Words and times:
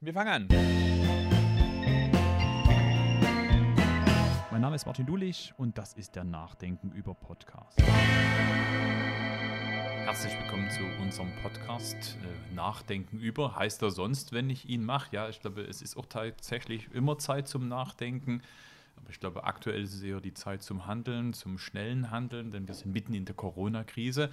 Wir 0.00 0.14
fangen 0.14 0.28
an. 0.28 0.46
Mein 4.52 4.60
Name 4.60 4.76
ist 4.76 4.86
Martin 4.86 5.06
Dulich 5.06 5.52
und 5.56 5.76
das 5.76 5.94
ist 5.94 6.14
der 6.14 6.22
Nachdenken 6.22 6.92
über 6.92 7.14
Podcast. 7.14 7.80
Herzlich 10.04 10.38
willkommen 10.38 10.70
zu 10.70 10.84
unserem 11.02 11.32
Podcast 11.42 12.16
äh, 12.22 12.54
Nachdenken 12.54 13.18
über. 13.18 13.56
Heißt 13.56 13.82
er 13.82 13.90
sonst, 13.90 14.32
wenn 14.32 14.48
ich 14.50 14.68
ihn 14.68 14.84
mache? 14.84 15.08
Ja, 15.16 15.28
ich 15.28 15.40
glaube, 15.40 15.62
es 15.62 15.82
ist 15.82 15.96
auch 15.96 16.06
tatsächlich 16.06 16.88
immer 16.92 17.18
Zeit 17.18 17.48
zum 17.48 17.66
Nachdenken. 17.66 18.42
Aber 18.94 19.10
ich 19.10 19.18
glaube, 19.18 19.42
aktuell 19.42 19.82
ist 19.82 19.94
es 19.94 20.02
eher 20.02 20.20
die 20.20 20.34
Zeit 20.34 20.62
zum 20.62 20.86
Handeln, 20.86 21.32
zum 21.32 21.58
schnellen 21.58 22.12
Handeln, 22.12 22.52
denn 22.52 22.68
wir 22.68 22.74
sind 22.76 22.92
mitten 22.92 23.14
in 23.14 23.24
der 23.24 23.34
Corona-Krise. 23.34 24.30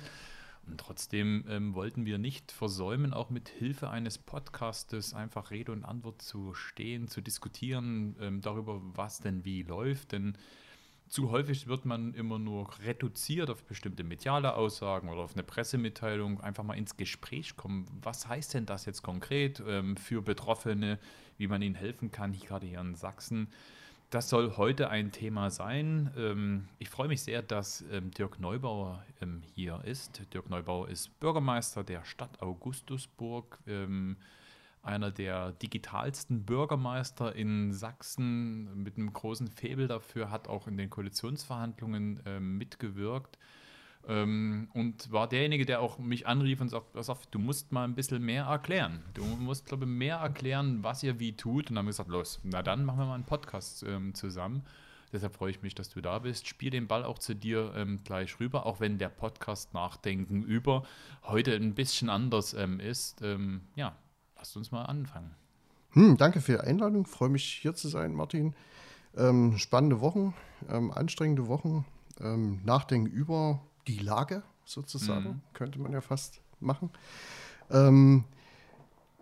Und 0.67 0.79
trotzdem 0.79 1.45
ähm, 1.47 1.75
wollten 1.75 2.05
wir 2.05 2.17
nicht 2.17 2.51
versäumen, 2.51 3.13
auch 3.13 3.29
mit 3.29 3.49
Hilfe 3.49 3.89
eines 3.89 4.17
Podcastes 4.17 5.13
einfach 5.13 5.51
Rede 5.51 5.71
und 5.71 5.83
Antwort 5.83 6.21
zu 6.21 6.53
stehen, 6.53 7.07
zu 7.07 7.21
diskutieren 7.21 8.15
ähm, 8.19 8.41
darüber, 8.41 8.81
was 8.95 9.19
denn 9.19 9.45
wie 9.45 9.63
läuft. 9.63 10.11
Denn 10.11 10.37
zu 11.07 11.29
häufig 11.29 11.67
wird 11.67 11.85
man 11.85 12.15
immer 12.15 12.39
nur 12.39 12.67
reduziert 12.79 13.51
auf 13.51 13.63
bestimmte 13.63 14.03
mediale 14.03 14.55
Aussagen 14.55 15.09
oder 15.09 15.21
auf 15.21 15.33
eine 15.33 15.43
Pressemitteilung, 15.43 16.41
einfach 16.41 16.63
mal 16.63 16.77
ins 16.77 16.97
Gespräch 16.97 17.55
kommen. 17.55 17.85
Was 18.01 18.27
heißt 18.27 18.55
denn 18.55 18.65
das 18.65 18.85
jetzt 18.85 19.03
konkret 19.03 19.61
ähm, 19.67 19.97
für 19.97 20.23
Betroffene, 20.23 20.99
wie 21.37 21.47
man 21.47 21.61
ihnen 21.61 21.75
helfen 21.75 22.11
kann, 22.11 22.33
hier 22.33 22.47
gerade 22.47 22.65
hier 22.65 22.81
in 22.81 22.95
Sachsen? 22.95 23.49
Das 24.11 24.29
soll 24.29 24.55
heute 24.55 24.89
ein 24.89 25.11
Thema 25.11 25.49
sein. 25.49 26.11
Ähm, 26.15 26.67
ich 26.77 26.89
freue 26.89 27.07
mich 27.07 27.23
sehr, 27.23 27.41
dass 27.41 27.83
ähm, 27.91 28.11
Dirk 28.11 28.39
Neubauer 28.39 29.03
ähm, 29.21 29.41
hier 29.55 29.81
ist. 29.83 30.21
Dirk 30.33 30.49
Neubauer 30.49 30.89
ist 30.89 31.19
Bürgermeister 31.19 31.83
der 31.83 32.03
Stadt 32.05 32.41
Augustusburg, 32.41 33.59
einer 34.83 35.09
der 35.09 35.53
digitalsten 35.53 36.45
Bürgermeister 36.45 37.35
in 37.35 37.73
Sachsen 37.73 38.83
mit 38.83 38.97
einem 38.97 39.11
großen 39.11 39.47
Faible 39.47 39.87
dafür, 39.87 40.29
hat 40.29 40.47
auch 40.47 40.67
in 40.67 40.77
den 40.77 40.91
Koalitionsverhandlungen 40.91 42.21
mitgewirkt 42.39 43.39
ähm, 44.07 44.67
und 44.73 45.11
war 45.11 45.27
derjenige, 45.27 45.65
der 45.65 45.81
auch 45.81 45.97
mich 45.97 46.27
anrief 46.27 46.61
und 46.61 46.69
sagt, 46.69 46.93
pass 46.93 47.09
auf, 47.09 47.25
du 47.27 47.39
musst 47.39 47.71
mal 47.71 47.83
ein 47.83 47.95
bisschen 47.95 48.23
mehr 48.23 48.45
erklären. 48.45 49.03
Du 49.13 49.23
musst, 49.23 49.65
glaube 49.65 49.85
ich, 49.85 49.89
mehr 49.89 50.17
erklären, 50.17 50.83
was 50.83 51.01
ihr 51.03 51.19
wie 51.19 51.35
tut. 51.35 51.69
Und 51.69 51.71
dann 51.71 51.79
haben 51.79 51.85
wir 51.85 51.91
gesagt, 51.91 52.09
los, 52.09 52.39
na 52.43 52.61
dann 52.61 52.85
machen 52.85 52.99
wir 52.99 53.05
mal 53.05 53.15
einen 53.15 53.25
Podcast 53.25 53.83
ähm, 53.83 54.13
zusammen. 54.13 54.63
Deshalb 55.11 55.33
freue 55.33 55.51
ich 55.51 55.61
mich, 55.61 55.75
dass 55.75 55.89
du 55.89 56.01
da 56.01 56.19
bist. 56.19 56.47
Spiel 56.47 56.69
den 56.69 56.87
Ball 56.87 57.03
auch 57.03 57.19
zu 57.19 57.35
dir 57.35 57.73
ähm, 57.75 57.99
gleich 58.03 58.39
rüber, 58.39 58.65
auch 58.65 58.79
wenn 58.79 58.97
der 58.97 59.09
Podcast 59.09 59.73
Nachdenken 59.73 60.43
über 60.43 60.83
heute 61.23 61.55
ein 61.55 61.73
bisschen 61.73 62.09
anders 62.09 62.53
ähm, 62.53 62.79
ist. 62.79 63.21
Ähm, 63.21 63.61
ja, 63.75 63.95
lasst 64.35 64.55
uns 64.57 64.71
mal 64.71 64.83
anfangen. 64.83 65.31
Hm, 65.91 66.17
danke 66.17 66.41
für 66.41 66.53
die 66.53 66.59
Einladung. 66.59 67.05
Freue 67.05 67.29
mich 67.29 67.45
hier 67.45 67.73
zu 67.73 67.87
sein, 67.87 68.13
Martin. 68.13 68.53
Ähm, 69.15 69.57
spannende 69.57 70.01
Wochen, 70.01 70.33
anstrengende 70.67 71.47
Wochen. 71.47 71.85
Nachdenken 72.17 73.07
über 73.07 73.61
die 73.87 73.99
Lage 73.99 74.43
sozusagen, 74.65 75.27
mhm. 75.27 75.41
könnte 75.53 75.79
man 75.79 75.91
ja 75.91 76.01
fast 76.01 76.41
machen. 76.59 76.89
Ähm, 77.69 78.25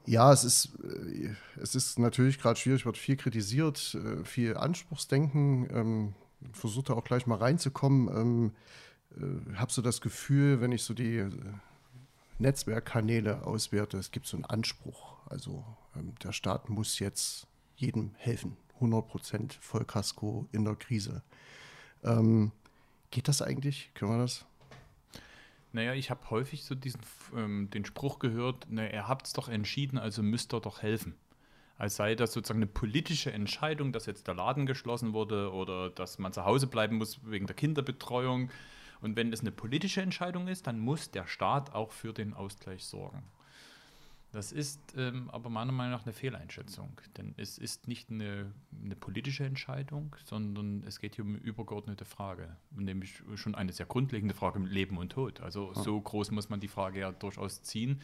ja, 0.06 0.31
es 0.33 0.44
ist, 0.44 0.72
äh, 0.83 1.36
es 1.61 1.75
ist 1.75 2.00
natürlich 2.00 2.39
gerade 2.39 2.59
schwierig, 2.59 2.86
wird 2.86 2.97
viel 2.97 3.16
kritisiert, 3.16 3.95
äh, 3.95 4.23
viel 4.23 4.58
Anspruchsdenken. 4.58 5.69
Ähm, 5.72 6.16
Versuche 6.52 6.86
da 6.88 6.94
auch 6.94 7.03
gleich 7.03 7.25
mal 7.25 7.38
reinzukommen. 7.38 8.09
Ähm, 8.09 8.52
äh, 9.17 9.56
habe 9.56 9.72
so 9.72 9.81
das 9.81 10.02
Gefühl, 10.02 10.59
wenn 10.59 10.72
ich 10.72 10.84
so 10.84 10.94
die 10.94 11.17
äh, 11.17 11.31
Netzwerkkanäle 12.39 13.45
auswerte, 13.45 13.97
es 13.97 14.11
gibt 14.11 14.28
so 14.28 14.38
einen 14.38 14.45
Anspruch. 14.45 15.16
Also 15.28 15.64
ähm, 15.95 16.14
der 16.23 16.34
Staat 16.34 16.69
muss 16.69 17.00
jetzt 17.00 17.47
jedem 17.75 18.14
helfen. 18.17 18.58
100 18.75 19.08
Prozent 19.08 19.53
Vollkasko 19.61 20.47
in 20.52 20.66
der 20.66 20.75
Krise. 20.75 21.23
Ähm, 22.03 22.52
geht 23.11 23.30
das 23.30 23.41
eigentlich? 23.41 23.91
Können 23.94 24.11
wir 24.11 24.17
das? 24.17 24.46
Naja, 25.73 25.94
ich 25.94 26.11
habe 26.11 26.29
häufig 26.29 26.63
so 26.63 26.75
diesen, 26.75 27.01
ähm, 27.35 27.69
den 27.72 27.84
Spruch 27.84 28.19
gehört, 28.19 28.67
na, 28.69 28.89
ihr 28.89 29.07
habt 29.07 29.25
es 29.25 29.34
doch 29.34 29.50
entschieden, 29.50 29.97
also 29.97 30.22
müsst 30.22 30.53
ihr 30.53 30.61
doch 30.61 30.84
helfen. 30.84 31.16
Als 31.79 31.95
sei 31.95 32.13
das 32.13 32.31
sozusagen 32.31 32.59
eine 32.59 32.67
politische 32.67 33.34
Entscheidung, 33.34 33.91
dass 33.91 34.06
jetzt 34.06 34.28
der 34.28 34.35
Laden 34.35 34.67
geschlossen 34.67 35.13
wurde 35.13 35.51
oder 35.51 35.89
dass 35.89 36.19
man 36.19 36.31
zu 36.31 36.45
Hause 36.45 36.67
bleiben 36.67 36.97
muss 36.97 37.19
wegen 37.25 37.47
der 37.47 37.56
Kinderbetreuung. 37.56 38.51
Und 39.01 39.16
wenn 39.16 39.34
es 39.34 39.41
eine 39.41 39.51
politische 39.51 40.01
Entscheidung 40.01 40.47
ist, 40.47 40.67
dann 40.67 40.79
muss 40.79 41.09
der 41.09 41.25
Staat 41.25 41.73
auch 41.73 41.91
für 41.91 42.13
den 42.13 42.35
Ausgleich 42.35 42.85
sorgen. 42.85 43.23
Das 44.33 44.51
ist 44.51 44.95
ähm, 44.97 45.29
aber 45.29 45.51
meiner 45.51 45.71
Meinung 45.71 45.91
nach 45.91 46.05
eine 46.05 46.11
Fehleinschätzung, 46.11 46.99
denn 47.17 47.35
es 47.38 47.59
ist 47.59 47.88
nicht 47.88 48.09
eine, 48.09 48.51
eine, 48.83 48.95
politische 48.95 49.45
Entscheidung, 49.45 50.16
sondern 50.25 50.83
es 50.88 50.99
geht 50.99 51.16
hier 51.16 51.23
um 51.23 51.35
eine 51.35 51.38
übergeordnete 51.38 52.03
Frage, 52.03 52.57
nämlich 52.72 53.22
schon 53.35 53.53
eine 53.53 53.72
sehr 53.72 53.85
grundlegende 53.85 54.33
Frage 54.33 54.57
mit 54.57 54.72
Leben 54.72 54.97
und 54.97 55.11
Tod. 55.11 55.39
Also 55.41 55.72
ja. 55.75 55.83
so 55.83 56.01
groß 56.01 56.31
muss 56.31 56.49
man 56.49 56.59
die 56.59 56.67
Frage 56.67 57.01
ja 57.01 57.11
durchaus 57.11 57.61
ziehen, 57.61 58.01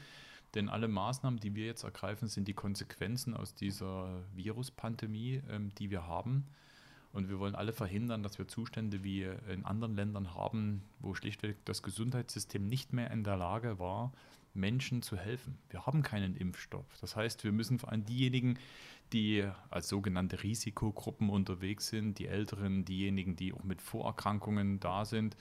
denn 0.53 0.69
alle 0.69 0.87
Maßnahmen, 0.87 1.39
die 1.39 1.55
wir 1.55 1.65
jetzt 1.65 1.83
ergreifen, 1.83 2.27
sind 2.27 2.47
die 2.47 2.53
Konsequenzen 2.53 3.35
aus 3.35 3.55
dieser 3.55 4.21
Viruspandemie, 4.35 5.41
ähm, 5.49 5.73
die 5.79 5.89
wir 5.89 6.05
haben. 6.05 6.45
Und 7.11 7.27
wir 7.27 7.39
wollen 7.39 7.55
alle 7.55 7.73
verhindern, 7.73 8.21
dass 8.21 8.37
wir 8.37 8.47
Zustände 8.47 9.03
wie 9.03 9.23
in 9.51 9.65
anderen 9.65 9.95
Ländern 9.95 10.35
haben, 10.35 10.83
wo 10.99 11.15
schlichtweg 11.15 11.57
das 11.65 11.81
Gesundheitssystem 11.81 12.67
nicht 12.67 12.93
mehr 12.93 13.09
in 13.09 13.23
der 13.23 13.35
Lage 13.35 13.79
war, 13.79 14.13
Menschen 14.59 15.01
zu 15.01 15.17
helfen. 15.17 15.57
Wir 15.69 15.85
haben 15.85 16.03
keinen 16.03 16.35
Impfstoff. 16.35 16.85
Das 17.01 17.15
heißt, 17.15 17.43
wir 17.43 17.51
müssen 17.51 17.79
vor 17.79 17.89
allem 17.89 18.05
diejenigen, 18.05 18.57
die 19.13 19.47
als 19.69 19.89
sogenannte 19.89 20.43
Risikogruppen 20.43 21.29
unterwegs 21.29 21.87
sind, 21.87 22.19
die 22.19 22.27
Älteren, 22.27 22.85
diejenigen, 22.85 23.35
die 23.35 23.53
auch 23.53 23.63
mit 23.63 23.81
Vorerkrankungen 23.81 24.79
da 24.79 25.05
sind, 25.05 25.35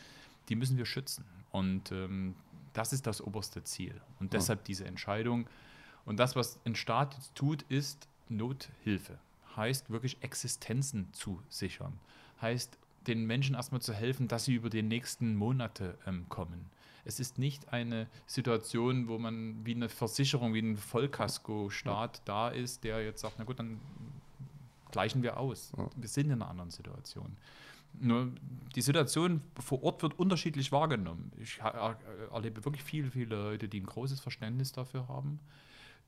die 0.49 0.57
müssen 0.57 0.79
wir 0.79 0.87
schützen. 0.87 1.25
Und 1.51 1.93
ähm, 1.93 2.35
das 2.73 2.93
ist 2.93 3.07
das 3.07 3.21
oberste 3.21 3.65
Ziel. 3.65 4.01
Und 4.21 4.33
deshalb 4.33 4.65
diese 4.65 4.85
Entscheidung. 4.85 5.49
Und 6.05 6.19
das, 6.19 6.37
was 6.37 6.59
ein 6.65 6.75
Staat 6.75 7.15
jetzt 7.15 7.35
tut, 7.35 7.63
ist 7.69 8.09
Nothilfe. 8.29 9.19
Heißt 9.57 9.91
wirklich 9.91 10.23
Existenzen 10.23 11.13
zu 11.13 11.43
sichern. 11.49 11.99
Heißt 12.41 12.79
den 13.07 13.27
Menschen 13.27 13.55
erstmal 13.55 13.81
zu 13.81 13.93
helfen, 13.93 14.29
dass 14.29 14.45
sie 14.45 14.55
über 14.55 14.71
die 14.71 14.83
nächsten 14.83 15.35
Monate 15.35 15.99
ähm, 16.07 16.27
kommen. 16.29 16.67
Es 17.09 17.21
ist 17.21 17.39
nicht 17.39 17.73
eine 17.73 18.07
Situation, 18.27 19.09
wo 19.09 19.17
man 19.17 19.65
wie 19.65 19.75
eine 19.75 19.89
Versicherung, 19.89 20.53
wie 20.53 20.61
ein 20.61 20.77
Vollkasko-Staat 20.77 22.21
da 22.27 22.51
ist, 22.51 22.85
der 22.85 23.03
jetzt 23.03 23.23
sagt, 23.23 23.37
na 23.39 23.45
gut, 23.45 23.59
dann 23.59 23.81
gleichen 24.91 25.23
wir 25.23 25.39
aus. 25.39 25.73
Wir 25.97 26.09
sind 26.09 26.27
in 26.27 26.33
einer 26.33 26.51
anderen 26.51 26.71
Situation. 26.71 27.39
Nur 27.99 28.31
die 28.75 28.83
Situation 28.83 29.41
vor 29.59 29.83
Ort 29.85 30.03
wird 30.03 30.19
unterschiedlich 30.19 30.71
wahrgenommen. 30.71 31.33
Ich 31.41 31.59
erlebe 31.61 32.63
wirklich 32.67 32.85
viele, 32.85 33.11
viele 33.11 33.37
Leute, 33.37 33.69
die 33.69 33.81
ein 33.81 33.87
großes 33.87 34.21
Verständnis 34.21 34.73
dafür 34.73 35.09
haben, 35.09 35.41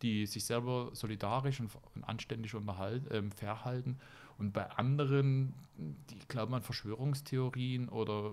die 0.02 0.26
sich 0.26 0.44
selber 0.44 0.90
solidarisch 0.92 1.60
und 1.60 1.70
anständig 2.04 2.54
äh, 2.54 3.22
verhalten 3.34 3.98
und 4.40 4.54
bei 4.54 4.70
anderen, 4.70 5.52
die 5.76 6.18
glauben 6.26 6.54
an 6.54 6.62
Verschwörungstheorien 6.62 7.90
oder 7.90 8.32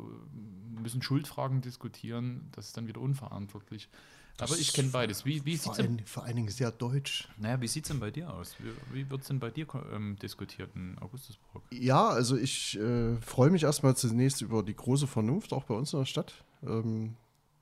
müssen 0.81 1.01
Schuldfragen 1.01 1.59
diskutieren, 1.59 2.47
das 2.53 2.67
ist 2.67 2.77
dann 2.77 2.87
wieder 2.87 3.01
unverantwortlich. 3.01 3.89
Das 4.37 4.49
Aber 4.49 4.59
ich 4.59 4.71
kenne 4.71 4.89
beides. 4.89 5.25
Wie, 5.25 5.43
wie 5.43 5.57
vor, 5.57 5.77
ein, 5.77 6.01
vor 6.05 6.23
allen 6.23 6.37
Dingen 6.37 6.49
sehr 6.49 6.71
deutsch. 6.71 7.27
Naja, 7.37 7.59
wie 7.59 7.67
sieht 7.67 7.83
es 7.83 7.89
denn 7.89 7.99
bei 7.99 8.09
dir 8.09 8.31
aus? 8.31 8.55
Wie, 8.59 8.95
wie 8.95 9.09
wird 9.09 9.21
es 9.21 9.27
denn 9.27 9.39
bei 9.39 9.49
dir 9.49 9.67
ähm, 9.91 10.15
diskutiert 10.21 10.73
in 10.75 10.97
Augustusburg? 10.99 11.63
Ja, 11.71 12.07
also 12.07 12.37
ich 12.37 12.79
äh, 12.79 13.17
freue 13.17 13.49
mich 13.49 13.63
erstmal 13.63 13.97
zunächst 13.97 14.41
über 14.41 14.63
die 14.63 14.75
große 14.75 15.07
Vernunft, 15.07 15.51
auch 15.51 15.65
bei 15.65 15.73
uns 15.73 15.91
in 15.91 15.99
der 15.99 16.05
Stadt. 16.05 16.45
Ähm, 16.63 17.17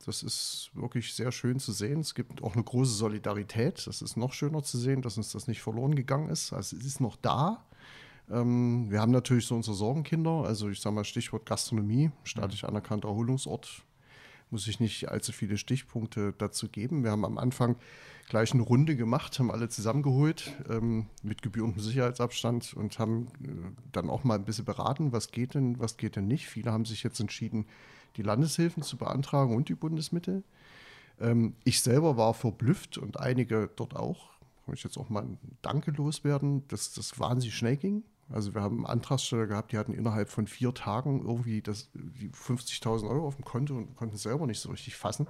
das 0.06 0.22
ist 0.22 0.70
wirklich 0.72 1.12
sehr 1.14 1.32
schön 1.32 1.58
zu 1.58 1.72
sehen. 1.72 2.00
Es 2.00 2.14
gibt 2.14 2.42
auch 2.42 2.54
eine 2.54 2.62
große 2.62 2.92
Solidarität. 2.92 3.84
Das 3.86 4.02
ist 4.02 4.16
noch 4.16 4.32
schöner 4.32 4.62
zu 4.62 4.78
sehen, 4.78 5.02
dass 5.02 5.16
uns 5.16 5.32
das 5.32 5.48
nicht 5.48 5.60
verloren 5.60 5.96
gegangen 5.96 6.30
ist. 6.30 6.52
Also 6.52 6.76
es 6.76 6.86
ist 6.86 7.00
noch 7.00 7.16
da. 7.16 7.64
Ähm, 8.30 8.86
wir 8.88 9.00
haben 9.00 9.10
natürlich 9.10 9.46
so 9.46 9.56
unsere 9.56 9.74
Sorgenkinder, 9.76 10.44
also 10.44 10.68
ich 10.68 10.80
sage 10.80 10.94
mal 10.94 11.04
Stichwort 11.04 11.44
Gastronomie, 11.44 12.12
staatlich 12.22 12.62
mhm. 12.62 12.70
anerkannter 12.70 13.08
Erholungsort. 13.08 13.82
Muss 14.50 14.68
ich 14.68 14.78
nicht 14.78 15.08
allzu 15.08 15.32
viele 15.32 15.58
Stichpunkte 15.58 16.32
dazu 16.38 16.68
geben. 16.68 17.02
Wir 17.02 17.10
haben 17.10 17.24
am 17.24 17.36
Anfang 17.36 17.74
gleich 18.28 18.52
eine 18.52 18.62
Runde 18.62 18.94
gemacht, 18.94 19.36
haben 19.40 19.50
alle 19.50 19.68
zusammengeholt 19.68 20.52
ähm, 20.68 21.06
mit 21.24 21.42
gebührendem 21.42 21.82
Sicherheitsabstand 21.82 22.74
und 22.74 23.00
haben 23.00 23.26
äh, 23.42 23.48
dann 23.90 24.08
auch 24.08 24.22
mal 24.22 24.36
ein 24.36 24.44
bisschen 24.44 24.64
beraten, 24.64 25.10
was 25.10 25.32
geht 25.32 25.54
denn, 25.54 25.80
was 25.80 25.96
geht 25.96 26.14
denn 26.14 26.28
nicht. 26.28 26.46
Viele 26.46 26.70
haben 26.70 26.84
sich 26.84 27.02
jetzt 27.02 27.18
entschieden, 27.18 27.66
die 28.16 28.22
Landeshilfen 28.22 28.82
zu 28.82 28.96
beantragen 28.96 29.54
und 29.54 29.68
die 29.68 29.74
Bundesmittel. 29.74 30.42
Ähm, 31.20 31.54
ich 31.64 31.80
selber 31.80 32.16
war 32.16 32.34
verblüfft 32.34 32.98
und 32.98 33.18
einige 33.18 33.70
dort 33.76 33.96
auch. 33.96 34.30
Kann 34.64 34.74
ich 34.74 34.82
jetzt 34.82 34.98
auch 34.98 35.08
mal 35.08 35.22
ein 35.22 35.38
Danke 35.62 35.92
loswerden, 35.92 36.66
dass 36.68 36.92
das 36.92 37.18
wahnsinnig 37.18 37.54
schnell 37.54 37.76
ging. 37.76 38.02
Also 38.28 38.54
wir 38.54 38.62
haben 38.62 38.86
Antragsteller 38.86 39.46
gehabt, 39.46 39.72
die 39.72 39.78
hatten 39.78 39.92
innerhalb 39.92 40.28
von 40.28 40.46
vier 40.46 40.74
Tagen 40.74 41.20
irgendwie 41.20 41.62
das, 41.62 41.90
die 41.94 42.28
50.000 42.30 43.08
Euro 43.08 43.28
auf 43.28 43.36
dem 43.36 43.44
Konto 43.44 43.76
und 43.76 43.94
konnten 43.94 44.16
selber 44.16 44.46
nicht 44.46 44.60
so 44.60 44.70
richtig 44.70 44.96
fassen. 44.96 45.28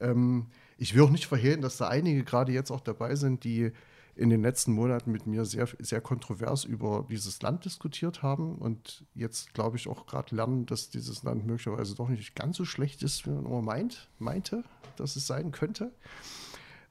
Ähm, 0.00 0.46
ich 0.78 0.94
will 0.94 1.02
auch 1.02 1.10
nicht 1.10 1.26
verhehlen, 1.26 1.60
dass 1.60 1.76
da 1.76 1.88
einige 1.88 2.22
gerade 2.22 2.52
jetzt 2.52 2.70
auch 2.70 2.80
dabei 2.80 3.16
sind, 3.16 3.44
die 3.44 3.72
in 4.16 4.30
den 4.30 4.42
letzten 4.42 4.72
Monaten 4.72 5.10
mit 5.10 5.26
mir 5.26 5.44
sehr, 5.44 5.68
sehr 5.78 6.00
kontrovers 6.00 6.64
über 6.64 7.06
dieses 7.10 7.42
Land 7.42 7.64
diskutiert 7.64 8.22
haben 8.22 8.56
und 8.56 9.04
jetzt 9.14 9.54
glaube 9.54 9.76
ich 9.76 9.88
auch 9.88 10.06
gerade 10.06 10.34
lernen, 10.34 10.66
dass 10.66 10.90
dieses 10.90 11.22
Land 11.24 11.46
möglicherweise 11.46 11.94
doch 11.94 12.08
nicht 12.08 12.36
ganz 12.36 12.56
so 12.56 12.64
schlecht 12.64 13.02
ist, 13.02 13.26
wie 13.26 13.30
man 13.30 13.44
immer 13.44 13.62
meint, 13.62 14.08
meinte, 14.18 14.64
dass 14.96 15.16
es 15.16 15.26
sein 15.26 15.50
könnte. 15.50 15.92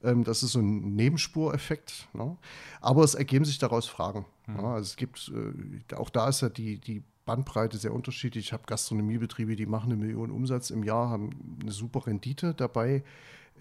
Ähm, 0.02 0.22
das 0.22 0.42
ist 0.42 0.52
so 0.52 0.60
ein 0.60 0.94
Nebenspureffekt. 0.94 2.08
Ne? 2.12 2.36
Aber 2.80 3.02
es 3.04 3.14
ergeben 3.14 3.44
sich 3.44 3.58
daraus 3.58 3.86
Fragen. 3.86 4.26
Mhm. 4.46 4.56
Ne? 4.56 4.62
Also 4.64 4.88
es 4.88 4.96
gibt, 4.96 5.32
äh, 5.34 5.94
auch 5.94 6.10
da 6.10 6.28
ist 6.28 6.42
ja 6.42 6.50
die, 6.50 6.78
die 6.78 7.02
Bandbreite 7.24 7.78
sehr 7.78 7.94
unterschiedlich. 7.94 8.46
Ich 8.46 8.52
habe 8.52 8.64
Gastronomiebetriebe, 8.66 9.56
die 9.56 9.64
machen 9.64 9.90
eine 9.90 9.96
Million 9.96 10.30
Umsatz 10.30 10.68
im 10.68 10.82
Jahr, 10.82 11.08
haben 11.08 11.58
eine 11.62 11.72
super 11.72 12.06
Rendite 12.06 12.52
dabei. 12.54 13.02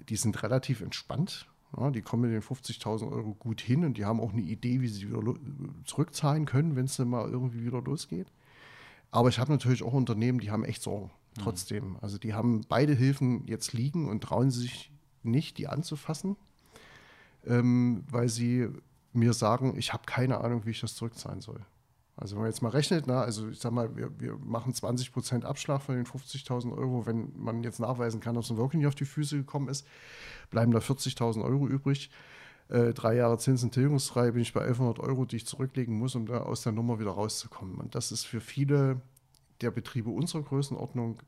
Die 0.10 0.18
sind 0.18 0.44
relativ 0.44 0.82
entspannt 0.82 1.48
ja, 1.78 1.92
die 1.92 2.02
kommen 2.02 2.24
mit 2.24 2.32
den 2.32 2.42
50.000 2.42 3.12
Euro 3.12 3.34
gut 3.34 3.62
hin 3.62 3.84
und 3.84 3.98
die 3.98 4.06
haben 4.06 4.20
auch 4.20 4.34
eine 4.34 4.42
Idee, 4.42 4.82
wie 4.82 4.88
sie 4.88 5.10
wieder 5.10 5.22
zurückzahlen 5.86 6.46
können, 6.46 6.76
wenn 6.76 6.86
es 6.86 6.98
dann 6.98 7.10
mal 7.10 7.30
irgendwie 7.30 7.66
wieder 7.66 7.82
losgeht. 7.82 8.28
Aber 9.12 9.30
ich 9.30 9.40
habe 9.40 9.52
natürlich 9.52 9.84
auch 9.84 9.94
Unternehmen, 9.94 10.40
die 10.40 10.52
haben 10.52 10.64
echt 10.64 10.82
Sorgen. 10.82 11.12
Mhm. 11.38 11.42
Trotzdem. 11.42 11.98
Also 12.02 12.18
die 12.18 12.34
haben 12.34 12.62
beide 12.68 12.94
Hilfen 12.94 13.46
jetzt 13.48 13.74
liegen 13.74 14.08
und 14.10 14.22
trauen 14.22 14.52
sich 14.52 14.92
nicht, 15.24 15.58
die 15.58 15.68
anzufassen, 15.68 16.36
ähm, 17.46 18.04
weil 18.10 18.30
sie 18.30 18.70
mir 19.14 19.34
sagen, 19.34 19.76
ich 19.78 19.94
habe 19.94 20.04
keine 20.06 20.42
Ahnung, 20.42 20.66
wie 20.66 20.72
ich 20.72 20.82
das 20.82 20.96
zurückzahlen 20.96 21.42
soll. 21.42 21.62
Also 22.16 22.36
wenn 22.36 22.44
man 22.44 22.52
jetzt 22.52 22.62
mal 22.62 22.70
rechnet, 22.70 23.08
na, 23.08 23.22
also 23.22 23.50
ich 23.50 23.60
sag 23.60 23.72
mal, 23.72 23.96
wir, 23.96 24.12
wir 24.20 24.38
machen 24.38 24.74
20 24.74 25.12
Prozent 25.12 25.46
Abschlag 25.46 25.82
von 25.82 25.96
den 25.96 26.06
50.000 26.06 26.76
Euro, 26.78 27.06
wenn 27.08 27.32
man 27.36 27.64
jetzt 27.64 27.80
nachweisen 27.80 28.20
kann, 28.20 28.36
dass 28.36 28.50
man 28.50 28.60
wirklich 28.60 28.80
nicht 28.80 28.88
auf 28.88 28.96
die 28.96 29.06
Füße 29.06 29.38
gekommen 29.38 29.68
ist, 29.68 29.88
bleiben 30.52 30.72
da 30.72 30.80
40.000 30.80 31.44
Euro 31.44 31.68
übrig. 31.68 32.12
Äh, 32.70 32.94
drei 32.94 33.16
Jahre 33.16 33.40
Zinsen 33.40 33.72
tilgungsfrei 33.72 34.32
bin 34.32 34.42
ich 34.42 34.54
bei 34.54 34.62
1100 34.62 35.00
Euro, 35.00 35.26
die 35.26 35.38
ich 35.38 35.48
zurücklegen 35.48 35.98
muss, 35.98 36.16
um 36.16 36.28
da 36.28 36.44
aus 36.44 36.62
der 36.62 36.72
Nummer 36.72 37.00
wieder 37.00 37.12
rauszukommen. 37.12 37.78
Und 37.80 37.96
das 37.96 38.12
ist 38.12 38.26
für 38.26 38.42
viele 38.42 39.02
der 39.62 39.72
Betriebe 39.72 40.12
unserer 40.12 40.44
Größenordnung 40.44 41.20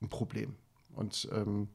ein 0.00 0.08
Problem. 0.08 0.56
Und 0.94 1.28
ähm, 1.32 1.68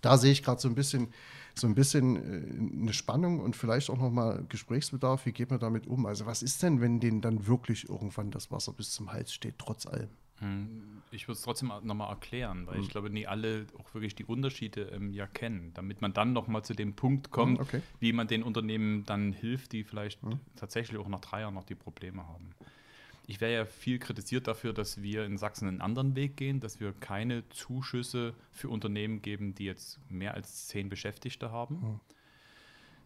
da 0.00 0.18
sehe 0.18 0.32
ich 0.32 0.42
gerade 0.42 0.60
so 0.60 0.68
ein 0.68 0.74
bisschen, 0.74 1.08
so 1.54 1.66
ein 1.66 1.74
bisschen 1.74 2.16
äh, 2.16 2.82
eine 2.82 2.92
Spannung 2.92 3.40
und 3.40 3.56
vielleicht 3.56 3.90
auch 3.90 3.98
nochmal 3.98 4.44
Gesprächsbedarf. 4.48 5.26
Wie 5.26 5.32
geht 5.32 5.50
man 5.50 5.60
damit 5.60 5.86
um? 5.86 6.06
Also, 6.06 6.26
was 6.26 6.42
ist 6.42 6.62
denn, 6.62 6.80
wenn 6.80 7.00
denen 7.00 7.20
dann 7.20 7.46
wirklich 7.46 7.88
irgendwann 7.88 8.30
das 8.30 8.50
Wasser 8.50 8.72
bis 8.72 8.90
zum 8.90 9.12
Hals 9.12 9.32
steht, 9.32 9.58
trotz 9.58 9.86
allem? 9.86 10.10
Hm, 10.40 11.02
ich 11.10 11.26
würde 11.26 11.36
es 11.36 11.42
trotzdem 11.42 11.72
nochmal 11.82 12.10
erklären, 12.10 12.66
weil 12.66 12.76
mhm. 12.76 12.82
ich 12.82 12.90
glaube, 12.90 13.10
nie 13.10 13.26
alle 13.26 13.66
auch 13.78 13.92
wirklich 13.94 14.14
die 14.14 14.24
Unterschiede 14.24 14.82
ähm, 14.92 15.12
ja 15.12 15.26
kennen, 15.26 15.72
damit 15.74 16.00
man 16.00 16.12
dann 16.12 16.32
nochmal 16.32 16.62
zu 16.62 16.74
dem 16.74 16.94
Punkt 16.94 17.30
kommt, 17.30 17.58
mhm, 17.58 17.60
okay. 17.60 17.82
wie 17.98 18.12
man 18.12 18.28
den 18.28 18.42
Unternehmen 18.42 19.04
dann 19.04 19.32
hilft, 19.32 19.72
die 19.72 19.82
vielleicht 19.82 20.22
mhm. 20.22 20.38
tatsächlich 20.54 20.98
auch 20.98 21.08
nach 21.08 21.20
drei 21.20 21.40
Jahren 21.40 21.54
noch 21.54 21.64
die 21.64 21.74
Probleme 21.74 22.26
haben. 22.26 22.50
Ich 23.28 23.42
wäre 23.42 23.52
ja 23.52 23.64
viel 23.66 23.98
kritisiert 23.98 24.48
dafür, 24.48 24.72
dass 24.72 25.02
wir 25.02 25.26
in 25.26 25.36
Sachsen 25.36 25.68
einen 25.68 25.82
anderen 25.82 26.16
Weg 26.16 26.38
gehen, 26.38 26.60
dass 26.60 26.80
wir 26.80 26.94
keine 26.94 27.46
Zuschüsse 27.50 28.32
für 28.50 28.70
Unternehmen 28.70 29.20
geben, 29.20 29.54
die 29.54 29.66
jetzt 29.66 30.00
mehr 30.10 30.32
als 30.32 30.66
zehn 30.68 30.88
Beschäftigte 30.88 31.52
haben. 31.52 31.82
Hm. 31.82 32.00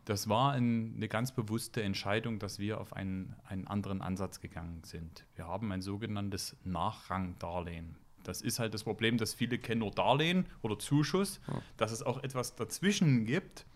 Das 0.05 0.29
war 0.29 0.53
ein, 0.53 0.95
eine 0.95 1.09
ganz 1.09 1.33
bewusste 1.33 1.83
Entscheidung, 1.83 2.39
dass 2.39 2.61
wir 2.61 2.81
auf 2.81 2.93
einen, 2.93 3.35
einen 3.49 3.67
anderen 3.67 4.01
Ansatz 4.01 4.41
gegangen 4.41 4.83
sind. 4.85 5.27
Wir 5.35 5.49
haben 5.49 5.73
ein 5.73 5.83
sogenanntes 5.83 6.57
Nachrangdarlehen. 6.63 7.97
Das 8.23 8.43
ist 8.43 8.61
halt 8.61 8.75
das 8.75 8.85
Problem, 8.85 9.19
dass 9.19 9.35
viele 9.35 9.59
kennen 9.59 9.81
nur 9.81 9.91
Darlehen 9.91 10.47
oder 10.63 10.79
Zuschuss, 10.79 11.41
ja. 11.49 11.61
dass 11.77 11.91
es 11.91 12.01
auch 12.01 12.23
etwas 12.23 12.55
dazwischen 12.55 13.27
gibt, 13.27 13.67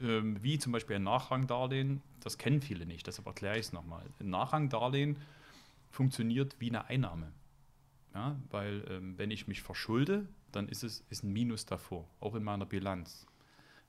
ähm, 0.00 0.40
wie 0.40 0.56
zum 0.60 0.70
Beispiel 0.70 0.96
ein 0.96 1.02
Nachrangdarlehen. 1.02 2.00
Das 2.20 2.38
kennen 2.38 2.60
viele 2.60 2.86
nicht, 2.86 3.08
deshalb 3.08 3.26
erkläre 3.26 3.58
ich 3.58 3.66
es 3.66 3.72
nochmal. 3.72 4.04
Ein 4.20 4.30
Nachrangdarlehen 4.30 5.16
funktioniert 5.90 6.56
wie 6.58 6.70
eine 6.70 6.86
Einnahme. 6.86 7.32
Ja, 8.14 8.40
weil 8.50 8.84
ähm, 8.88 9.18
wenn 9.18 9.30
ich 9.30 9.46
mich 9.46 9.62
verschulde, 9.62 10.28
dann 10.50 10.68
ist 10.68 10.82
es 10.82 11.04
ist 11.10 11.22
ein 11.22 11.32
Minus 11.32 11.66
davor, 11.66 12.08
auch 12.18 12.34
in 12.34 12.42
meiner 12.42 12.66
Bilanz. 12.66 13.26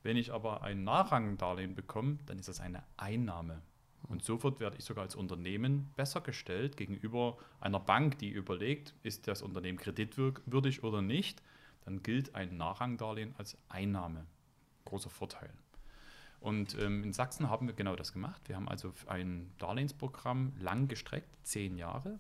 Wenn 0.04 0.18
ich 0.18 0.32
aber 0.32 0.64
ein 0.64 0.84
Nachrangdarlehen 0.84 1.76
bekomme, 1.76 2.20
dann 2.26 2.40
ist 2.40 2.48
das 2.48 2.60
eine 2.60 2.84
Einnahme. 2.98 3.62
Und 4.08 4.24
sofort 4.24 4.60
werde 4.60 4.78
ich 4.78 4.84
sogar 4.84 5.04
als 5.04 5.16
Unternehmen 5.16 5.92
besser 5.96 6.22
gestellt 6.22 6.76
gegenüber 6.76 7.38
einer 7.60 7.80
Bank, 7.80 8.18
die 8.18 8.30
überlegt, 8.30 8.96
ist 9.04 9.28
das 9.28 9.42
Unternehmen 9.42 9.78
kreditwürdig 9.78 10.84
oder 10.84 11.02
nicht. 11.02 11.42
Dann 11.86 12.04
gilt 12.04 12.36
ein 12.36 12.58
Nachrangdarlehen 12.58 13.34
als 13.38 13.58
Einnahme. 13.70 14.26
Großer 14.86 15.10
Vorteil. 15.10 15.52
Und 16.42 16.76
ähm, 16.80 17.04
in 17.04 17.14
Sachsen 17.14 17.50
haben 17.50 17.68
wir 17.68 17.76
genau 17.76 17.96
das 17.96 18.14
gemacht. 18.14 18.42
Wir 18.48 18.56
haben 18.56 18.68
also 18.68 18.92
ein 19.06 19.54
Darlehensprogramm 19.60 20.54
lang 20.60 20.88
gestreckt, 20.88 21.30
zehn 21.44 21.78
Jahre, 21.78 22.20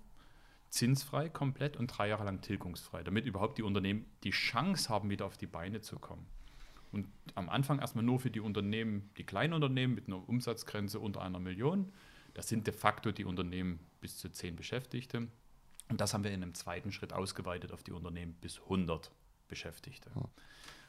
zinsfrei 0.70 1.28
komplett 1.28 1.76
und 1.76 1.88
drei 1.88 2.08
Jahre 2.08 2.24
lang 2.24 2.40
tilgungsfrei, 2.42 3.04
damit 3.04 3.26
überhaupt 3.26 3.58
die 3.58 3.64
Unternehmen 3.64 4.06
die 4.24 4.30
Chance 4.30 4.90
haben, 4.90 5.10
wieder 5.10 5.26
auf 5.26 5.38
die 5.38 5.48
Beine 5.48 5.82
zu 5.82 5.98
kommen. 5.98 6.28
Und 6.92 7.08
am 7.36 7.50
Anfang 7.50 7.80
erstmal 7.80 8.04
nur 8.04 8.20
für 8.20 8.30
die 8.30 8.42
Unternehmen, 8.42 9.10
die 9.18 9.24
kleinen 9.24 9.54
Unternehmen 9.54 9.96
mit 9.96 10.08
einer 10.08 10.28
Umsatzgrenze 10.30 11.00
unter 11.00 11.22
einer 11.22 11.40
Million. 11.40 11.92
Das 12.36 12.48
sind 12.48 12.68
de 12.68 12.74
facto 12.74 13.12
die 13.12 13.26
Unternehmen 13.26 13.80
bis 14.02 14.18
zu 14.18 14.30
zehn 14.30 14.56
Beschäftigte. 14.56 15.30
Und 15.90 16.00
das 16.00 16.14
haben 16.14 16.24
wir 16.24 16.32
in 16.32 16.44
einem 16.44 16.54
zweiten 16.54 16.92
Schritt 16.92 17.12
ausgeweitet 17.12 17.72
auf 17.72 17.84
die 17.84 17.92
Unternehmen 17.92 18.34
bis 18.36 18.60
100 18.62 19.12
Beschäftigte. 19.48 20.12
Ja. 20.16 20.30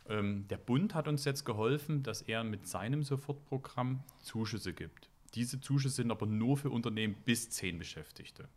Ähm, 0.08 0.46
der 0.48 0.58
Bund 0.58 0.94
hat 0.94 1.08
uns 1.08 1.24
jetzt 1.24 1.44
geholfen, 1.44 2.02
dass 2.02 2.22
er 2.22 2.44
mit 2.44 2.66
seinem 2.66 3.02
Sofortprogramm 3.02 4.02
Zuschüsse 4.20 4.72
gibt. 4.72 5.08
Diese 5.34 5.60
Zuschüsse 5.60 5.96
sind 5.96 6.10
aber 6.10 6.26
nur 6.26 6.56
für 6.56 6.70
Unternehmen 6.70 7.14
bis 7.24 7.50
zehn 7.50 7.78
Beschäftigte. 7.78 8.48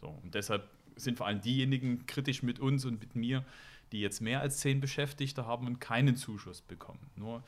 So, 0.00 0.08
und 0.22 0.34
deshalb 0.34 0.68
sind 0.96 1.18
vor 1.18 1.26
allem 1.26 1.40
diejenigen 1.40 2.06
kritisch 2.06 2.42
mit 2.42 2.58
uns 2.58 2.84
und 2.84 3.00
mit 3.00 3.14
mir, 3.14 3.44
die 3.92 4.00
jetzt 4.00 4.20
mehr 4.20 4.40
als 4.40 4.58
zehn 4.58 4.80
Beschäftigte 4.80 5.46
haben 5.46 5.66
und 5.66 5.80
keinen 5.80 6.16
Zuschuss 6.16 6.62
bekommen. 6.62 7.10
Nur 7.16 7.42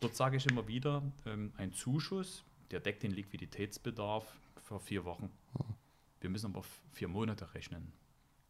dort 0.00 0.14
sage 0.14 0.36
ich 0.36 0.46
immer 0.46 0.68
wieder, 0.68 1.02
ähm, 1.26 1.52
ein 1.56 1.72
Zuschuss, 1.72 2.44
der 2.70 2.80
deckt 2.80 3.02
den 3.02 3.12
Liquiditätsbedarf 3.12 4.26
für 4.62 4.80
vier 4.80 5.04
Wochen. 5.04 5.30
Wir 6.20 6.30
müssen 6.30 6.46
aber 6.46 6.62
vier 6.92 7.08
Monate 7.08 7.54
rechnen. 7.54 7.92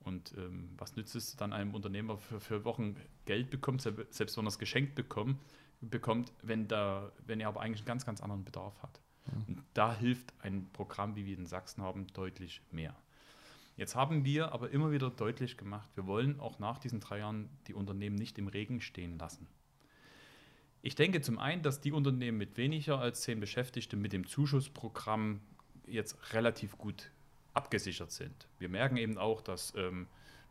Und 0.04 0.34
ähm, 0.36 0.70
was 0.76 0.96
nützt 0.96 1.14
es 1.14 1.36
dann 1.36 1.52
einem 1.52 1.74
Unternehmer 1.74 2.18
für, 2.18 2.40
für 2.40 2.64
Wochen 2.64 2.96
Geld 3.24 3.50
bekommt, 3.50 3.82
selbst 3.82 4.36
wenn 4.36 4.44
er 4.44 4.48
es 4.48 4.58
geschenkt 4.58 4.94
bekommt, 4.94 5.38
bekommt 5.80 6.32
wenn, 6.42 6.68
da, 6.68 7.12
wenn 7.26 7.40
er 7.40 7.48
aber 7.48 7.60
eigentlich 7.60 7.80
einen 7.80 7.86
ganz, 7.86 8.06
ganz 8.06 8.20
anderen 8.20 8.44
Bedarf 8.44 8.82
hat. 8.82 9.00
Mhm. 9.26 9.44
Und 9.48 9.62
da 9.74 9.94
hilft 9.94 10.32
ein 10.40 10.68
Programm, 10.72 11.16
wie 11.16 11.26
wir 11.26 11.36
in 11.36 11.46
Sachsen 11.46 11.82
haben, 11.82 12.06
deutlich 12.08 12.62
mehr. 12.70 12.96
Jetzt 13.76 13.94
haben 13.94 14.24
wir 14.24 14.52
aber 14.52 14.70
immer 14.70 14.92
wieder 14.92 15.10
deutlich 15.10 15.56
gemacht, 15.56 15.88
wir 15.94 16.06
wollen 16.06 16.38
auch 16.40 16.58
nach 16.58 16.78
diesen 16.78 17.00
drei 17.00 17.18
Jahren 17.18 17.48
die 17.66 17.74
Unternehmen 17.74 18.16
nicht 18.16 18.38
im 18.38 18.48
Regen 18.48 18.80
stehen 18.80 19.18
lassen. 19.18 19.46
Ich 20.82 20.94
denke 20.94 21.20
zum 21.20 21.38
einen, 21.38 21.62
dass 21.62 21.80
die 21.80 21.92
Unternehmen 21.92 22.38
mit 22.38 22.56
weniger 22.56 22.98
als 22.98 23.22
zehn 23.22 23.40
Beschäftigten 23.40 24.00
mit 24.00 24.12
dem 24.12 24.26
Zuschussprogramm 24.26 25.40
jetzt 25.86 26.34
relativ 26.34 26.76
gut 26.76 27.10
abgesichert 27.54 28.12
sind. 28.12 28.48
Wir 28.58 28.68
merken 28.68 28.96
eben 28.96 29.18
auch, 29.18 29.40
dass 29.40 29.74
ähm, 29.76 30.06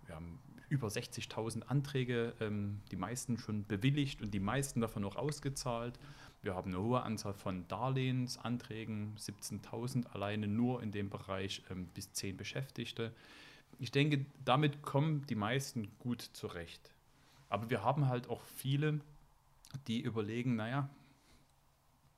wir 0.06 0.16
haben 0.16 0.40
über 0.70 0.88
60.000 0.88 1.64
Anträge, 1.64 2.34
ähm, 2.40 2.82
die 2.92 2.96
meisten 2.96 3.38
schon 3.38 3.66
bewilligt 3.66 4.22
und 4.22 4.32
die 4.34 4.40
meisten 4.40 4.80
davon 4.80 5.04
auch 5.04 5.18
ausgezahlt. 5.18 6.00
Wir 6.44 6.56
haben 6.56 6.72
eine 6.72 6.82
hohe 6.82 7.02
Anzahl 7.02 7.34
von 7.34 7.68
Darlehensanträgen, 7.68 9.16
17.000 9.18 10.08
alleine 10.08 10.48
nur 10.48 10.82
in 10.82 10.92
dem 10.92 11.10
Bereich 11.10 11.62
ähm, 11.70 11.88
bis 11.88 12.14
10 12.14 12.38
Beschäftigte. 12.38 13.14
Ich 13.80 13.92
denke, 13.92 14.26
damit 14.46 14.82
kommen 14.82 15.26
die 15.28 15.36
meisten 15.36 15.90
gut 16.00 16.22
zurecht. 16.22 16.92
Aber 17.50 17.70
wir 17.70 17.84
haben 17.84 18.08
halt 18.08 18.30
auch 18.30 18.42
viele, 18.42 19.02
die 19.88 20.00
überlegen, 20.00 20.56
naja, 20.56 20.90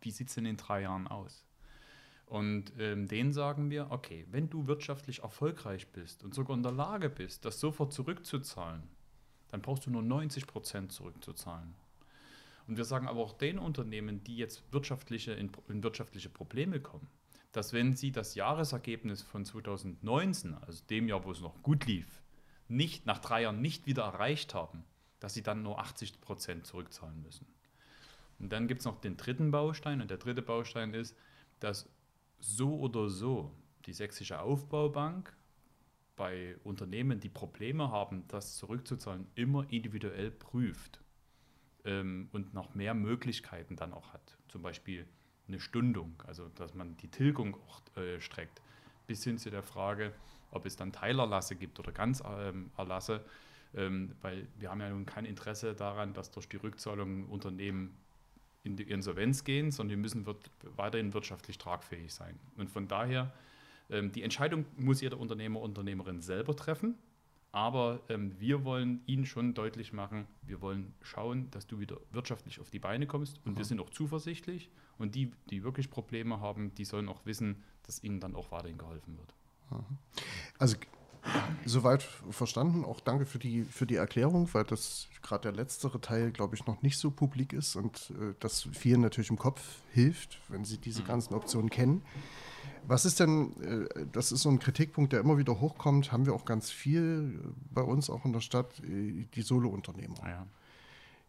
wie 0.02 0.12
sieht 0.12 0.28
es 0.28 0.36
denn 0.36 0.46
in 0.46 0.58
drei 0.58 0.82
Jahren 0.82 1.08
aus? 1.08 1.44
Und 2.34 2.74
ähm, 2.80 3.08
denen 3.08 3.32
sagen 3.32 3.70
wir, 3.70 3.92
okay, 3.92 4.26
wenn 4.32 4.50
du 4.50 4.66
wirtschaftlich 4.66 5.22
erfolgreich 5.22 5.90
bist 5.90 6.24
und 6.24 6.34
sogar 6.34 6.58
in 6.58 6.64
der 6.64 6.72
Lage 6.72 7.08
bist, 7.08 7.46
das 7.46 7.60
sofort 7.60 7.94
zurückzuzahlen, 7.94 8.82
dann 9.50 9.62
brauchst 9.62 9.86
du 9.86 9.92
nur 9.92 10.02
90 10.02 10.48
Prozent 10.48 10.92
zurückzuzahlen. 10.92 11.76
Und 12.68 12.78
wir 12.78 12.86
sagen 12.86 13.08
aber 13.08 13.20
auch 13.20 13.34
den 13.34 13.60
Unternehmen, 13.60 14.24
die 14.24 14.36
jetzt 14.36 14.64
wirtschaftliche, 14.74 15.34
in, 15.34 15.52
in 15.68 15.84
wirtschaftliche 15.84 16.30
Probleme 16.30 16.80
kommen, 16.80 17.08
dass 17.52 17.72
wenn 17.72 17.96
sie 17.96 18.12
das 18.12 18.34
Jahresergebnis 18.34 19.22
von 19.22 19.46
2019, 19.46 20.56
also 20.56 20.84
dem 20.90 21.08
Jahr, 21.08 21.24
wo 21.26 21.30
es 21.30 21.42
noch 21.42 21.62
gut 21.62 21.86
lief, 21.86 22.24
nicht 22.68 23.06
nach 23.06 23.20
drei 23.20 23.44
Jahren 23.44 23.62
nicht 23.62 23.86
wieder 23.86 24.06
erreicht 24.06 24.56
haben, 24.56 24.86
dass 25.20 25.36
sie 25.36 25.44
dann 25.44 25.62
nur 25.62 25.78
80 25.78 26.20
Prozent 26.20 26.66
zurückzahlen 26.66 27.22
müssen. 27.22 27.46
Und 28.40 28.52
dann 28.52 28.68
gibt 28.68 28.80
es 28.80 28.86
noch 28.86 29.00
den 29.02 29.18
dritten 29.18 29.52
Baustein 29.52 30.02
und 30.02 30.10
der 30.10 30.18
dritte 30.18 30.42
Baustein 30.42 30.96
ist, 30.96 31.16
dass 31.60 31.88
so 32.44 32.78
oder 32.78 33.10
so 33.10 33.52
die 33.86 33.94
Sächsische 33.94 34.40
Aufbaubank 34.42 35.36
bei 36.16 36.58
Unternehmen, 36.64 37.20
die 37.20 37.30
Probleme 37.30 37.90
haben, 37.90 38.28
das 38.28 38.58
zurückzuzahlen, 38.58 39.28
immer 39.36 39.66
individuell 39.72 40.30
prüft 40.30 41.00
ähm, 41.86 42.30
und 42.32 42.54
noch 42.54 42.76
mehr 42.76 42.94
Möglichkeiten 42.94 43.76
dann 43.76 43.94
auch 43.94 44.14
hat. 44.14 44.38
Zum 44.50 44.62
Beispiel 44.62 45.08
eine 45.48 45.60
Stundung, 45.60 46.22
also 46.28 46.50
dass 46.50 46.74
man 46.74 46.98
die 46.98 47.08
Tilgung 47.08 47.56
auch 47.56 47.82
äh, 47.98 48.20
streckt, 48.20 48.62
bis 49.08 49.24
hin 49.24 49.38
zu 49.38 49.50
der 49.50 49.64
Frage, 49.64 50.14
ob 50.52 50.66
es 50.66 50.76
dann 50.76 50.92
Teilerlasse 50.92 51.56
gibt 51.56 51.80
oder 51.80 51.92
Ganzerlasse, 51.92 53.26
ähm, 53.74 54.16
weil 54.22 54.48
wir 54.60 54.70
haben 54.70 54.82
ja 54.82 54.90
nun 54.90 55.06
kein 55.06 55.26
Interesse 55.26 55.74
daran, 55.74 56.14
dass 56.14 56.30
durch 56.30 56.48
die 56.48 56.58
Rückzahlung 56.58 57.28
Unternehmen 57.28 57.98
in 58.64 58.76
die 58.76 58.84
Insolvenz 58.84 59.44
gehen, 59.44 59.72
sondern 59.72 59.98
die 59.98 60.02
müssen 60.02 60.26
wird, 60.26 60.50
weiterhin 60.76 61.14
wirtschaftlich 61.14 61.58
tragfähig 61.58 62.14
sein. 62.14 62.40
Und 62.58 62.70
von 62.70 62.88
daher, 62.88 63.34
ähm, 63.90 64.12
die 64.12 64.24
Entscheidung 64.24 64.66
muss 64.78 65.02
jeder 65.02 65.20
Unternehmer, 65.20 65.62
Unternehmerin 65.62 66.22
selber 66.22 66.56
treffen. 66.56 66.96
Aber 67.52 68.02
ähm, 68.10 68.34
wir 68.40 68.66
wollen 68.66 69.02
Ihnen 69.06 69.28
schon 69.28 69.54
deutlich 69.54 69.94
machen, 69.94 70.26
wir 70.42 70.60
wollen 70.62 70.92
schauen, 71.02 71.52
dass 71.52 71.68
du 71.68 71.80
wieder 71.80 71.98
wirtschaftlich 72.12 72.60
auf 72.60 72.72
die 72.72 72.80
Beine 72.80 73.06
kommst. 73.06 73.40
Und 73.46 73.54
mhm. 73.54 73.58
wir 73.58 73.66
sind 73.66 73.80
auch 73.80 73.92
zuversichtlich. 73.92 74.72
Und 74.98 75.14
die, 75.14 75.32
die 75.50 75.64
wirklich 75.64 75.92
Probleme 75.92 76.40
haben, 76.40 76.74
die 76.76 76.86
sollen 76.86 77.08
auch 77.10 77.26
wissen, 77.26 77.62
dass 77.84 78.04
ihnen 78.04 78.20
dann 78.20 78.36
auch 78.36 78.52
weiterhin 78.52 78.80
geholfen 78.80 79.18
wird. 79.18 79.36
Mhm. 79.70 79.98
Also 80.58 80.78
Soweit 81.66 82.04
verstanden. 82.30 82.84
Auch 82.84 83.00
danke 83.00 83.26
für 83.26 83.40
die, 83.40 83.64
für 83.64 83.86
die 83.86 83.96
Erklärung, 83.96 84.50
weil 84.54 84.66
das 84.66 85.08
gerade 85.22 85.44
der 85.44 85.52
letztere 85.54 86.02
Teil, 86.02 86.32
glaube 86.32 86.56
ich, 86.56 86.66
noch 86.66 86.82
nicht 86.82 86.98
so 86.98 87.12
publik 87.12 87.54
ist 87.54 87.76
und 87.76 88.12
äh, 88.12 88.34
das 88.40 88.68
vielen 88.74 89.02
natürlich 89.02 89.30
im 89.30 89.38
Kopf 89.38 89.62
hilft, 89.92 90.40
wenn 90.50 90.66
sie 90.66 90.78
diese 90.78 91.02
mhm. 91.02 91.08
ganzen 91.08 91.34
Optionen 91.34 91.70
kennen. 91.70 92.04
Was 92.86 93.06
ist 93.06 93.20
denn, 93.20 93.62
äh, 93.62 94.06
das 94.12 94.32
ist 94.32 94.42
so 94.42 94.50
ein 94.50 94.60
Kritikpunkt, 94.60 95.14
der 95.14 95.22
immer 95.22 95.38
wieder 95.38 95.60
hochkommt, 95.62 96.12
haben 96.12 96.26
wir 96.26 96.34
auch 96.34 96.46
ganz 96.46 96.70
viel 96.70 97.40
bei 97.72 97.82
uns 97.82 98.10
auch 98.10 98.26
in 98.26 98.34
der 98.34 98.42
Stadt, 98.42 98.80
äh, 98.82 99.26
die 99.34 99.42
Solo-Unternehmer. 99.42 100.16
Ah 100.22 100.30
ja. 100.30 100.48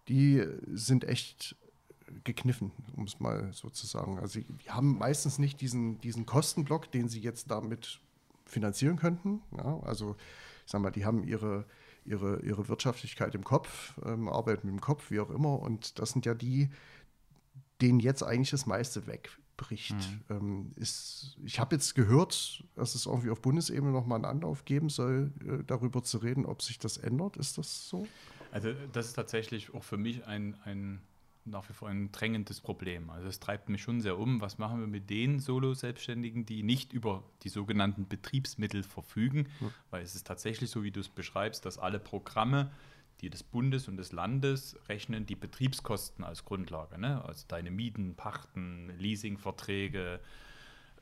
Die 0.08 0.44
sind 0.72 1.04
echt 1.04 1.56
gekniffen, 2.24 2.72
um 2.96 3.04
es 3.04 3.20
mal 3.20 3.50
so 3.52 3.70
zu 3.70 3.86
sagen. 3.86 4.18
Also 4.18 4.40
die 4.40 4.70
haben 4.70 4.98
meistens 4.98 5.38
nicht 5.38 5.60
diesen, 5.60 6.00
diesen 6.00 6.26
Kostenblock, 6.26 6.92
den 6.92 7.08
sie 7.08 7.20
jetzt 7.20 7.50
damit 7.50 8.00
finanzieren 8.46 8.96
könnten. 8.96 9.42
Ja, 9.56 9.80
also 9.80 10.16
ich 10.64 10.72
sag 10.72 10.80
mal, 10.80 10.90
die 10.90 11.04
haben 11.04 11.24
ihre, 11.24 11.66
ihre, 12.04 12.40
ihre 12.40 12.68
Wirtschaftlichkeit 12.68 13.34
im 13.34 13.44
Kopf, 13.44 13.98
ähm, 14.04 14.28
arbeiten 14.28 14.66
mit 14.66 14.76
dem 14.76 14.80
Kopf, 14.80 15.10
wie 15.10 15.20
auch 15.20 15.30
immer. 15.30 15.58
Und 15.60 15.98
das 15.98 16.10
sind 16.10 16.26
ja 16.26 16.34
die, 16.34 16.70
denen 17.80 18.00
jetzt 18.00 18.22
eigentlich 18.22 18.50
das 18.50 18.66
meiste 18.66 19.06
wegbricht. 19.06 19.94
Mhm. 19.94 20.20
Ähm, 20.30 20.72
ist, 20.76 21.36
ich 21.44 21.60
habe 21.60 21.74
jetzt 21.76 21.94
gehört, 21.94 22.64
dass 22.74 22.94
es 22.94 23.06
irgendwie 23.06 23.30
auf 23.30 23.42
Bundesebene 23.42 23.92
nochmal 23.92 24.16
einen 24.16 24.24
Anlauf 24.24 24.64
geben 24.64 24.88
soll, 24.88 25.32
äh, 25.46 25.64
darüber 25.64 26.02
zu 26.02 26.18
reden, 26.18 26.46
ob 26.46 26.62
sich 26.62 26.78
das 26.78 26.96
ändert. 26.96 27.36
Ist 27.36 27.58
das 27.58 27.88
so? 27.88 28.06
Also 28.50 28.72
das 28.92 29.06
ist 29.06 29.14
tatsächlich 29.14 29.74
auch 29.74 29.82
für 29.82 29.96
mich 29.96 30.24
ein, 30.26 30.56
ein 30.64 31.00
nach 31.46 31.68
wie 31.68 31.72
vor 31.72 31.88
ein 31.88 32.10
drängendes 32.10 32.60
Problem. 32.60 33.10
Also 33.10 33.28
es 33.28 33.40
treibt 33.40 33.68
mich 33.68 33.82
schon 33.82 34.00
sehr 34.00 34.18
um. 34.18 34.40
Was 34.40 34.58
machen 34.58 34.80
wir 34.80 34.86
mit 34.86 35.10
den 35.10 35.38
Solo-Selbstständigen, 35.40 36.46
die 36.46 36.62
nicht 36.62 36.92
über 36.92 37.22
die 37.42 37.48
sogenannten 37.48 38.08
Betriebsmittel 38.08 38.82
verfügen? 38.82 39.48
Mhm. 39.60 39.70
Weil 39.90 40.02
es 40.02 40.14
ist 40.14 40.26
tatsächlich 40.26 40.70
so, 40.70 40.82
wie 40.82 40.90
du 40.90 41.00
es 41.00 41.08
beschreibst, 41.08 41.66
dass 41.66 41.78
alle 41.78 41.98
Programme, 41.98 42.70
die 43.20 43.30
des 43.30 43.42
Bundes 43.42 43.88
und 43.88 43.96
des 43.96 44.12
Landes 44.12 44.76
rechnen, 44.88 45.26
die 45.26 45.36
Betriebskosten 45.36 46.24
als 46.24 46.44
Grundlage. 46.44 46.98
Ne? 46.98 47.22
Also 47.24 47.44
deine 47.46 47.70
Mieten, 47.70 48.14
Pachten, 48.16 48.90
Leasingverträge, 48.98 50.20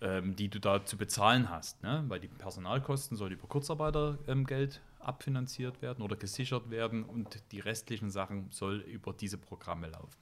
ähm, 0.00 0.34
die 0.34 0.49
du 0.49 0.58
da 0.58 0.84
zu 0.84 0.96
bezahlen 0.96 1.50
hast. 1.50 1.82
Ne? 1.82 2.04
Weil 2.08 2.20
die 2.20 2.28
Personalkosten 2.28 3.16
soll 3.16 3.32
über 3.32 3.46
Kurzarbeitergeld 3.46 4.80
ähm, 4.82 5.06
abfinanziert 5.06 5.82
werden 5.82 6.02
oder 6.02 6.16
gesichert 6.16 6.70
werden 6.70 7.04
und 7.04 7.42
die 7.52 7.61
restlichen 7.61 8.11
Sachen 8.11 8.50
soll 8.50 8.80
über 8.80 9.12
diese 9.12 9.38
Programme 9.38 9.88
laufen. 9.88 10.22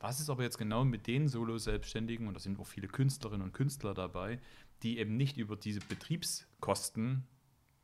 Was 0.00 0.20
ist 0.20 0.30
aber 0.30 0.44
jetzt 0.44 0.58
genau 0.58 0.84
mit 0.84 1.06
den 1.06 1.28
Solo-Selbstständigen, 1.28 2.28
und 2.28 2.34
da 2.34 2.40
sind 2.40 2.58
auch 2.60 2.66
viele 2.66 2.88
Künstlerinnen 2.88 3.42
und 3.42 3.52
Künstler 3.52 3.94
dabei, 3.94 4.40
die 4.82 4.98
eben 4.98 5.16
nicht 5.16 5.36
über 5.36 5.56
diese 5.56 5.80
Betriebskosten 5.80 7.24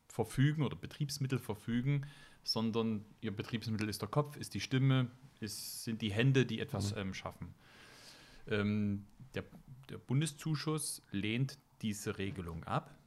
verfügen 0.07 0.63
oder 0.63 0.77
Betriebsmittel 0.77 1.39
verfügen, 1.39 2.05
sondern 2.43 3.03
ihr 3.21 3.35
Betriebsmittel 3.35 3.89
ist 3.89 4.01
der 4.01 4.09
Kopf, 4.09 4.37
ist 4.37 4.53
die 4.53 4.61
Stimme, 4.61 5.11
ist, 5.41 5.83
sind 5.83 6.01
die 6.01 6.11
Hände, 6.11 6.45
die 6.45 6.59
etwas 6.59 6.93
mhm. 6.93 7.01
ähm, 7.01 7.13
schaffen. 7.13 7.53
Ähm, 8.47 9.05
der, 9.33 9.43
der 9.89 9.97
Bundeszuschuss 9.97 11.01
lehnt 11.11 11.57
diese 11.81 12.17
Regelung 12.17 12.63
ab 12.63 12.97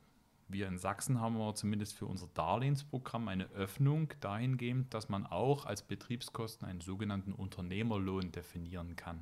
wir 0.49 0.67
in 0.67 0.79
Sachsen 0.79 1.21
haben 1.21 1.37
wir 1.37 1.55
zumindest 1.55 1.95
für 1.95 2.07
unser 2.07 2.29
Darlehensprogramm 2.35 3.29
eine 3.29 3.51
Öffnung 3.51 4.13
dahingehend, 4.21 4.95
dass 4.95 5.09
man 5.09 5.27
auch 5.27 5.67
als 5.67 5.83
Betriebskosten 5.83 6.67
einen 6.67 6.81
sogenannten 6.81 7.33
Unternehmerlohn 7.33 8.33
definieren 8.33 8.97
kann. 8.97 9.21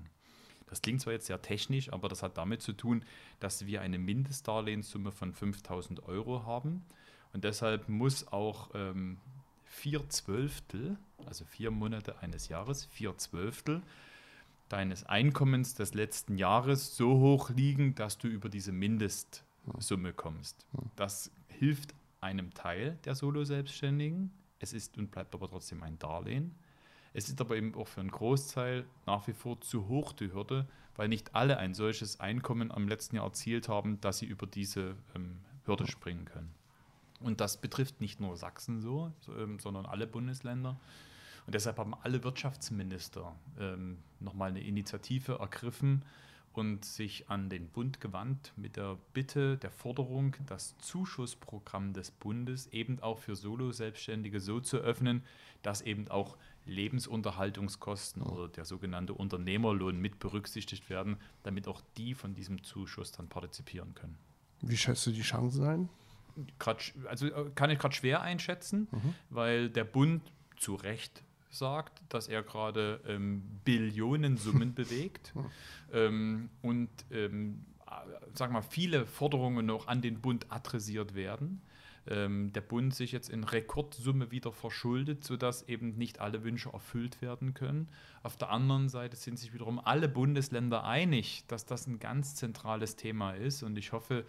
Das 0.69 0.83
klingt 0.83 1.01
zwar 1.01 1.13
jetzt 1.13 1.27
sehr 1.27 1.43
technisch, 1.43 1.93
aber 1.93 2.09
das 2.09 2.23
hat 2.23 2.37
damit 2.37 2.63
zu 2.63 2.73
tun, 2.73 3.05
dass 3.41 3.67
wir 3.67 3.81
eine 3.83 3.99
Mindestdarlehenssumme 3.99 5.13
von 5.13 5.33
5000 5.33 6.03
Euro 6.05 6.45
haben 6.45 6.85
und 7.33 7.45
deshalb 7.45 7.89
muss 7.89 8.29
auch 8.29 8.71
ähm, 8.75 9.19
vier 9.65 10.09
Zwölftel, 10.09 10.97
also 11.27 11.45
vier 11.45 11.71
Monate 11.71 12.21
eines 12.21 12.49
Jahres, 12.49 12.87
vier 12.87 13.17
Zwölftel 13.19 13.83
deines 14.69 15.05
Einkommens 15.05 15.75
des 15.75 15.95
letzten 15.95 16.39
Jahres 16.39 16.97
so 16.97 17.19
hoch 17.19 17.51
liegen, 17.51 17.95
dass 17.95 18.19
du 18.19 18.27
über 18.27 18.49
diese 18.49 18.73
Mindest 18.73 19.45
Summe 19.79 20.13
kommst. 20.13 20.67
Das 20.97 21.31
hilft 21.49 21.95
einem 22.21 22.53
Teil 22.55 22.99
der 23.05 23.15
Solo-Selbstständigen. 23.15 24.33
Es 24.59 24.73
ist 24.73 24.97
und 24.99 25.11
bleibt 25.11 25.35
aber 25.35 25.49
trotzdem 25.49 25.83
ein 25.83 25.99
Darlehen. 25.99 26.55
Es 27.13 27.29
ist 27.29 27.41
aber 27.41 27.57
eben 27.57 27.75
auch 27.75 27.89
für 27.89 28.01
einen 28.01 28.11
Großteil 28.11 28.85
nach 29.07 29.27
wie 29.27 29.33
vor 29.33 29.61
zu 29.61 29.89
hoch 29.89 30.13
die 30.13 30.33
Hürde, 30.33 30.67
weil 30.97 31.09
nicht 31.09 31.35
alle 31.35 31.59
ein 31.59 31.75
solches 31.75 32.21
Einkommen 32.21 32.71
am 32.71 32.89
letzten 32.89 33.17
Jahr 33.17 33.27
erzielt 33.27 33.69
haben, 33.69 34.01
dass 34.01 34.19
sie 34.19 34.27
über 34.27 34.47
diese 34.47 34.97
ähm, 35.15 35.39
Hürde 35.65 35.87
springen 35.87 36.25
können. 36.27 36.55
Und 37.21 37.41
das 37.41 37.61
betrifft 37.61 38.01
nicht 38.01 38.21
nur 38.21 38.37
Sachsen 38.37 38.81
so, 38.81 39.13
ähm, 39.29 39.59
sondern 39.59 39.87
alle 39.87 40.07
Bundesländer. 40.07 40.79
Und 41.47 41.55
deshalb 41.55 41.79
haben 41.79 41.95
alle 41.95 42.23
Wirtschaftsminister 42.25 43.35
ähm, 43.59 43.99
nochmal 44.21 44.51
eine 44.51 44.61
Initiative 44.61 45.39
ergriffen, 45.39 46.05
und 46.57 46.85
sich 46.85 47.29
an 47.29 47.51
den 47.51 47.69
Bund 47.69 48.01
gewandt 48.01 48.53
mit 48.57 48.77
der 48.77 48.99
Bitte, 49.13 49.59
der 49.59 49.71
Forderung, 49.71 50.35
das 50.47 50.77
Zuschussprogramm 50.79 51.93
des 51.93 52.11
Bundes 52.11 52.67
eben 52.69 53.01
auch 53.01 53.19
für 53.19 53.37
Solo-Selbstständige 53.37 54.41
so 54.41 54.61
zu 54.61 54.79
öffnen, 54.79 55.23
dass 55.63 55.83
eben 55.83 56.09
auch 56.09 56.37
Lebensunterhaltungskosten 56.65 58.23
oder 58.23 58.49
der 58.49 58.65
sogenannte 58.65 59.15
Unternehmerlohn 59.15 60.01
mit 60.01 60.19
berücksichtigt 60.19 60.89
werden, 60.91 61.17
damit 61.43 61.69
auch 61.69 61.83
die 61.97 62.15
von 62.15 62.35
diesem 62.35 62.63
Zuschuss 62.65 63.13
dann 63.13 63.29
partizipieren 63.29 63.95
können. 63.95 64.19
Wie 64.63 64.77
schätzt 64.77 65.07
du 65.07 65.11
die 65.11 65.23
Chancen 65.23 65.65
ein? 65.65 65.89
Grad, 66.59 66.93
also 67.09 67.27
äh, 67.27 67.51
kann 67.55 67.71
ich 67.71 67.79
gerade 67.79 67.95
schwer 67.95 68.21
einschätzen, 68.23 68.89
mhm. 68.91 69.15
weil 69.31 69.71
der 69.71 69.85
Bund 69.85 70.23
zu 70.57 70.75
Recht 70.75 71.23
sagt, 71.59 72.03
dass 72.09 72.29
er 72.29 72.43
gerade 72.43 73.01
ähm, 73.07 73.43
Billionensummen 73.65 74.75
bewegt 74.75 75.33
ähm, 75.93 76.51
und 76.63 76.91
ähm, 77.11 77.65
sag 78.35 78.53
mal, 78.53 78.63
viele 78.63 79.07
Forderungen 79.07 79.67
noch 79.67 79.87
an 79.87 80.03
den 80.03 80.21
Bund 80.21 80.47
adressiert 80.51 81.15
werden. 81.15 81.63
Ähm, 82.09 82.53
der 82.53 82.61
Bund 82.61 82.95
sich 82.95 83.11
jetzt 83.11 83.29
in 83.29 83.43
Rekordsumme 83.43 84.31
wieder 84.31 84.53
verschuldet, 84.53 85.25
sodass 85.25 85.69
eben 85.69 85.97
nicht 85.97 86.21
alle 86.21 86.45
Wünsche 86.45 86.71
erfüllt 86.73 87.21
werden 87.21 87.53
können. 87.53 87.89
Auf 88.23 88.37
der 88.37 88.51
anderen 88.51 88.89
Seite 88.89 89.17
sind 89.17 89.39
sich 89.39 89.53
wiederum 89.53 89.81
alle 89.81 90.09
Bundesländer 90.09 90.85
einig, 90.85 91.45
dass 91.49 91.67
das 91.67 91.89
ein 91.89 91.99
ganz 91.99 92.37
zentrales 92.37 92.95
Thema 92.95 93.33
ist. 93.33 93.65
Und 93.65 93.77
ich 93.77 93.93
hoffe, 93.93 94.25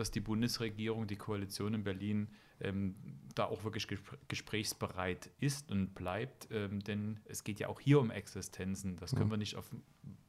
dass 0.00 0.10
die 0.10 0.20
Bundesregierung, 0.20 1.06
die 1.06 1.16
Koalition 1.16 1.74
in 1.74 1.84
Berlin 1.84 2.28
ähm, 2.62 2.94
da 3.34 3.44
auch 3.44 3.64
wirklich 3.64 3.86
gesprächsbereit 4.28 5.30
ist 5.40 5.70
und 5.70 5.94
bleibt. 5.94 6.48
Ähm, 6.50 6.80
denn 6.80 7.20
es 7.26 7.44
geht 7.44 7.60
ja 7.60 7.68
auch 7.68 7.80
hier 7.80 8.00
um 8.00 8.10
Existenzen. 8.10 8.96
Das 8.96 9.12
können 9.12 9.26
mhm. 9.26 9.32
wir 9.32 9.36
nicht 9.36 9.56
auf 9.56 9.66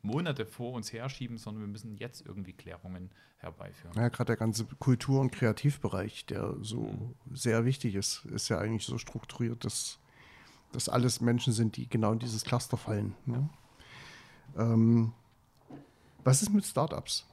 Monate 0.01 0.45
vor 0.45 0.73
uns 0.73 0.91
herschieben, 0.91 1.37
sondern 1.37 1.63
wir 1.63 1.67
müssen 1.67 1.95
jetzt 1.95 2.25
irgendwie 2.25 2.51
Klärungen 2.51 3.11
herbeiführen. 3.37 3.95
Ja, 3.95 4.09
gerade 4.09 4.27
der 4.27 4.37
ganze 4.37 4.65
Kultur- 4.65 5.21
und 5.21 5.31
Kreativbereich, 5.31 6.25
der 6.25 6.55
so 6.61 6.81
mhm. 6.81 7.15
sehr 7.33 7.63
wichtig 7.63 7.95
ist, 7.95 8.25
ist 8.25 8.49
ja 8.49 8.59
eigentlich 8.59 8.85
so 8.85 8.97
strukturiert, 8.97 9.63
dass 9.63 9.99
das 10.73 10.89
alles 10.89 11.21
Menschen 11.21 11.53
sind, 11.53 11.77
die 11.77 11.87
genau 11.87 12.11
in 12.11 12.19
dieses 12.19 12.43
Cluster 12.43 12.75
fallen. 12.75 13.15
Ne? 13.25 13.49
Ähm, 14.57 15.13
was 16.25 16.41
ist 16.41 16.49
mit 16.49 16.65
Startups? 16.65 17.25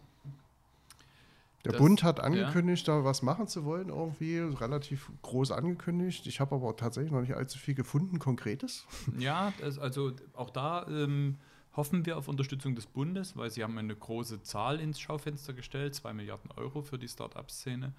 Der 1.65 1.73
das, 1.73 1.81
Bund 1.81 2.03
hat 2.05 2.21
angekündigt, 2.21 2.87
ja. 2.87 2.99
da 2.99 3.05
was 3.05 3.23
machen 3.23 3.49
zu 3.49 3.65
wollen, 3.65 3.89
irgendwie 3.89 4.39
relativ 4.39 5.11
groß 5.23 5.51
angekündigt. 5.51 6.27
Ich 6.27 6.39
habe 6.39 6.55
aber 6.55 6.77
tatsächlich 6.77 7.13
noch 7.13 7.21
nicht 7.21 7.35
allzu 7.35 7.59
viel 7.59 7.75
gefunden, 7.75 8.19
Konkretes. 8.19 8.87
Ja, 9.19 9.53
das, 9.61 9.79
also 9.79 10.13
auch 10.35 10.51
da 10.51 10.87
ähm, 10.89 11.37
hoffen 11.75 12.07
wir 12.07 12.17
auf 12.17 12.29
Unterstützung 12.29 12.75
des 12.77 12.87
Bundes, 12.87 13.37
weil 13.37 13.51
sie 13.51 13.65
haben 13.65 13.77
eine 13.77 13.95
große 13.95 14.43
Zahl 14.43 14.79
ins 14.79 15.01
Schaufenster 15.01 15.53
gestellt, 15.53 15.95
zwei 15.95 16.13
Milliarden 16.13 16.51
Euro 16.53 16.83
für 16.83 16.99
die 16.99 17.09
Start-up-Szene. 17.09 17.93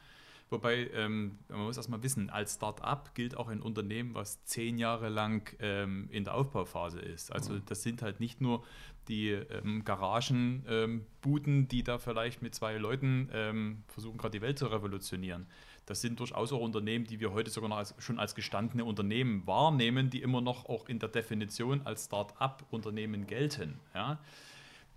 Wobei, 0.49 0.89
ähm, 0.93 1.37
man 1.47 1.61
muss 1.61 1.77
erstmal 1.77 2.01
wissen, 2.01 2.29
als 2.31 2.55
Start-up 2.55 3.13
gilt 3.13 3.37
auch 3.37 3.49
ein 3.49 3.61
Unternehmen, 3.61 4.15
was 4.15 4.43
zehn 4.45 4.79
Jahre 4.79 5.09
lang 5.09 5.55
ähm, 5.59 6.07
in 6.11 6.23
der 6.23 6.33
Aufbauphase 6.33 6.99
ist. 6.99 7.31
Also 7.31 7.53
mhm. 7.53 7.63
das 7.67 7.83
sind 7.83 8.01
halt 8.01 8.19
nicht 8.19 8.41
nur 8.41 8.63
die 9.07 9.29
ähm, 9.29 9.83
Garagenbuden, 9.85 11.59
ähm, 11.59 11.67
die 11.67 11.83
da 11.83 11.99
vielleicht 11.99 12.41
mit 12.41 12.55
zwei 12.55 12.77
Leuten 12.77 13.29
ähm, 13.31 13.83
versuchen, 13.87 14.17
gerade 14.17 14.37
die 14.37 14.41
Welt 14.41 14.57
zu 14.57 14.67
revolutionieren. 14.67 15.45
Das 15.85 16.01
sind 16.01 16.19
durchaus 16.19 16.53
auch 16.53 16.61
Unternehmen, 16.61 17.05
die 17.05 17.19
wir 17.19 17.31
heute 17.31 17.49
sogar 17.49 17.71
als, 17.71 17.95
schon 17.99 18.19
als 18.19 18.35
gestandene 18.35 18.85
Unternehmen 18.85 19.45
wahrnehmen, 19.47 20.09
die 20.09 20.21
immer 20.21 20.41
noch 20.41 20.65
auch 20.65 20.87
in 20.87 20.99
der 20.99 21.09
Definition 21.09 21.81
als 21.85 22.05
Start-up-Unternehmen 22.05 23.27
gelten. 23.27 23.79
Ja? 23.93 24.19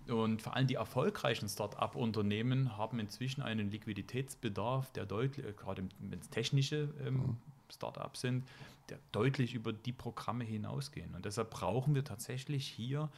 Und 0.07 0.41
vor 0.41 0.55
allem 0.55 0.67
die 0.67 0.75
erfolgreichen 0.75 1.47
Start-up-Unternehmen 1.47 2.77
haben 2.77 2.99
inzwischen 2.99 3.41
einen 3.41 3.71
Liquiditätsbedarf, 3.71 4.91
der 4.91 5.05
deutlich, 5.05 5.45
äh, 5.45 5.53
gerade 5.53 5.83
wenn 5.99 6.19
es 6.19 6.29
technische 6.29 6.93
ähm, 7.05 7.13
mhm. 7.13 7.37
Start-ups 7.71 8.21
sind, 8.21 8.45
der 8.89 8.99
deutlich 9.11 9.53
über 9.53 9.71
die 9.71 9.93
Programme 9.93 10.43
hinausgehen. 10.43 11.15
Und 11.15 11.25
deshalb 11.25 11.51
brauchen 11.51 11.95
wir 11.95 12.03
tatsächlich 12.03 12.67
hier 12.67 13.09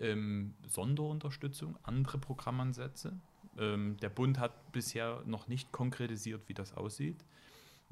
ähm, 0.00 0.54
Sonderunterstützung, 0.68 1.76
andere 1.82 2.18
Programmansätze. 2.18 3.14
Ähm, 3.58 3.96
der 3.98 4.08
Bund 4.08 4.38
hat 4.38 4.72
bisher 4.72 5.22
noch 5.26 5.48
nicht 5.48 5.70
konkretisiert, 5.72 6.42
wie 6.48 6.54
das 6.54 6.76
aussieht. 6.76 7.24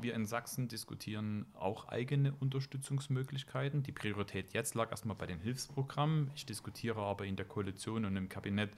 Wir 0.02 0.14
in 0.14 0.26
Sachsen 0.26 0.68
diskutieren 0.68 1.46
auch 1.54 1.88
eigene 1.88 2.32
Unterstützungsmöglichkeiten. 2.32 3.82
Die 3.82 3.92
Priorität 3.92 4.52
jetzt 4.52 4.74
lag 4.74 4.90
erstmal 4.90 5.16
bei 5.16 5.26
den 5.26 5.40
Hilfsprogrammen. 5.40 6.30
Ich 6.34 6.46
diskutiere 6.46 7.00
aber 7.00 7.26
in 7.26 7.36
der 7.36 7.46
Koalition 7.46 8.04
und 8.04 8.16
im 8.16 8.28
Kabinett 8.28 8.70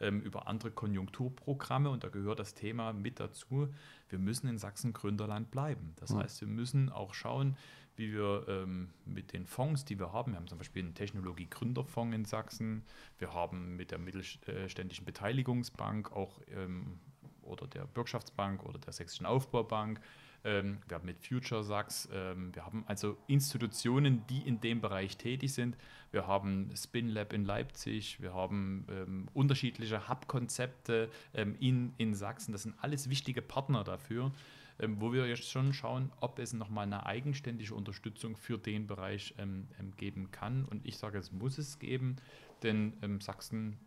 ähm, 0.00 0.20
über 0.20 0.46
andere 0.46 0.70
Konjunkturprogramme 0.70 1.90
und 1.90 2.04
da 2.04 2.08
gehört 2.08 2.38
das 2.38 2.54
Thema 2.54 2.92
mit 2.92 3.18
dazu. 3.18 3.68
Wir 4.08 4.18
müssen 4.18 4.48
in 4.48 4.58
Sachsen 4.58 4.92
Gründerland 4.92 5.50
bleiben. 5.50 5.92
Das 5.96 6.10
mhm. 6.10 6.18
heißt, 6.18 6.40
wir 6.40 6.48
müssen 6.48 6.90
auch 6.90 7.14
schauen, 7.14 7.56
wie 7.96 8.12
wir 8.12 8.46
ähm, 8.46 8.90
mit 9.04 9.32
den 9.32 9.46
Fonds, 9.46 9.84
die 9.84 9.98
wir 9.98 10.12
haben, 10.12 10.32
wir 10.32 10.36
haben 10.36 10.46
zum 10.46 10.58
Beispiel 10.58 10.84
einen 10.84 10.94
Technologie-Gründerfonds 10.94 12.14
in 12.14 12.24
Sachsen, 12.24 12.84
wir 13.18 13.34
haben 13.34 13.74
mit 13.74 13.90
der 13.90 13.98
Mittelständischen 13.98 15.04
Beteiligungsbank 15.04 16.12
auch 16.12 16.40
ähm, 16.54 17.00
oder 17.42 17.66
der 17.66 17.86
Bürgschaftsbank 17.86 18.64
oder 18.64 18.78
der 18.78 18.92
Sächsischen 18.92 19.26
Aufbaubank 19.26 20.00
ähm, 20.48 20.78
wir 20.88 20.96
haben 20.96 21.04
mit 21.04 21.18
Future 21.18 21.62
Sachs, 21.62 22.08
ähm, 22.10 22.54
wir 22.54 22.64
haben 22.64 22.82
also 22.86 23.18
Institutionen, 23.26 24.26
die 24.28 24.40
in 24.48 24.60
dem 24.60 24.80
Bereich 24.80 25.18
tätig 25.18 25.52
sind. 25.52 25.76
Wir 26.10 26.26
haben 26.26 26.70
SpinLab 26.74 27.34
in 27.34 27.44
Leipzig, 27.44 28.20
wir 28.22 28.32
haben 28.32 28.86
ähm, 28.90 29.28
unterschiedliche 29.34 30.08
Hub-Konzepte 30.08 31.10
ähm, 31.34 31.54
in, 31.60 31.92
in 31.98 32.14
Sachsen. 32.14 32.52
Das 32.52 32.62
sind 32.62 32.74
alles 32.80 33.10
wichtige 33.10 33.42
Partner 33.42 33.84
dafür, 33.84 34.32
ähm, 34.78 34.98
wo 35.02 35.12
wir 35.12 35.26
jetzt 35.28 35.50
schon 35.50 35.74
schauen, 35.74 36.10
ob 36.20 36.38
es 36.38 36.54
nochmal 36.54 36.86
eine 36.86 37.04
eigenständige 37.04 37.74
Unterstützung 37.74 38.34
für 38.34 38.56
den 38.56 38.86
Bereich 38.86 39.34
ähm, 39.36 39.68
geben 39.98 40.30
kann. 40.30 40.64
Und 40.64 40.86
ich 40.86 40.96
sage, 40.96 41.18
es 41.18 41.30
muss 41.30 41.58
es 41.58 41.78
geben, 41.78 42.16
denn 42.62 43.20
Sachsen 43.20 43.78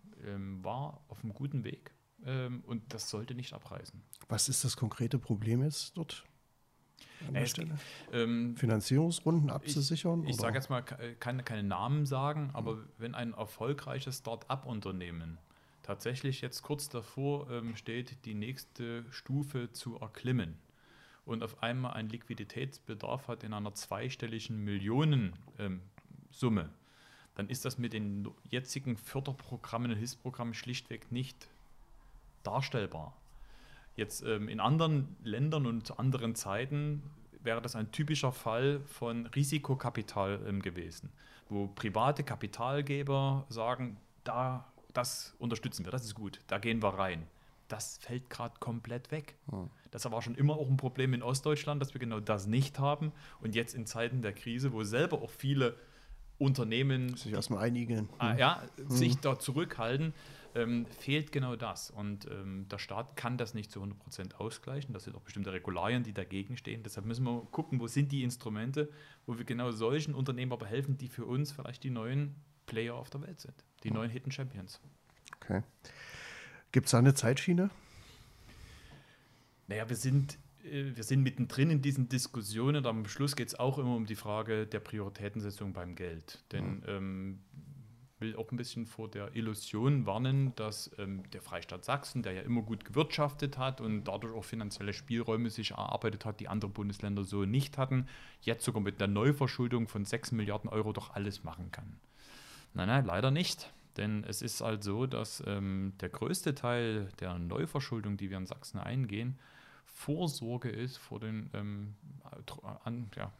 war 0.61 1.03
auf 1.07 1.23
einem 1.23 1.33
guten 1.33 1.63
Weg. 1.63 1.91
und 2.67 2.83
das 2.89 3.09
sollte 3.09 3.33
nicht 3.33 3.53
abreißen. 3.53 4.01
Was 4.29 4.49
ist 4.49 4.63
das 4.63 4.77
konkrete 4.77 5.17
Problem 5.17 5.63
jetzt 5.63 5.97
dort? 5.97 6.23
Äh, 7.33 7.45
ähm, 8.13 8.55
Finanzierungsrunden 8.57 9.49
abzusichern? 9.49 10.23
Ich, 10.23 10.31
ich 10.31 10.35
sage 10.37 10.55
jetzt 10.55 10.69
mal, 10.69 10.81
kann 10.81 11.43
keine 11.45 11.63
Namen 11.63 12.05
sagen, 12.05 12.49
aber 12.53 12.75
mhm. 12.75 12.85
wenn 12.97 13.15
ein 13.15 13.33
erfolgreiches 13.33 14.19
Start-up-Unternehmen 14.19 15.37
tatsächlich 15.83 16.41
jetzt 16.41 16.61
kurz 16.61 16.89
davor 16.89 17.49
ähm, 17.49 17.75
steht, 17.75 18.25
die 18.25 18.33
nächste 18.33 19.05
Stufe 19.11 19.71
zu 19.71 19.97
erklimmen 19.99 20.57
und 21.25 21.43
auf 21.43 21.61
einmal 21.61 21.93
einen 21.93 22.09
Liquiditätsbedarf 22.09 23.27
hat 23.27 23.43
in 23.43 23.53
einer 23.53 23.73
zweistelligen 23.73 24.63
Millionensumme, 24.63 25.33
ähm, 26.61 26.69
dann 27.35 27.49
ist 27.49 27.65
das 27.65 27.77
mit 27.77 27.93
den 27.93 28.29
jetzigen 28.49 28.97
Förderprogrammen 28.97 29.91
und 29.91 29.97
Hilfsprogrammen 29.97 30.53
schlichtweg 30.53 31.11
nicht 31.11 31.47
darstellbar. 32.43 33.15
Jetzt 33.95 34.23
ähm, 34.23 34.47
in 34.47 34.59
anderen 34.59 35.15
Ländern 35.23 35.65
und 35.65 35.85
zu 35.85 35.97
anderen 35.97 36.35
Zeiten 36.35 37.03
wäre 37.43 37.61
das 37.61 37.75
ein 37.75 37.91
typischer 37.91 38.31
Fall 38.31 38.81
von 38.85 39.25
Risikokapital 39.27 40.39
ähm, 40.47 40.61
gewesen, 40.61 41.11
wo 41.49 41.67
private 41.67 42.23
Kapitalgeber 42.23 43.45
sagen, 43.49 43.97
da, 44.23 44.71
das 44.93 45.35
unterstützen 45.39 45.85
wir, 45.85 45.91
das 45.91 46.05
ist 46.05 46.15
gut, 46.15 46.39
da 46.47 46.57
gehen 46.57 46.81
wir 46.81 46.89
rein. 46.89 47.27
Das 47.67 47.99
fällt 47.99 48.29
gerade 48.29 48.55
komplett 48.59 49.11
weg. 49.11 49.35
Hm. 49.49 49.69
Das 49.91 50.09
war 50.11 50.21
schon 50.21 50.35
immer 50.35 50.55
auch 50.57 50.67
ein 50.67 50.75
Problem 50.75 51.13
in 51.13 51.23
Ostdeutschland, 51.23 51.81
dass 51.81 51.93
wir 51.93 51.99
genau 51.99 52.19
das 52.19 52.45
nicht 52.45 52.79
haben. 52.79 53.13
Und 53.39 53.55
jetzt 53.55 53.75
in 53.75 53.85
Zeiten 53.85 54.21
der 54.21 54.33
Krise, 54.33 54.73
wo 54.73 54.83
selber 54.83 55.21
auch 55.21 55.29
viele 55.29 55.77
Unternehmen 56.37 57.15
sich 57.15 57.31
erstmal 57.31 57.63
einigen, 57.63 58.09
ah, 58.17 58.35
ja, 58.35 58.63
hm. 58.75 58.89
sich 58.89 59.17
da 59.19 59.39
zurückhalten, 59.39 60.13
ähm, 60.55 60.85
fehlt 60.85 61.31
genau 61.31 61.55
das. 61.55 61.91
Und 61.91 62.25
ähm, 62.29 62.67
der 62.69 62.77
Staat 62.77 63.15
kann 63.15 63.37
das 63.37 63.53
nicht 63.53 63.71
zu 63.71 63.81
100% 63.81 64.35
ausgleichen. 64.35 64.93
Das 64.93 65.03
sind 65.03 65.15
auch 65.15 65.21
bestimmte 65.21 65.53
Regularien, 65.53 66.03
die 66.03 66.13
dagegen 66.13 66.57
stehen. 66.57 66.83
Deshalb 66.83 67.05
müssen 67.05 67.23
wir 67.23 67.47
gucken, 67.51 67.79
wo 67.79 67.87
sind 67.87 68.11
die 68.11 68.23
Instrumente, 68.23 68.89
wo 69.25 69.37
wir 69.37 69.45
genau 69.45 69.71
solchen 69.71 70.13
Unternehmen 70.13 70.51
aber 70.51 70.65
helfen, 70.65 70.97
die 70.97 71.07
für 71.07 71.25
uns 71.25 71.51
vielleicht 71.51 71.83
die 71.83 71.89
neuen 71.89 72.35
Player 72.65 72.95
auf 72.95 73.09
der 73.09 73.21
Welt 73.21 73.39
sind, 73.39 73.55
die 73.83 73.89
mhm. 73.89 73.97
neuen 73.97 74.09
Hidden 74.09 74.31
Champions. 74.31 74.79
Okay. 75.37 75.63
Gibt 76.71 76.85
es 76.85 76.91
da 76.91 76.99
eine 76.99 77.13
Zeitschiene? 77.13 77.69
Naja, 79.67 79.87
wir 79.89 79.95
sind 79.95 80.37
äh, 80.63 80.95
wir 80.95 81.03
sind 81.03 81.23
mittendrin 81.23 81.69
in 81.69 81.81
diesen 81.81 82.09
Diskussionen. 82.09 82.85
Am 82.85 83.05
Schluss 83.05 83.35
geht 83.35 83.49
es 83.49 83.59
auch 83.59 83.77
immer 83.77 83.95
um 83.95 84.05
die 84.05 84.15
Frage 84.15 84.67
der 84.67 84.79
Prioritätensetzung 84.79 85.73
beim 85.73 85.95
Geld. 85.95 86.43
Denn 86.51 86.75
mhm. 86.75 86.83
ähm, 86.87 87.39
will 88.21 88.35
auch 88.35 88.51
ein 88.51 88.57
bisschen 88.57 88.85
vor 88.85 89.09
der 89.09 89.35
Illusion 89.35 90.05
warnen, 90.05 90.55
dass 90.55 90.91
ähm, 90.97 91.29
der 91.31 91.41
Freistaat 91.41 91.83
Sachsen, 91.83 92.23
der 92.23 92.33
ja 92.33 92.41
immer 92.41 92.61
gut 92.61 92.85
gewirtschaftet 92.85 93.57
hat 93.57 93.81
und 93.81 94.05
dadurch 94.05 94.33
auch 94.33 94.45
finanzielle 94.45 94.93
Spielräume 94.93 95.49
sich 95.49 95.71
erarbeitet 95.71 96.23
hat, 96.25 96.39
die 96.39 96.47
andere 96.47 96.71
Bundesländer 96.71 97.23
so 97.23 97.45
nicht 97.45 97.77
hatten, 97.77 98.07
jetzt 98.41 98.63
sogar 98.63 98.81
mit 98.81 99.01
der 99.01 99.07
Neuverschuldung 99.07 99.87
von 99.87 100.05
6 100.05 100.31
Milliarden 100.31 100.69
Euro 100.69 100.93
doch 100.93 101.13
alles 101.15 101.43
machen 101.43 101.71
kann. 101.71 101.99
Nein, 102.73 102.87
nein, 102.87 103.05
leider 103.05 103.31
nicht. 103.31 103.73
Denn 103.97 104.23
es 104.23 104.41
ist 104.41 104.61
halt 104.61 104.83
so, 104.83 105.05
dass 105.05 105.43
ähm, 105.45 105.93
der 105.99 106.09
größte 106.09 106.55
Teil 106.55 107.09
der 107.19 107.37
Neuverschuldung, 107.37 108.15
die 108.15 108.29
wir 108.29 108.37
in 108.37 108.45
Sachsen 108.45 108.79
eingehen, 108.79 109.37
Vorsorge 109.85 110.69
ist 110.69 110.97
vor 110.97 111.19
den 111.19 111.49
ähm, 111.53 111.95
an, 112.85 113.11
ja, 113.15 113.31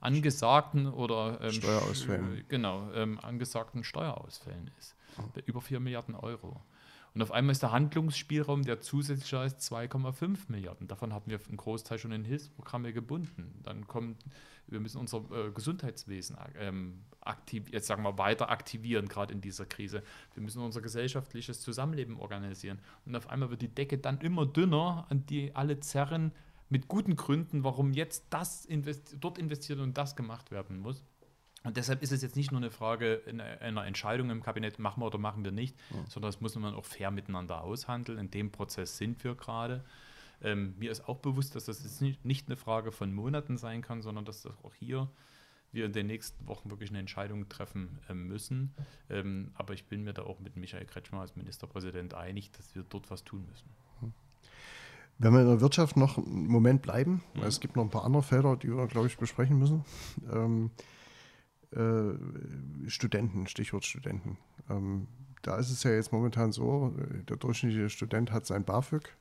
angesagten 0.00 0.86
oder 0.86 1.40
ähm, 1.40 1.52
Steuerausfällen. 1.52 2.44
Genau, 2.48 2.90
ähm, 2.94 3.18
angesagten 3.20 3.84
Steuerausfällen 3.84 4.70
ist. 4.78 4.96
Mhm. 5.16 5.42
Über 5.46 5.60
4 5.60 5.80
Milliarden 5.80 6.14
Euro. 6.14 6.60
Und 7.14 7.22
auf 7.22 7.32
einmal 7.32 7.52
ist 7.52 7.62
der 7.62 7.72
Handlungsspielraum, 7.72 8.62
der 8.62 8.80
zusätzlich 8.80 9.32
ist, 9.32 9.72
2,5 9.72 10.38
Milliarden. 10.48 10.86
Davon 10.86 11.12
haben 11.12 11.28
wir 11.28 11.40
einen 11.48 11.56
Großteil 11.56 11.98
schon 11.98 12.12
in 12.12 12.24
Hilfsprogramme 12.24 12.92
gebunden. 12.92 13.58
Dann 13.64 13.88
kommt, 13.88 14.24
wir 14.68 14.78
müssen 14.78 14.98
unser 14.98 15.18
äh, 15.32 15.50
Gesundheitswesen 15.50 16.36
ähm, 16.56 17.00
aktiv, 17.20 17.64
jetzt 17.72 17.88
sagen 17.88 18.04
wir 18.04 18.16
weiter 18.16 18.50
aktivieren, 18.50 19.08
gerade 19.08 19.34
in 19.34 19.40
dieser 19.40 19.66
Krise. 19.66 20.04
Wir 20.34 20.42
müssen 20.42 20.62
unser 20.62 20.80
gesellschaftliches 20.80 21.60
Zusammenleben 21.60 22.16
organisieren. 22.16 22.78
Und 23.04 23.16
auf 23.16 23.28
einmal 23.28 23.50
wird 23.50 23.62
die 23.62 23.74
Decke 23.74 23.98
dann 23.98 24.20
immer 24.20 24.46
dünner, 24.46 25.06
an 25.10 25.26
die 25.26 25.54
alle 25.56 25.80
zerren, 25.80 26.32
mit 26.70 26.88
guten 26.88 27.16
Gründen, 27.16 27.64
warum 27.64 27.92
jetzt 27.92 28.24
das 28.30 28.64
investi 28.64 29.18
dort 29.20 29.38
investiert 29.38 29.80
und 29.80 29.98
das 29.98 30.16
gemacht 30.16 30.50
werden 30.50 30.78
muss. 30.78 31.04
Und 31.62 31.76
deshalb 31.76 32.02
ist 32.02 32.12
es 32.12 32.22
jetzt 32.22 32.36
nicht 32.36 32.52
nur 32.52 32.60
eine 32.60 32.70
Frage 32.70 33.20
einer 33.60 33.84
Entscheidung 33.84 34.30
im 34.30 34.42
Kabinett, 34.42 34.78
machen 34.78 35.02
wir 35.02 35.06
oder 35.06 35.18
machen 35.18 35.44
wir 35.44 35.52
nicht, 35.52 35.76
ja. 35.90 35.96
sondern 36.08 36.30
das 36.30 36.40
muss 36.40 36.54
man 36.54 36.74
auch 36.74 36.86
fair 36.86 37.10
miteinander 37.10 37.62
aushandeln. 37.62 38.18
In 38.18 38.30
dem 38.30 38.50
Prozess 38.50 38.96
sind 38.96 39.22
wir 39.24 39.34
gerade. 39.34 39.84
Ähm, 40.42 40.74
mir 40.78 40.90
ist 40.90 41.06
auch 41.06 41.18
bewusst, 41.18 41.54
dass 41.54 41.66
das 41.66 41.82
jetzt 41.82 42.00
nicht, 42.00 42.24
nicht 42.24 42.48
eine 42.48 42.56
Frage 42.56 42.92
von 42.92 43.12
Monaten 43.12 43.58
sein 43.58 43.82
kann, 43.82 44.00
sondern 44.00 44.24
dass 44.24 44.42
das 44.42 44.54
auch 44.64 44.72
hier 44.74 45.10
wir 45.72 45.86
in 45.86 45.92
den 45.92 46.06
nächsten 46.06 46.46
Wochen 46.48 46.70
wirklich 46.70 46.90
eine 46.90 46.98
Entscheidung 46.98 47.48
treffen 47.48 47.98
äh, 48.08 48.14
müssen. 48.14 48.74
Ähm, 49.08 49.52
aber 49.54 49.74
ich 49.74 49.84
bin 49.84 50.02
mir 50.02 50.12
da 50.12 50.22
auch 50.22 50.40
mit 50.40 50.56
Michael 50.56 50.84
Kretschmer 50.86 51.20
als 51.20 51.36
Ministerpräsident 51.36 52.14
einig, 52.14 52.50
dass 52.52 52.74
wir 52.74 52.84
dort 52.88 53.10
was 53.10 53.22
tun 53.22 53.46
müssen. 53.48 53.68
Wenn 55.22 55.34
wir 55.34 55.42
in 55.42 55.48
der 55.48 55.60
Wirtschaft 55.60 55.98
noch 55.98 56.16
einen 56.16 56.46
Moment 56.46 56.80
bleiben, 56.80 57.22
mhm. 57.34 57.42
es 57.42 57.60
gibt 57.60 57.76
noch 57.76 57.84
ein 57.84 57.90
paar 57.90 58.04
andere 58.04 58.22
Felder, 58.22 58.56
die 58.56 58.74
wir, 58.74 58.86
glaube 58.86 59.06
ich, 59.06 59.18
besprechen 59.18 59.58
müssen. 59.58 59.84
Ähm, 60.32 60.70
äh, 61.72 62.88
Studenten, 62.88 63.46
Stichwort 63.46 63.84
Studenten. 63.84 64.38
Ähm, 64.70 65.08
da 65.42 65.58
ist 65.58 65.70
es 65.70 65.82
ja 65.82 65.90
jetzt 65.90 66.10
momentan 66.10 66.52
so, 66.52 66.94
der 67.28 67.36
durchschnittliche 67.36 67.90
Student 67.90 68.32
hat 68.32 68.46
sein 68.46 68.64
BAföG, 68.64 69.14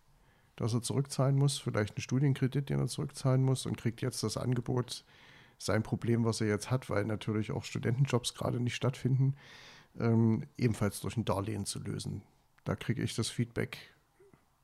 das 0.56 0.74
er 0.74 0.82
zurückzahlen 0.82 1.36
muss, 1.36 1.60
vielleicht 1.60 1.98
einen 1.98 2.02
Studienkredit, 2.02 2.70
den 2.70 2.80
er 2.80 2.88
zurückzahlen 2.88 3.44
muss 3.44 3.66
und 3.66 3.78
kriegt 3.78 4.02
jetzt 4.02 4.24
das 4.24 4.38
Angebot, 4.38 5.04
sein 5.58 5.84
Problem, 5.84 6.24
was 6.24 6.40
er 6.40 6.48
jetzt 6.48 6.72
hat, 6.72 6.90
weil 6.90 7.04
natürlich 7.04 7.52
auch 7.52 7.66
Studentenjobs 7.66 8.36
gerade 8.36 8.62
nicht 8.62 8.76
stattfinden, 8.76 9.36
ähm, 10.00 10.44
ebenfalls 10.58 11.02
durch 11.02 11.18
ein 11.18 11.26
Darlehen 11.26 11.66
zu 11.66 11.80
lösen. 11.80 12.22
Da 12.64 12.76
kriege 12.76 13.02
ich 13.04 13.16
das 13.16 13.30
Feedback 13.30 13.78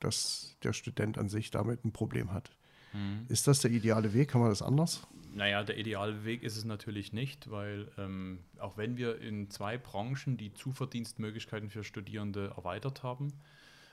dass 0.00 0.56
der 0.62 0.72
Student 0.72 1.18
an 1.18 1.28
sich 1.28 1.50
damit 1.50 1.84
ein 1.84 1.92
Problem 1.92 2.32
hat. 2.32 2.50
Mhm. 2.92 3.26
Ist 3.28 3.46
das 3.46 3.60
der 3.60 3.70
ideale 3.70 4.12
Weg? 4.14 4.30
Kann 4.30 4.40
man 4.40 4.50
das 4.50 4.62
anders? 4.62 5.06
Naja, 5.34 5.62
der 5.64 5.76
ideale 5.76 6.24
Weg 6.24 6.42
ist 6.42 6.56
es 6.56 6.64
natürlich 6.64 7.12
nicht, 7.12 7.50
weil 7.50 7.90
ähm, 7.98 8.40
auch 8.58 8.78
wenn 8.78 8.96
wir 8.96 9.20
in 9.20 9.50
zwei 9.50 9.76
Branchen 9.76 10.38
die 10.38 10.54
Zuverdienstmöglichkeiten 10.54 11.68
für 11.68 11.84
Studierende 11.84 12.54
erweitert 12.56 13.02
haben, 13.02 13.34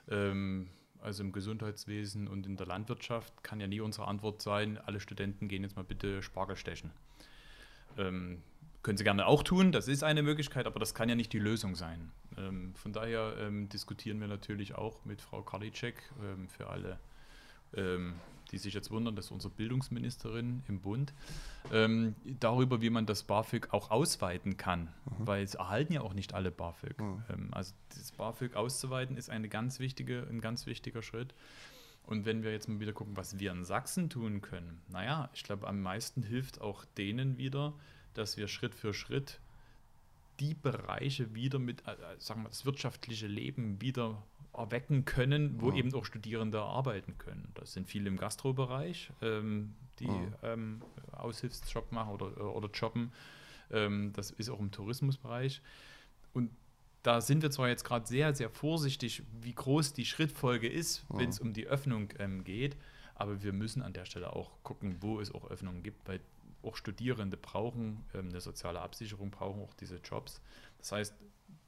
ähm, 0.08 0.70
also 1.00 1.22
im 1.22 1.32
Gesundheitswesen 1.32 2.28
und 2.28 2.46
in 2.46 2.56
der 2.56 2.66
Landwirtschaft, 2.66 3.42
kann 3.42 3.60
ja 3.60 3.66
nie 3.66 3.80
unsere 3.80 4.08
Antwort 4.08 4.40
sein, 4.40 4.78
alle 4.78 5.00
Studenten 5.00 5.48
gehen 5.48 5.62
jetzt 5.62 5.76
mal 5.76 5.84
bitte 5.84 6.22
Spargel 6.22 6.56
stechen. 6.56 6.92
Ähm, 7.98 8.42
können 8.84 8.96
sie 8.96 9.02
gerne 9.02 9.26
auch 9.26 9.42
tun, 9.42 9.72
das 9.72 9.88
ist 9.88 10.04
eine 10.04 10.22
Möglichkeit, 10.22 10.66
aber 10.66 10.78
das 10.78 10.94
kann 10.94 11.08
ja 11.08 11.16
nicht 11.16 11.32
die 11.32 11.40
Lösung 11.40 11.74
sein. 11.74 12.12
Ähm, 12.38 12.72
von 12.76 12.92
daher 12.92 13.34
ähm, 13.40 13.68
diskutieren 13.68 14.20
wir 14.20 14.28
natürlich 14.28 14.76
auch 14.76 15.04
mit 15.04 15.20
Frau 15.20 15.42
Karliczek 15.42 15.96
ähm, 16.22 16.48
für 16.48 16.68
alle 16.68 17.00
ähm, 17.76 18.14
die 18.50 18.58
sich 18.58 18.74
jetzt 18.74 18.90
wundern, 18.90 19.16
das 19.16 19.26
ist 19.26 19.30
unsere 19.30 19.52
Bildungsministerin 19.52 20.62
im 20.68 20.80
Bund, 20.80 21.12
ähm, 21.72 22.14
darüber, 22.24 22.80
wie 22.82 22.90
man 22.90 23.06
das 23.06 23.22
BAföG 23.24 23.72
auch 23.72 23.90
ausweiten 23.90 24.56
kann, 24.56 24.82
mhm. 24.82 25.26
weil 25.26 25.42
es 25.42 25.54
erhalten 25.54 25.92
ja 25.92 26.02
auch 26.02 26.14
nicht 26.14 26.34
alle 26.34 26.50
BAföG. 26.50 27.00
Mhm. 27.00 27.22
Ähm, 27.30 27.48
also 27.52 27.74
das 27.88 28.12
BAföG 28.12 28.54
auszuweiten 28.54 29.16
ist 29.16 29.30
eine 29.30 29.48
ganz 29.48 29.80
wichtige, 29.80 30.26
ein 30.30 30.40
ganz 30.40 30.66
wichtiger 30.66 31.02
Schritt. 31.02 31.34
Und 32.06 32.26
wenn 32.26 32.42
wir 32.42 32.52
jetzt 32.52 32.68
mal 32.68 32.80
wieder 32.80 32.92
gucken, 32.92 33.16
was 33.16 33.38
wir 33.38 33.50
in 33.50 33.64
Sachsen 33.64 34.10
tun 34.10 34.42
können, 34.42 34.82
naja, 34.88 35.30
ich 35.32 35.42
glaube, 35.42 35.66
am 35.66 35.80
meisten 35.80 36.22
hilft 36.22 36.60
auch 36.60 36.84
denen 36.84 37.38
wieder, 37.38 37.72
dass 38.14 38.36
wir 38.36 38.48
Schritt 38.48 38.74
für 38.74 38.94
Schritt 38.94 39.40
die 40.40 40.54
Bereiche 40.54 41.34
wieder 41.34 41.58
mit, 41.58 41.86
äh, 41.86 41.96
sagen 42.18 42.42
wir, 42.42 42.48
das 42.48 42.64
wirtschaftliche 42.64 43.26
Leben 43.26 43.80
wieder 43.80 44.22
erwecken 44.52 45.04
können, 45.04 45.60
wo 45.60 45.70
ja. 45.70 45.76
eben 45.76 45.94
auch 45.94 46.04
Studierende 46.04 46.60
arbeiten 46.60 47.18
können. 47.18 47.50
Das 47.54 47.72
sind 47.72 47.88
viele 47.88 48.08
im 48.08 48.16
Gastrobereich, 48.16 49.10
ähm, 49.20 49.74
die 49.98 50.06
ja. 50.06 50.52
ähm, 50.52 50.82
Aushilfsjob 51.12 51.92
machen 51.92 52.12
oder, 52.12 52.54
oder 52.54 52.68
jobben. 52.70 53.12
Ähm, 53.70 54.12
das 54.12 54.30
ist 54.30 54.50
auch 54.50 54.60
im 54.60 54.70
Tourismusbereich. 54.70 55.60
Und 56.32 56.50
da 57.02 57.20
sind 57.20 57.42
wir 57.42 57.50
zwar 57.50 57.68
jetzt 57.68 57.84
gerade 57.84 58.06
sehr, 58.06 58.34
sehr 58.34 58.48
vorsichtig, 58.48 59.22
wie 59.40 59.54
groß 59.54 59.92
die 59.92 60.06
Schrittfolge 60.06 60.68
ist, 60.68 61.04
ja. 61.10 61.18
wenn 61.18 61.30
es 61.30 61.38
um 61.38 61.52
die 61.52 61.66
Öffnung 61.66 62.08
ähm, 62.18 62.44
geht, 62.44 62.76
aber 63.14 63.42
wir 63.42 63.52
müssen 63.52 63.82
an 63.82 63.92
der 63.92 64.06
Stelle 64.06 64.32
auch 64.32 64.50
gucken, 64.62 64.96
wo 65.00 65.20
es 65.20 65.32
auch 65.32 65.50
Öffnungen 65.50 65.82
gibt, 65.82 66.08
weil 66.08 66.20
auch 66.64 66.76
Studierende 66.76 67.36
brauchen 67.36 68.04
ähm, 68.14 68.28
eine 68.28 68.40
soziale 68.40 68.80
Absicherung, 68.80 69.30
brauchen 69.30 69.62
auch 69.62 69.74
diese 69.74 69.96
Jobs. 69.96 70.40
Das 70.78 70.92
heißt, 70.92 71.14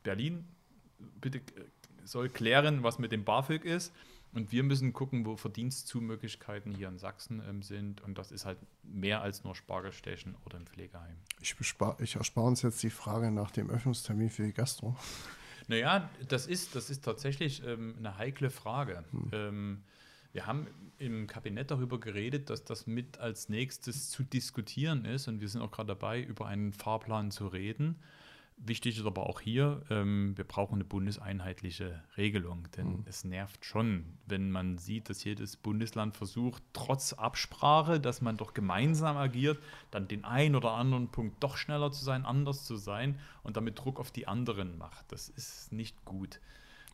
Berlin, 0.02 0.46
bitte 1.20 1.40
soll 2.04 2.28
klären, 2.28 2.82
was 2.82 2.98
mit 2.98 3.12
dem 3.12 3.24
BAföG 3.24 3.64
ist. 3.64 3.92
Und 4.32 4.52
wir 4.52 4.62
müssen 4.64 4.92
gucken, 4.92 5.24
wo 5.24 5.36
Verdienstzumöglichkeiten 5.36 6.74
hier 6.74 6.88
in 6.88 6.98
Sachsen 6.98 7.42
ähm, 7.48 7.62
sind. 7.62 8.02
Und 8.02 8.18
das 8.18 8.32
ist 8.32 8.44
halt 8.44 8.58
mehr 8.82 9.22
als 9.22 9.44
nur 9.44 9.54
Spargelstechen 9.54 10.36
oder 10.44 10.58
im 10.58 10.66
Pflegeheim. 10.66 11.16
Ich, 11.40 11.56
bespar, 11.56 11.98
ich 12.00 12.16
erspare 12.16 12.46
uns 12.46 12.62
jetzt 12.62 12.82
die 12.82 12.90
Frage 12.90 13.30
nach 13.30 13.50
dem 13.50 13.70
Öffnungstermin 13.70 14.28
für 14.28 14.42
die 14.42 14.52
Gastro. 14.52 14.94
Naja, 15.68 16.10
das 16.28 16.46
ist, 16.46 16.74
das 16.74 16.90
ist 16.90 17.02
tatsächlich 17.02 17.64
ähm, 17.64 17.94
eine 17.98 18.18
heikle 18.18 18.50
Frage. 18.50 19.04
Hm. 19.10 19.30
Ähm, 19.32 19.82
wir 20.36 20.46
haben 20.46 20.66
im 20.98 21.26
Kabinett 21.26 21.70
darüber 21.70 21.98
geredet, 21.98 22.50
dass 22.50 22.62
das 22.62 22.86
mit 22.86 23.18
als 23.18 23.48
nächstes 23.48 24.10
zu 24.10 24.22
diskutieren 24.22 25.06
ist. 25.06 25.28
Und 25.28 25.40
wir 25.40 25.48
sind 25.48 25.62
auch 25.62 25.70
gerade 25.70 25.88
dabei, 25.88 26.20
über 26.20 26.46
einen 26.46 26.74
Fahrplan 26.74 27.30
zu 27.30 27.46
reden. 27.46 27.96
Wichtig 28.58 28.98
ist 28.98 29.06
aber 29.06 29.26
auch 29.26 29.40
hier, 29.40 29.82
ähm, 29.88 30.36
wir 30.36 30.44
brauchen 30.44 30.74
eine 30.74 30.84
bundeseinheitliche 30.84 32.02
Regelung, 32.18 32.68
denn 32.76 32.98
mhm. 32.98 33.04
es 33.06 33.24
nervt 33.24 33.64
schon, 33.64 34.04
wenn 34.26 34.50
man 34.50 34.76
sieht, 34.76 35.08
dass 35.08 35.24
jedes 35.24 35.56
Bundesland 35.56 36.16
versucht, 36.16 36.62
trotz 36.74 37.14
Absprache, 37.14 37.98
dass 37.98 38.20
man 38.20 38.36
doch 38.36 38.52
gemeinsam 38.52 39.16
agiert, 39.16 39.58
dann 39.90 40.08
den 40.08 40.24
einen 40.24 40.54
oder 40.54 40.72
anderen 40.72 41.08
Punkt 41.08 41.42
doch 41.42 41.56
schneller 41.56 41.92
zu 41.92 42.04
sein, 42.04 42.26
anders 42.26 42.64
zu 42.64 42.76
sein 42.76 43.18
und 43.42 43.56
damit 43.56 43.78
Druck 43.78 44.00
auf 44.00 44.10
die 44.10 44.26
anderen 44.26 44.76
macht. 44.76 45.12
Das 45.12 45.30
ist 45.30 45.72
nicht 45.72 46.04
gut. 46.04 46.40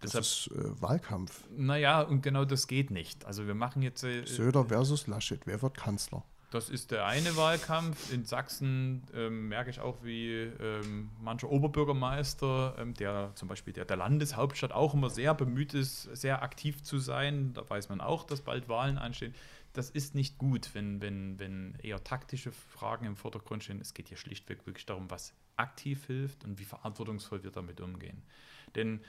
Das 0.02 0.12
Deshalb, 0.12 0.24
ist 0.24 0.64
äh, 0.64 0.82
Wahlkampf. 0.82 1.44
Naja, 1.56 2.02
und 2.02 2.22
genau 2.22 2.44
das 2.44 2.66
geht 2.66 2.90
nicht. 2.90 3.24
Also 3.24 3.46
wir 3.46 3.54
machen 3.54 3.82
jetzt. 3.82 4.02
Äh, 4.04 4.26
Söder 4.26 4.66
versus 4.66 5.06
Laschet, 5.06 5.46
wer 5.46 5.62
wird 5.62 5.76
Kanzler? 5.76 6.24
Das 6.52 6.68
ist 6.68 6.90
der 6.90 7.06
eine 7.06 7.34
Wahlkampf. 7.36 8.12
In 8.12 8.26
Sachsen 8.26 9.04
ähm, 9.14 9.48
merke 9.48 9.70
ich 9.70 9.80
auch, 9.80 10.04
wie 10.04 10.32
ähm, 10.32 11.08
mancher 11.18 11.48
Oberbürgermeister, 11.48 12.74
ähm, 12.78 12.92
der 12.92 13.32
zum 13.36 13.48
Beispiel 13.48 13.72
der, 13.72 13.86
der 13.86 13.96
Landeshauptstadt 13.96 14.70
auch 14.70 14.92
immer 14.92 15.08
sehr 15.08 15.32
bemüht 15.32 15.72
ist, 15.72 16.02
sehr 16.14 16.42
aktiv 16.42 16.82
zu 16.82 16.98
sein. 16.98 17.54
Da 17.54 17.68
weiß 17.68 17.88
man 17.88 18.02
auch, 18.02 18.24
dass 18.24 18.42
bald 18.42 18.68
Wahlen 18.68 18.98
anstehen. 18.98 19.34
Das 19.72 19.88
ist 19.88 20.14
nicht 20.14 20.36
gut, 20.36 20.68
wenn, 20.74 21.00
wenn, 21.00 21.38
wenn 21.38 21.74
eher 21.82 22.04
taktische 22.04 22.52
Fragen 22.52 23.06
im 23.06 23.16
Vordergrund 23.16 23.64
stehen. 23.64 23.80
Es 23.80 23.94
geht 23.94 24.08
hier 24.08 24.18
schlichtweg 24.18 24.66
wirklich 24.66 24.84
darum, 24.84 25.10
was 25.10 25.32
aktiv 25.56 26.04
hilft 26.06 26.44
und 26.44 26.58
wie 26.58 26.64
verantwortungsvoll 26.64 27.44
wir 27.44 27.50
damit 27.50 27.80
umgehen. 27.80 28.22
Denn 28.74 29.00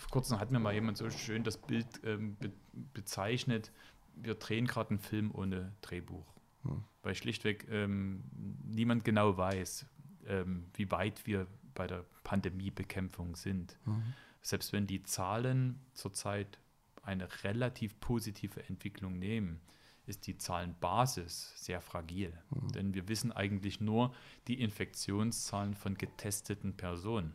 vor 0.00 0.10
kurzem 0.10 0.40
hat 0.40 0.50
mir 0.50 0.58
mal 0.58 0.74
jemand 0.74 0.96
so 0.96 1.10
schön 1.10 1.44
das 1.44 1.58
Bild 1.58 1.86
ähm, 2.04 2.36
be 2.36 2.50
bezeichnet, 2.94 3.72
wir 4.14 4.34
drehen 4.34 4.66
gerade 4.66 4.90
einen 4.90 4.98
Film 4.98 5.30
ohne 5.32 5.72
Drehbuch. 5.80 6.26
Hm. 6.62 6.84
Weil 7.02 7.14
schlichtweg 7.14 7.66
ähm, 7.70 8.22
niemand 8.64 9.04
genau 9.04 9.36
weiß, 9.36 9.86
ähm, 10.26 10.66
wie 10.74 10.90
weit 10.90 11.26
wir 11.26 11.46
bei 11.74 11.86
der 11.86 12.04
Pandemiebekämpfung 12.24 13.36
sind. 13.36 13.78
Mhm. 13.84 14.14
Selbst 14.42 14.72
wenn 14.72 14.86
die 14.86 15.02
Zahlen 15.02 15.80
zurzeit 15.94 16.58
eine 17.02 17.28
relativ 17.44 17.98
positive 18.00 18.62
Entwicklung 18.68 19.18
nehmen, 19.18 19.60
ist 20.06 20.26
die 20.26 20.36
Zahlenbasis 20.36 21.52
sehr 21.56 21.80
fragil. 21.80 22.32
Mhm. 22.50 22.68
Denn 22.72 22.94
wir 22.94 23.08
wissen 23.08 23.32
eigentlich 23.32 23.80
nur 23.80 24.14
die 24.48 24.60
Infektionszahlen 24.60 25.74
von 25.74 25.94
getesteten 25.94 26.76
Personen. 26.76 27.34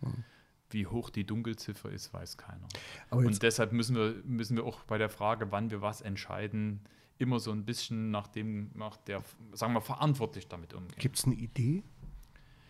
Mhm. 0.00 0.24
Wie 0.74 0.88
hoch 0.88 1.08
die 1.08 1.24
Dunkelziffer 1.24 1.88
ist, 1.88 2.12
weiß 2.12 2.36
keiner. 2.36 2.66
Und 3.10 3.44
deshalb 3.44 3.70
müssen 3.70 3.94
wir, 3.94 4.16
müssen 4.24 4.56
wir 4.56 4.64
auch 4.64 4.80
bei 4.80 4.98
der 4.98 5.08
Frage, 5.08 5.52
wann 5.52 5.70
wir 5.70 5.82
was 5.82 6.00
entscheiden, 6.00 6.80
immer 7.16 7.38
so 7.38 7.52
ein 7.52 7.64
bisschen 7.64 8.10
nach 8.10 8.26
dem, 8.26 8.72
nach 8.74 8.96
der, 8.96 9.22
sagen 9.52 9.72
wir, 9.72 9.80
verantwortlich 9.80 10.48
damit 10.48 10.74
umgehen. 10.74 10.98
Gibt 10.98 11.16
es 11.16 11.26
eine 11.26 11.36
Idee 11.36 11.84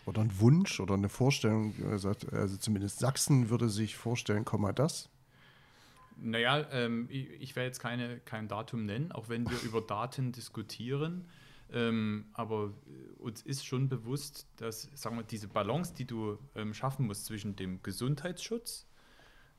oder 0.04 0.20
einen 0.20 0.38
Wunsch 0.38 0.80
oder 0.80 0.92
eine 0.92 1.08
Vorstellung? 1.08 1.72
Also, 1.82 2.12
zumindest 2.58 2.98
Sachsen 2.98 3.48
würde 3.48 3.70
sich 3.70 3.96
vorstellen, 3.96 4.44
komm 4.44 4.60
mal 4.60 4.74
das. 4.74 5.08
Naja, 6.18 6.66
ähm, 6.72 7.06
ich, 7.08 7.30
ich 7.40 7.56
werde 7.56 7.68
jetzt 7.68 7.80
keine, 7.80 8.20
kein 8.20 8.48
Datum 8.48 8.84
nennen, 8.84 9.12
auch 9.12 9.30
wenn 9.30 9.48
wir 9.48 9.58
über 9.62 9.80
Daten 9.80 10.30
diskutieren. 10.30 11.24
Ähm, 11.72 12.26
aber 12.34 12.74
uns 13.24 13.42
ist 13.42 13.66
schon 13.66 13.88
bewusst, 13.88 14.46
dass, 14.56 14.88
sagen 14.94 15.16
wir, 15.16 15.24
diese 15.24 15.48
Balance, 15.48 15.94
die 15.94 16.04
du 16.04 16.38
ähm, 16.54 16.74
schaffen 16.74 17.06
musst 17.06 17.24
zwischen 17.24 17.56
dem 17.56 17.82
Gesundheitsschutz, 17.82 18.86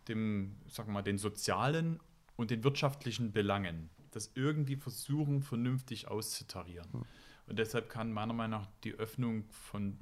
dem, 0.08 0.56
sagen 0.70 0.90
wir 0.90 0.94
mal, 0.94 1.02
den 1.02 1.18
sozialen 1.18 2.00
und 2.36 2.52
den 2.52 2.64
wirtschaftlichen 2.64 3.32
Belangen, 3.32 3.90
das 4.12 4.32
irgendwie 4.36 4.76
versuchen, 4.76 5.42
vernünftig 5.42 6.08
auszutarieren. 6.08 6.88
Hm. 6.94 7.06
Und 7.48 7.60
deshalb 7.60 7.90
kann 7.90 8.12
meiner 8.12 8.34
Meinung 8.34 8.62
nach 8.62 8.68
die 8.84 8.94
Öffnung 8.94 9.46
von 9.50 9.98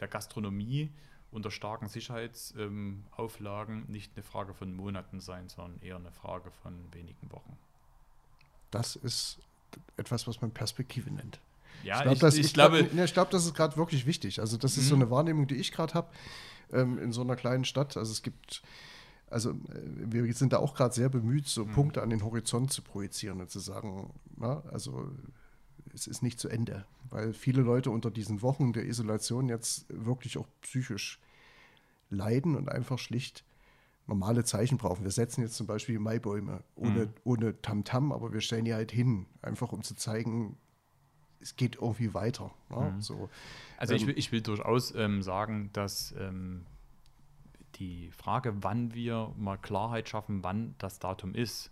der 0.00 0.08
Gastronomie 0.08 0.92
unter 1.30 1.50
starken 1.50 1.88
Sicherheitsauflagen 1.88 3.78
ähm, 3.78 3.84
nicht 3.88 4.12
eine 4.14 4.22
Frage 4.22 4.54
von 4.54 4.74
Monaten 4.74 5.20
sein, 5.20 5.48
sondern 5.48 5.80
eher 5.80 5.96
eine 5.96 6.12
Frage 6.12 6.50
von 6.50 6.92
wenigen 6.92 7.30
Wochen. 7.32 7.56
Das 8.70 8.94
ist 8.96 9.38
etwas, 9.96 10.26
was 10.28 10.40
man 10.40 10.52
Perspektive 10.52 11.10
nennt. 11.10 11.40
Ja, 11.82 11.96
ich, 11.96 12.02
glaub, 12.02 12.14
ich, 12.14 12.18
das, 12.20 12.36
ich, 12.36 12.54
glaube, 12.54 12.78
glaub, 12.78 12.94
ne, 12.94 13.04
ich 13.04 13.12
glaube, 13.12 13.30
das 13.30 13.44
ist 13.44 13.54
gerade 13.54 13.76
wirklich 13.76 14.06
wichtig. 14.06 14.40
Also 14.40 14.56
das 14.56 14.76
ist 14.76 14.88
so 14.88 14.96
mhm. 14.96 15.02
eine 15.02 15.10
Wahrnehmung, 15.10 15.46
die 15.46 15.56
ich 15.56 15.72
gerade 15.72 15.94
habe 15.94 16.08
ähm, 16.72 16.98
in 16.98 17.12
so 17.12 17.20
einer 17.20 17.36
kleinen 17.36 17.64
Stadt. 17.64 17.96
Also 17.96 18.12
es 18.12 18.22
gibt 18.22 18.62
also 19.34 19.50
äh, 19.50 19.54
wir 19.96 20.32
sind 20.32 20.52
da 20.52 20.58
auch 20.58 20.74
gerade 20.74 20.94
sehr 20.94 21.08
bemüht, 21.08 21.48
so 21.48 21.64
mhm. 21.64 21.72
Punkte 21.72 22.02
an 22.02 22.10
den 22.10 22.24
Horizont 22.24 22.72
zu 22.72 22.82
projizieren 22.82 23.40
und 23.40 23.50
zu 23.50 23.58
sagen, 23.58 24.14
na, 24.36 24.62
also 24.70 25.10
es 25.92 26.06
ist 26.06 26.22
nicht 26.22 26.38
zu 26.38 26.48
Ende, 26.48 26.86
weil 27.10 27.32
viele 27.32 27.62
Leute 27.62 27.90
unter 27.90 28.10
diesen 28.10 28.42
Wochen 28.42 28.72
der 28.72 28.86
Isolation 28.86 29.48
jetzt 29.48 29.86
wirklich 29.88 30.38
auch 30.38 30.46
psychisch 30.62 31.20
leiden 32.10 32.56
und 32.56 32.68
einfach 32.68 32.98
schlicht 32.98 33.44
normale 34.06 34.44
Zeichen 34.44 34.78
brauchen. 34.78 35.02
Wir 35.02 35.10
setzen 35.10 35.42
jetzt 35.42 35.56
zum 35.56 35.66
Beispiel 35.66 35.98
Maibäume 35.98 36.62
ohne, 36.76 37.06
mhm. 37.06 37.12
ohne 37.24 37.60
Tamtam, 37.60 38.12
aber 38.12 38.32
wir 38.32 38.40
stellen 38.40 38.64
die 38.64 38.74
halt 38.74 38.92
hin, 38.92 39.26
einfach 39.42 39.72
um 39.72 39.82
zu 39.82 39.94
zeigen, 39.94 40.58
es 41.44 41.56
geht 41.56 41.76
irgendwie 41.76 42.14
weiter. 42.14 42.50
Ne? 42.70 42.92
Mhm. 42.94 43.00
So, 43.00 43.28
also 43.76 43.92
ähm, 43.92 44.00
ich, 44.00 44.06
will, 44.06 44.18
ich 44.18 44.32
will 44.32 44.40
durchaus 44.40 44.94
ähm, 44.94 45.22
sagen, 45.22 45.70
dass 45.72 46.14
ähm, 46.18 46.64
die 47.76 48.10
Frage, 48.12 48.62
wann 48.62 48.94
wir 48.94 49.32
mal 49.36 49.58
Klarheit 49.58 50.08
schaffen, 50.08 50.42
wann 50.42 50.74
das 50.78 50.98
Datum 50.98 51.34
ist, 51.34 51.70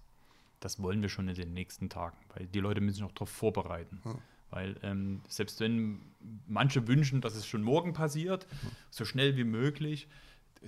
das 0.61 0.81
wollen 0.81 1.03
wir 1.03 1.09
schon 1.09 1.27
in 1.29 1.35
den 1.35 1.55
nächsten 1.55 1.89
Tagen, 1.89 2.17
weil 2.35 2.47
die 2.47 2.61
Leute 2.61 2.81
müssen 2.81 2.97
sich 2.97 3.05
auch 3.05 3.13
darauf 3.13 3.31
vorbereiten. 3.31 4.01
Hm. 4.05 4.19
Weil 4.51 4.77
ähm, 4.83 5.23
selbst 5.29 5.61
wenn 5.61 6.01
manche 6.47 6.87
wünschen, 6.87 7.23
dass 7.23 7.35
es 7.35 7.47
schon 7.47 7.63
morgen 7.63 7.95
passiert, 7.95 8.47
hm. 8.61 8.71
so 8.91 9.05
schnell 9.07 9.37
wie 9.37 9.45
möglich, 9.45 10.07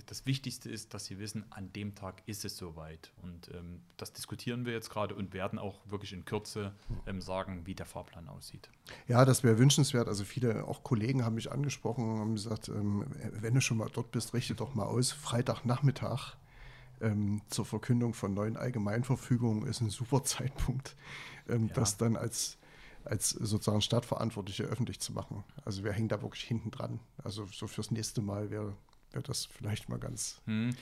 das 0.05 0.25
Wichtigste 0.25 0.69
ist, 0.69 0.93
dass 0.93 1.05
sie 1.05 1.19
wissen, 1.19 1.45
an 1.51 1.71
dem 1.73 1.95
Tag 1.95 2.23
ist 2.25 2.45
es 2.45 2.57
soweit. 2.57 3.11
Und 3.21 3.49
ähm, 3.53 3.81
das 3.97 4.13
diskutieren 4.13 4.65
wir 4.65 4.73
jetzt 4.73 4.89
gerade 4.89 5.15
und 5.15 5.33
werden 5.33 5.59
auch 5.59 5.79
wirklich 5.89 6.13
in 6.13 6.25
Kürze 6.25 6.73
ähm, 7.05 7.21
sagen, 7.21 7.65
wie 7.65 7.75
der 7.75 7.85
Fahrplan 7.85 8.27
aussieht. 8.27 8.69
Ja, 9.07 9.25
das 9.25 9.43
wäre 9.43 9.57
wünschenswert. 9.57 10.07
Also 10.07 10.23
viele, 10.23 10.65
auch 10.65 10.83
Kollegen 10.83 11.23
haben 11.23 11.35
mich 11.35 11.51
angesprochen 11.51 12.09
und 12.09 12.19
haben 12.19 12.35
gesagt, 12.35 12.69
ähm, 12.69 13.05
wenn 13.31 13.53
du 13.53 13.61
schon 13.61 13.77
mal 13.77 13.89
dort 13.91 14.11
bist, 14.11 14.33
richte 14.33 14.55
doch 14.55 14.75
mal 14.75 14.85
aus, 14.85 15.11
Freitagnachmittag 15.11 16.35
ähm, 17.01 17.41
zur 17.49 17.65
Verkündung 17.65 18.13
von 18.13 18.33
neuen 18.33 18.57
Allgemeinverfügungen 18.57 19.67
ist 19.67 19.81
ein 19.81 19.89
super 19.89 20.23
Zeitpunkt, 20.23 20.95
ähm, 21.49 21.67
ja. 21.67 21.73
das 21.73 21.97
dann 21.97 22.15
als 22.15 22.57
als 23.05 23.29
sozusagen 23.29 23.81
Stadtverantwortliche 23.81 24.63
öffentlich 24.63 24.99
zu 24.99 25.13
machen. 25.13 25.43
Also 25.63 25.83
wir 25.83 25.91
hängen 25.91 26.07
da 26.07 26.23
wirklich 26.23 26.43
hinten 26.43 26.71
dran. 26.71 26.99
Also 27.23 27.45
so 27.45 27.67
fürs 27.67 27.91
nächste 27.91 28.21
Mal 28.21 28.49
wäre 28.49 28.75
ja, 29.15 29.21
das 29.21 29.45
vielleicht 29.45 29.89
mal 29.89 29.97
ganz. 29.97 30.41
Hm, 30.45 30.75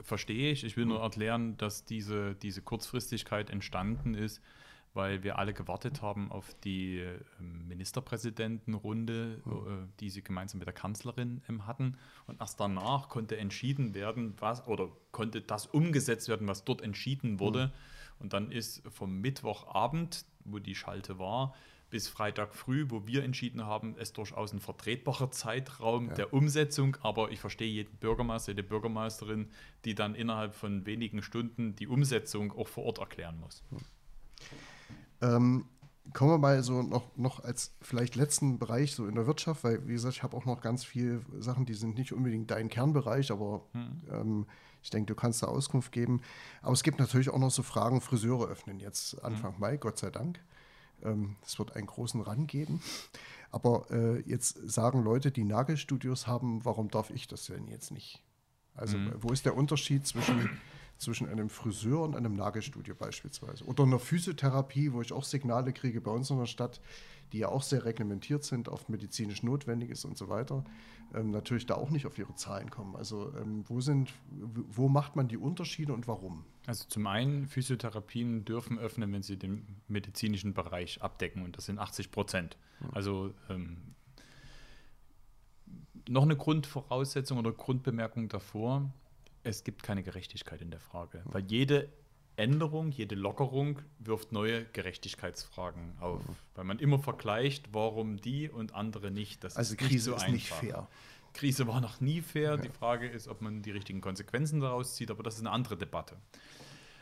verstehe 0.00 0.52
ich. 0.52 0.64
Ich 0.64 0.76
will 0.76 0.86
nur 0.86 1.00
erklären, 1.00 1.56
dass 1.56 1.84
diese, 1.84 2.34
diese 2.34 2.60
Kurzfristigkeit 2.60 3.48
entstanden 3.48 4.14
ist, 4.14 4.42
weil 4.92 5.22
wir 5.22 5.38
alle 5.38 5.54
gewartet 5.54 6.02
haben 6.02 6.30
auf 6.30 6.52
die 6.62 6.98
ähm, 6.98 7.68
Ministerpräsidentenrunde, 7.68 9.40
hm. 9.44 9.52
Äh, 9.52 9.86
die 10.00 10.10
sie 10.10 10.22
gemeinsam 10.22 10.58
mit 10.58 10.66
der 10.66 10.74
Kanzlerin 10.74 11.42
ähm, 11.48 11.66
hatten. 11.66 11.96
Und 12.26 12.40
erst 12.40 12.60
danach 12.60 13.08
konnte 13.08 13.38
entschieden 13.38 13.94
werden, 13.94 14.34
was 14.38 14.66
oder 14.68 14.90
konnte 15.10 15.40
das 15.40 15.66
umgesetzt 15.66 16.28
werden, 16.28 16.46
was 16.46 16.64
dort 16.64 16.82
entschieden 16.82 17.40
wurde. 17.40 17.64
Hm. 17.64 17.70
Und 18.18 18.32
dann 18.34 18.52
ist 18.52 18.82
vom 18.90 19.20
Mittwochabend, 19.20 20.26
wo 20.44 20.58
die 20.58 20.74
Schalte 20.74 21.18
war, 21.18 21.54
bis 21.90 22.08
Freitag 22.08 22.54
früh, 22.54 22.86
wo 22.88 23.06
wir 23.06 23.24
entschieden 23.24 23.66
haben, 23.66 23.96
ist 23.96 24.16
durchaus 24.16 24.52
ein 24.52 24.60
vertretbarer 24.60 25.30
Zeitraum 25.30 26.08
ja. 26.08 26.14
der 26.14 26.32
Umsetzung. 26.32 26.96
Aber 27.02 27.30
ich 27.30 27.40
verstehe 27.40 27.70
jeden 27.70 27.96
Bürgermeister, 27.96 28.52
jede 28.52 28.62
Bürgermeisterin, 28.62 29.50
die 29.84 29.94
dann 29.94 30.14
innerhalb 30.14 30.54
von 30.54 30.86
wenigen 30.86 31.22
Stunden 31.22 31.74
die 31.76 31.86
Umsetzung 31.86 32.52
auch 32.52 32.68
vor 32.68 32.84
Ort 32.84 32.98
erklären 32.98 33.38
muss. 33.40 33.62
Hm. 33.70 33.78
Ähm, 35.22 35.64
kommen 36.14 36.30
wir 36.30 36.38
mal 36.38 36.62
so 36.62 36.82
noch, 36.82 37.16
noch 37.16 37.44
als 37.44 37.74
vielleicht 37.82 38.16
letzten 38.16 38.58
Bereich 38.58 38.94
so 38.94 39.06
in 39.06 39.14
der 39.14 39.26
Wirtschaft, 39.26 39.64
weil 39.64 39.86
wie 39.86 39.92
gesagt, 39.92 40.16
ich 40.16 40.22
habe 40.22 40.36
auch 40.36 40.44
noch 40.44 40.60
ganz 40.60 40.84
viele 40.84 41.20
Sachen, 41.38 41.66
die 41.66 41.74
sind 41.74 41.98
nicht 41.98 42.12
unbedingt 42.12 42.50
dein 42.50 42.68
Kernbereich, 42.68 43.30
aber 43.30 43.66
hm. 43.72 44.02
ähm, 44.10 44.46
ich 44.82 44.90
denke, 44.90 45.12
du 45.12 45.14
kannst 45.14 45.42
da 45.42 45.46
Auskunft 45.46 45.92
geben. 45.92 46.22
Aber 46.62 46.72
es 46.72 46.82
gibt 46.82 46.98
natürlich 46.98 47.28
auch 47.28 47.38
noch 47.38 47.50
so 47.50 47.62
Fragen, 47.62 48.00
Friseure 48.00 48.48
öffnen 48.48 48.80
jetzt 48.80 49.22
Anfang 49.22 49.54
hm. 49.54 49.60
Mai, 49.60 49.76
Gott 49.76 49.98
sei 49.98 50.10
Dank. 50.10 50.40
Ähm, 51.04 51.36
es 51.44 51.58
wird 51.58 51.76
einen 51.76 51.86
großen 51.86 52.20
Run 52.20 52.46
geben. 52.46 52.82
Aber 53.50 53.90
äh, 53.90 54.20
jetzt 54.20 54.56
sagen 54.70 55.02
Leute, 55.02 55.30
die 55.30 55.44
Nagelstudios 55.44 56.26
haben, 56.26 56.64
warum 56.64 56.88
darf 56.88 57.10
ich 57.10 57.26
das 57.26 57.46
denn 57.46 57.66
jetzt 57.68 57.90
nicht? 57.90 58.22
Also 58.74 58.96
mhm. 58.96 59.12
wo 59.18 59.32
ist 59.32 59.44
der 59.44 59.56
Unterschied 59.56 60.06
zwischen, 60.06 60.50
zwischen 60.98 61.28
einem 61.28 61.50
Friseur 61.50 62.02
und 62.02 62.16
einem 62.16 62.34
Nagelstudio 62.34 62.94
beispielsweise? 62.94 63.64
Oder 63.64 63.84
einer 63.84 63.98
Physiotherapie, 63.98 64.92
wo 64.92 65.02
ich 65.02 65.12
auch 65.12 65.24
Signale 65.24 65.72
kriege 65.72 66.00
bei 66.00 66.12
uns 66.12 66.30
in 66.30 66.38
der 66.38 66.46
Stadt, 66.46 66.80
die 67.32 67.38
ja 67.38 67.48
auch 67.48 67.62
sehr 67.62 67.84
reglementiert 67.84 68.44
sind, 68.44 68.68
oft 68.68 68.88
medizinisch 68.88 69.42
notwendig 69.42 69.90
ist 69.90 70.04
und 70.04 70.16
so 70.16 70.28
weiter, 70.28 70.64
ähm, 71.14 71.30
natürlich 71.30 71.66
da 71.66 71.74
auch 71.74 71.90
nicht 71.90 72.06
auf 72.06 72.18
ihre 72.18 72.34
Zahlen 72.34 72.70
kommen. 72.70 72.96
Also 72.96 73.32
ähm, 73.36 73.64
wo 73.66 73.80
sind, 73.80 74.12
wo 74.30 74.88
macht 74.88 75.16
man 75.16 75.28
die 75.28 75.36
Unterschiede 75.36 75.92
und 75.92 76.08
warum? 76.08 76.44
Also 76.70 76.84
zum 76.86 77.08
einen, 77.08 77.48
Physiotherapien 77.48 78.44
dürfen 78.44 78.78
öffnen, 78.78 79.12
wenn 79.12 79.24
sie 79.24 79.36
den 79.36 79.66
medizinischen 79.88 80.54
Bereich 80.54 81.02
abdecken 81.02 81.42
und 81.42 81.56
das 81.56 81.66
sind 81.66 81.80
80 81.80 82.12
Prozent. 82.12 82.56
Also 82.92 83.34
ähm, 83.48 83.96
noch 86.08 86.22
eine 86.22 86.36
Grundvoraussetzung 86.36 87.38
oder 87.38 87.50
Grundbemerkung 87.50 88.28
davor, 88.28 88.88
es 89.42 89.64
gibt 89.64 89.82
keine 89.82 90.04
Gerechtigkeit 90.04 90.62
in 90.62 90.70
der 90.70 90.78
Frage, 90.78 91.22
weil 91.24 91.42
jede 91.48 91.88
Änderung, 92.36 92.92
jede 92.92 93.16
Lockerung 93.16 93.80
wirft 93.98 94.30
neue 94.30 94.64
Gerechtigkeitsfragen 94.66 95.98
auf, 95.98 96.22
weil 96.54 96.64
man 96.64 96.78
immer 96.78 97.00
vergleicht, 97.00 97.74
warum 97.74 98.18
die 98.18 98.48
und 98.48 98.76
andere 98.76 99.10
nicht. 99.10 99.42
Das 99.42 99.56
also 99.56 99.74
ist 99.74 99.78
Krise 99.78 99.94
nicht 99.94 100.04
so 100.04 100.12
ist 100.12 100.22
einfach. 100.22 100.32
nicht 100.32 100.48
fair. 100.48 100.88
Krise 101.32 101.66
war 101.66 101.80
noch 101.80 102.00
nie 102.00 102.22
fair. 102.22 102.50
Ja. 102.50 102.56
Die 102.56 102.68
Frage 102.68 103.08
ist, 103.08 103.28
ob 103.28 103.40
man 103.40 103.62
die 103.62 103.70
richtigen 103.70 104.00
Konsequenzen 104.00 104.60
daraus 104.60 104.94
zieht, 104.94 105.10
aber 105.10 105.22
das 105.22 105.34
ist 105.34 105.40
eine 105.40 105.50
andere 105.50 105.76
Debatte. 105.76 106.16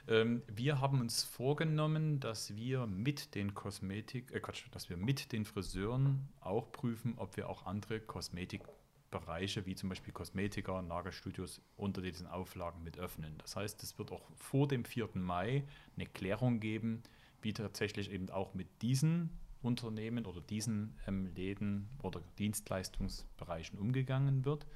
Ähm, 0.09 0.43
wir 0.47 0.81
haben 0.81 1.01
uns 1.01 1.23
vorgenommen, 1.23 2.19
dass 2.19 2.57
wir 2.57 2.87
mit 2.87 3.35
den 3.35 3.55
Kosmetik, 3.55 4.33
äh 4.33 4.41
Quatsch, 4.41 4.65
dass 4.71 4.89
wir 4.89 4.97
mit 4.97 5.33
den 5.33 5.45
Friseuren 5.45 6.29
auch 6.41 6.73
prüfen, 6.73 7.15
ob 7.17 7.37
wir 7.37 7.49
auch 7.49 7.67
andere 7.67 8.01
Kosmetikbereiche, 8.01 9.67
wie 9.67 9.75
zum 9.75 9.91
Beispiel 9.91 10.15
Kosmetiker, 10.15 10.81
Nagelstudios, 10.81 11.61
unter 11.77 12.01
diesen 12.01 12.27
Auflagen 12.27 12.83
mit 12.83 12.99
öffnen. 12.99 13.35
Das 13.39 13.55
heißt, 13.57 13.83
es 13.83 13.99
wird 13.99 14.11
auch 14.11 14.31
vor 14.35 14.67
dem 14.67 14.85
4. 14.85 15.11
Mai 15.15 15.65
eine 15.97 16.07
Klärung 16.07 16.59
geben, 16.61 17.03
wie 17.43 17.53
tatsächlich 17.53 18.11
eben 18.11 18.31
auch 18.31 18.55
mit 18.55 18.69
diesen 18.81 19.31
Unternehmen 19.63 20.27
oder 20.27 20.41
diesen 20.41 20.95
ähm, 21.07 21.27
Läden 21.35 21.89
oder 22.03 22.21
Dienstleistungsbereichen 22.39 23.79
umgegangen 23.79 24.45
wird. 24.45 24.67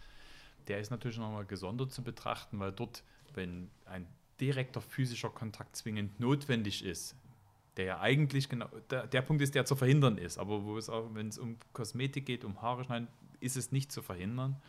Der 0.68 0.80
ist 0.80 0.90
natürlich 0.90 1.18
nochmal 1.18 1.44
gesondert 1.44 1.92
zu 1.92 2.02
betrachten, 2.02 2.58
weil 2.58 2.72
dort, 2.72 3.02
wenn 3.34 3.70
ein 3.86 4.06
direkter 4.40 4.80
physischer 4.80 5.30
Kontakt 5.30 5.76
zwingend 5.76 6.18
notwendig 6.18 6.84
ist, 6.84 7.16
der 7.76 7.84
ja 7.84 8.00
eigentlich 8.00 8.48
genau 8.48 8.68
der, 8.90 9.06
der 9.06 9.22
Punkt 9.22 9.42
ist, 9.42 9.54
der 9.54 9.64
zu 9.64 9.76
verhindern 9.76 10.18
ist, 10.18 10.38
aber 10.38 10.64
wo 10.64 10.76
es 10.76 10.88
auch, 10.88 11.14
wenn 11.14 11.28
es 11.28 11.38
um 11.38 11.56
Kosmetik 11.72 12.26
geht, 12.26 12.44
um 12.44 12.60
Haare 12.60 12.84
schneiden, 12.84 13.08
ist 13.40 13.56
es 13.56 13.72
nicht 13.72 13.90
zu 13.90 14.02
verhindern. 14.02 14.60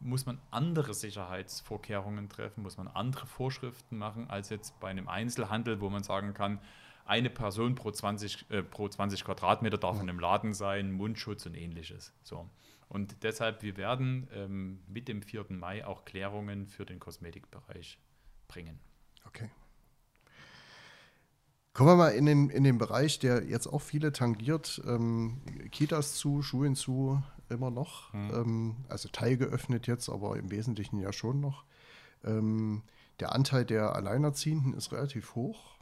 Muss 0.00 0.26
man 0.26 0.38
andere 0.50 0.92
Sicherheitsvorkehrungen 0.92 2.28
treffen, 2.28 2.62
muss 2.62 2.76
man 2.76 2.88
andere 2.88 3.26
Vorschriften 3.26 3.96
machen, 3.96 4.28
als 4.28 4.50
jetzt 4.50 4.78
bei 4.80 4.88
einem 4.88 5.08
Einzelhandel, 5.08 5.80
wo 5.80 5.88
man 5.88 6.02
sagen 6.02 6.34
kann, 6.34 6.58
eine 7.04 7.30
Person 7.30 7.74
pro 7.74 7.90
20, 7.90 8.50
äh, 8.50 8.62
pro 8.62 8.88
20 8.88 9.24
Quadratmeter 9.24 9.78
darf 9.78 9.96
in 9.96 10.08
einem 10.08 10.18
Laden 10.18 10.54
sein, 10.54 10.92
Mundschutz 10.92 11.46
und 11.46 11.54
ähnliches. 11.54 12.12
So. 12.22 12.48
Und 12.88 13.22
deshalb, 13.22 13.62
wir 13.62 13.76
werden 13.76 14.28
ähm, 14.32 14.80
mit 14.86 15.08
dem 15.08 15.22
4. 15.22 15.46
Mai 15.50 15.84
auch 15.84 16.04
Klärungen 16.04 16.66
für 16.66 16.86
den 16.86 17.00
Kosmetikbereich 17.00 17.98
bringen. 18.48 18.78
Okay. 19.26 19.50
Kommen 21.72 21.90
wir 21.90 21.96
mal 21.96 22.10
in 22.10 22.26
den, 22.26 22.50
in 22.50 22.62
den 22.62 22.78
Bereich, 22.78 23.18
der 23.18 23.44
jetzt 23.44 23.66
auch 23.66 23.82
viele 23.82 24.12
tangiert. 24.12 24.80
Ähm, 24.86 25.42
Kitas 25.72 26.14
zu, 26.14 26.40
Schulen 26.40 26.76
zu, 26.76 27.20
immer 27.48 27.70
noch. 27.70 28.12
Mhm. 28.12 28.30
Ähm, 28.32 28.76
also 28.88 29.08
teilgeöffnet 29.08 29.86
jetzt, 29.88 30.08
aber 30.08 30.36
im 30.36 30.50
Wesentlichen 30.50 31.00
ja 31.00 31.12
schon 31.12 31.40
noch. 31.40 31.64
Ähm, 32.22 32.82
der 33.20 33.32
Anteil 33.32 33.64
der 33.64 33.94
Alleinerziehenden 33.94 34.74
ist 34.74 34.92
relativ 34.92 35.34
hoch 35.34 35.73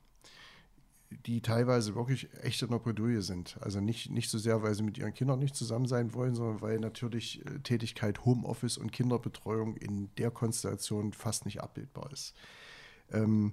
die 1.26 1.40
teilweise 1.40 1.94
wirklich 1.94 2.28
echt 2.42 2.62
in 2.62 2.70
der 2.70 2.78
Bredouille 2.78 3.22
sind. 3.22 3.56
Also 3.60 3.80
nicht, 3.80 4.10
nicht 4.10 4.30
so 4.30 4.38
sehr, 4.38 4.62
weil 4.62 4.74
sie 4.74 4.82
mit 4.82 4.98
ihren 4.98 5.14
Kindern 5.14 5.38
nicht 5.38 5.56
zusammen 5.56 5.86
sein 5.86 6.14
wollen, 6.14 6.34
sondern 6.34 6.60
weil 6.60 6.78
natürlich 6.78 7.44
äh, 7.46 7.60
Tätigkeit 7.60 8.24
Homeoffice 8.24 8.78
und 8.78 8.92
Kinderbetreuung 8.92 9.76
in 9.76 10.10
der 10.16 10.30
Konstellation 10.30 11.12
fast 11.12 11.44
nicht 11.44 11.62
abbildbar 11.62 12.10
ist. 12.12 12.34
Ähm, 13.10 13.52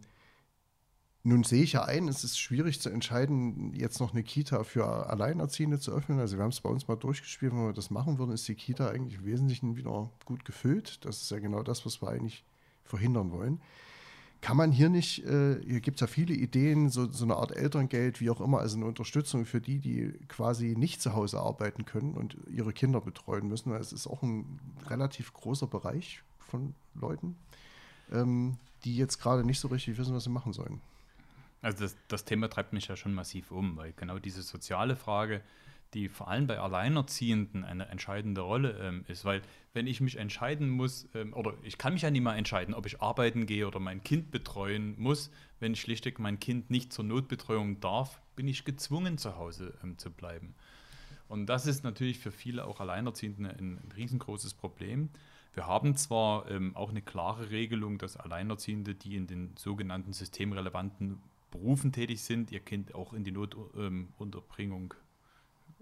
nun 1.24 1.43
sehe 1.43 1.63
ich 1.63 1.74
ja 1.74 1.84
ein, 1.84 2.08
es 2.08 2.24
ist 2.24 2.39
schwierig 2.39 2.80
zu 2.80 2.89
entscheiden, 2.89 3.74
jetzt 3.74 4.00
noch 4.00 4.13
eine 4.13 4.24
Kita 4.24 4.63
für 4.63 5.10
Alleinerziehende 5.10 5.80
zu 5.80 5.91
öffnen. 5.91 6.19
Also 6.19 6.38
wir 6.38 6.43
haben 6.43 6.52
es 6.52 6.62
bei 6.62 6.69
uns 6.69 6.88
mal 6.88 6.95
durchgespielt, 6.95 7.52
wenn 7.52 7.65
wir 7.65 7.74
das 7.74 7.89
machen 7.89 8.17
würden, 8.17 8.32
ist 8.32 8.48
die 8.48 8.56
Kita 8.56 8.89
eigentlich 8.89 9.19
im 9.19 9.26
Wesentlichen 9.26 9.76
wieder 9.76 10.10
gut 10.24 10.45
gefüllt. 10.45 11.04
Das 11.04 11.22
ist 11.22 11.32
ja 11.32 11.39
genau 11.39 11.62
das, 11.62 11.86
was 11.86 12.02
wir 12.02 12.10
eigentlich 12.10 12.45
verhindern 12.84 13.32
wollen. 13.32 13.62
Kann 14.41 14.56
man 14.56 14.71
hier 14.71 14.89
nicht, 14.89 15.25
äh, 15.25 15.62
hier 15.63 15.82
gibt 15.82 15.97
es 15.97 16.02
ja 16.02 16.08
viele 16.08 16.34
Ideen, 16.34 16.89
so, 16.89 17.12
so 17.12 17.25
eine 17.25 17.36
Art 17.36 17.52
Elterngeld, 17.52 18.21
wie 18.21 18.30
auch 18.30 18.39
immer, 18.39 18.60
also 18.60 18.78
eine 18.78 18.86
Unterstützung 18.86 19.45
für 19.45 19.60
die, 19.60 19.80
die 19.80 20.13
quasi 20.30 20.75
nicht 20.78 21.02
zu 21.02 21.13
Hause 21.13 21.39
arbeiten 21.39 21.86
können 21.86 22.13
und 22.13 22.38
ihre 22.49 22.71
Kinder 22.71 23.02
betreuen 23.02 23.47
müssen, 23.47 23.71
weil 23.71 23.82
es 23.82 23.91
ist 23.91 24.08
auch 24.08 24.23
ein 24.23 24.60
relativ 24.88 25.34
großer 25.34 25.67
Bereich 25.67 26.23
von 26.39 26.73
Leuten, 26.95 27.36
ähm, 28.13 28.58
die 28.86 28.95
jetzt 28.95 29.21
gerade 29.21 29.43
nicht 29.43 29.60
so 29.60 29.67
richtig 29.67 29.97
wissen, 29.97 30.15
was 30.15 30.23
sie 30.23 30.30
machen 30.30 30.54
sollen. 30.54 30.80
Also 31.62 31.84
das, 31.84 31.97
das 32.08 32.23
Thema 32.23 32.49
treibt 32.49 32.71
mich 32.71 32.88
ja 32.88 32.95
schon 32.95 33.13
massiv 33.13 33.52
um, 33.52 33.75
weil 33.75 33.93
genau 33.97 34.19
diese 34.19 34.41
soziale 34.41 34.95
Frage, 34.95 35.41
die 35.93 36.10
vor 36.10 36.28
allem 36.28 36.47
bei 36.47 36.60
Alleinerziehenden 36.60 37.63
eine 37.63 37.88
entscheidende 37.88 38.41
Rolle 38.41 38.80
ähm, 38.82 39.06
ist. 39.08 39.25
Weil 39.25 39.41
wenn 39.73 39.88
ich 39.88 40.02
mich 40.02 40.17
entscheiden 40.17 40.69
muss, 40.69 41.08
ähm, 41.13 41.34
oder 41.34 41.54
ich 41.63 41.78
kann 41.78 41.93
mich 41.93 42.04
ja 42.04 42.12
nicht 42.12 42.21
mal 42.21 42.36
entscheiden, 42.36 42.73
ob 42.73 42.86
ich 42.86 43.02
arbeiten 43.02 43.45
gehe 43.45 43.67
oder 43.67 43.80
mein 43.80 44.04
Kind 44.04 44.32
betreuen 44.32 44.95
muss, 44.99 45.32
wenn 45.60 45.73
ich 45.73 45.82
schlichtweg 45.82 46.19
mein 46.19 46.39
Kind 46.39 46.69
nicht 46.69 46.93
zur 46.93 47.06
Notbetreuung 47.06 47.80
darf, 47.80 48.21
bin 48.36 48.47
ich 48.47 48.65
gezwungen 48.65 49.17
zu 49.17 49.38
Hause 49.38 49.78
ähm, 49.84 49.97
zu 49.97 50.12
bleiben. 50.12 50.56
Und 51.28 51.45
das 51.45 51.67
ist 51.67 51.84
natürlich 51.84 52.19
für 52.19 52.32
viele 52.32 52.65
auch 52.65 52.80
Alleinerziehende 52.80 53.49
ein, 53.49 53.78
ein 53.78 53.91
riesengroßes 53.95 54.56
Problem. 54.56 55.10
Wir 55.54 55.67
haben 55.67 55.95
zwar 55.95 56.49
ähm, 56.49 56.75
auch 56.75 56.89
eine 56.89 57.02
klare 57.02 57.49
Regelung, 57.49 57.97
dass 57.97 58.17
Alleinerziehende, 58.17 58.95
die 58.95 59.15
in 59.15 59.28
den 59.28 59.56
sogenannten 59.58 60.13
systemrelevanten 60.13 61.21
Berufen 61.52 61.91
tätig 61.91 62.21
sind, 62.21 62.52
ihr 62.52 62.60
Kind 62.60 62.93
auch 62.93 63.13
in 63.13 63.23
die 63.23 63.32
Notunterbringung 63.32 64.93
ähm, 64.93 65.09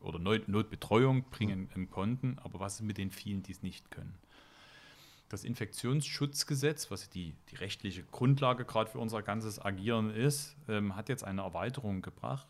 oder 0.08 0.20
Notbetreuung 0.20 1.30
bringen 1.30 1.70
mhm. 1.76 1.90
konnten, 1.90 2.40
aber 2.40 2.60
was 2.60 2.76
ist 2.76 2.82
mit 2.82 2.98
den 2.98 3.12
vielen, 3.12 3.44
die 3.44 3.52
es 3.52 3.62
nicht 3.62 3.92
können? 3.92 4.18
das 5.30 5.44
Infektionsschutzgesetz, 5.44 6.90
was 6.90 7.10
die, 7.10 7.34
die 7.52 7.56
rechtliche 7.56 8.04
Grundlage 8.04 8.66
gerade 8.66 8.90
für 8.90 9.00
unser 9.00 9.22
ganzes 9.22 9.64
Agieren 9.64 10.10
ist, 10.10 10.56
ähm, 10.68 10.96
hat 10.96 11.10
jetzt 11.10 11.24
eine 11.24 11.42
Erweiterung 11.42 12.02
gebracht. 12.02 12.48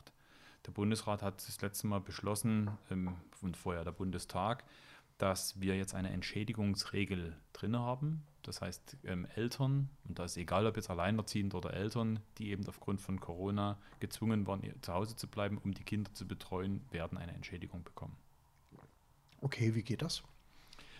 Der 0.65 0.71
Bundesrat 0.71 1.23
hat 1.23 1.35
das 1.47 1.61
letzte 1.61 1.87
Mal 1.87 2.01
beschlossen, 2.01 2.69
ähm, 2.91 3.15
und 3.41 3.57
vorher 3.57 3.83
der 3.83 3.91
Bundestag, 3.91 4.63
dass 5.17 5.59
wir 5.59 5.75
jetzt 5.75 5.95
eine 5.95 6.09
Entschädigungsregel 6.11 7.35
drin 7.53 7.77
haben. 7.77 8.23
Das 8.43 8.61
heißt, 8.61 8.97
ähm, 9.03 9.27
Eltern, 9.35 9.89
und 10.07 10.19
da 10.19 10.25
ist 10.25 10.37
egal, 10.37 10.65
ob 10.67 10.77
jetzt 10.77 10.89
alleinerziehend 10.89 11.53
oder 11.53 11.73
Eltern, 11.73 12.19
die 12.37 12.51
eben 12.51 12.65
aufgrund 12.67 13.01
von 13.01 13.19
Corona 13.19 13.77
gezwungen 13.99 14.47
waren, 14.47 14.61
zu 14.81 14.93
Hause 14.93 15.15
zu 15.15 15.27
bleiben, 15.27 15.57
um 15.57 15.73
die 15.73 15.83
Kinder 15.83 16.13
zu 16.13 16.27
betreuen, 16.27 16.81
werden 16.91 17.17
eine 17.17 17.33
Entschädigung 17.33 17.83
bekommen. 17.83 18.15
Okay, 19.41 19.75
wie 19.75 19.83
geht 19.83 20.01
das? 20.01 20.23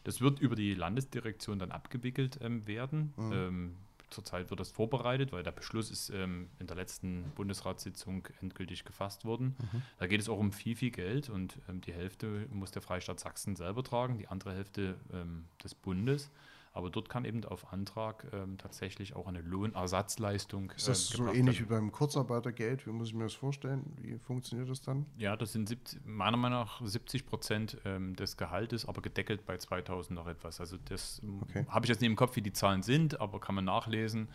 Das 0.04 0.22
wird 0.22 0.40
über 0.40 0.56
die 0.56 0.74
Landesdirektion 0.74 1.60
dann 1.60 1.72
abgewickelt 1.72 2.40
ähm, 2.42 2.68
werden. 2.68 3.14
Mhm. 3.18 3.32
Ähm, 3.34 3.76
zurzeit 4.10 4.50
wird 4.50 4.60
das 4.60 4.72
vorbereitet, 4.72 5.32
weil 5.32 5.44
der 5.44 5.52
Beschluss 5.52 5.92
ist 5.92 6.10
ähm, 6.10 6.50
in 6.60 6.68
der 6.68 6.76
letzten 6.76 7.32
Bundesratssitzung 7.36 8.28
endgültig 8.42 8.86
gefasst 8.86 9.26
worden. 9.26 9.56
Mhm. 9.60 9.82
Da 10.00 10.08
geht 10.08 10.22
es 10.22 10.30
auch 10.30 10.40
um 10.40 10.52
viel, 10.52 10.76
viel 10.76 10.92
Geld 10.92 11.30
und 11.30 11.58
ähm, 11.68 11.82
die 11.82 11.94
Hälfte 11.94 12.48
muss 12.52 12.72
der 12.72 12.82
Freistaat 12.82 13.20
Sachsen 13.20 13.56
selber 13.56 13.84
tragen, 13.84 14.18
die 14.18 14.28
andere 14.28 14.54
Hälfte 14.54 14.96
ähm, 15.14 15.46
des 15.64 15.76
Bundes. 15.76 16.32
Aber 16.78 16.92
dort 16.92 17.10
kann 17.10 17.26
eben 17.26 17.44
auf 17.44 17.74
Antrag 17.74 18.28
ähm, 18.34 18.60
tatsächlich 18.60 19.16
auch 19.16 19.26
eine 19.26 19.42
Lohnersatzleistung. 19.42 20.70
Ist 20.76 20.88
das 20.88 21.12
äh, 21.12 21.18
so 21.18 21.24
ähnlich 21.26 21.58
werden. 21.58 21.70
wie 21.70 21.74
beim 21.74 21.92
Kurzarbeitergeld? 21.92 22.86
Wie 22.86 22.92
muss 22.92 23.08
ich 23.08 23.16
mir 23.16 23.24
das 23.24 23.34
vorstellen? 23.34 23.98
Wie 24.00 24.20
funktioniert 24.20 24.70
das 24.70 24.82
dann? 24.82 25.08
Ja, 25.18 25.36
das 25.36 25.54
sind 25.54 25.68
70, 25.68 26.06
meiner 26.06 26.38
Meinung 26.38 26.60
nach 26.60 26.80
70 26.86 27.26
Prozent 27.26 27.80
ähm, 27.84 28.16
des 28.16 28.38
Gehaltes, 28.38 28.86
aber 28.86 29.02
gedeckelt 29.02 29.48
bei 29.48 29.58
2000 29.58 30.16
noch 30.16 30.28
etwas. 30.28 30.60
Also 30.60 30.78
das 30.78 31.20
okay. 31.42 31.66
habe 31.68 31.88
ich 31.88 31.90
jetzt 31.90 32.02
nicht 32.02 32.12
im 32.12 32.16
Kopf, 32.16 32.36
wie 32.36 32.44
die 32.44 32.54
Zahlen 32.54 32.84
sind, 32.84 33.20
aber 33.20 33.40
kann 33.40 33.56
man 33.56 33.66
nachlesen, 33.66 34.30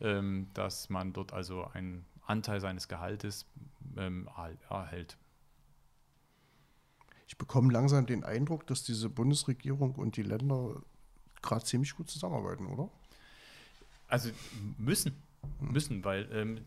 ähm, 0.00 0.46
dass 0.54 0.90
man 0.90 1.12
dort 1.12 1.32
also 1.32 1.64
einen 1.64 2.06
Anteil 2.24 2.60
seines 2.60 2.86
Gehaltes 2.86 3.46
ähm, 3.96 4.28
erhält. 4.68 5.18
Ich 7.26 7.36
bekomme 7.36 7.72
langsam 7.72 8.06
den 8.06 8.22
Eindruck, 8.22 8.68
dass 8.68 8.84
diese 8.84 9.08
Bundesregierung 9.08 9.96
und 9.96 10.16
die 10.16 10.22
Länder 10.22 10.82
gerade 11.42 11.64
ziemlich 11.64 11.94
gut 11.94 12.10
zusammenarbeiten, 12.10 12.66
oder? 12.66 12.88
Also 14.08 14.30
müssen, 14.78 15.14
hm. 15.60 15.72
müssen, 15.72 16.04
weil 16.04 16.28
ähm, 16.32 16.60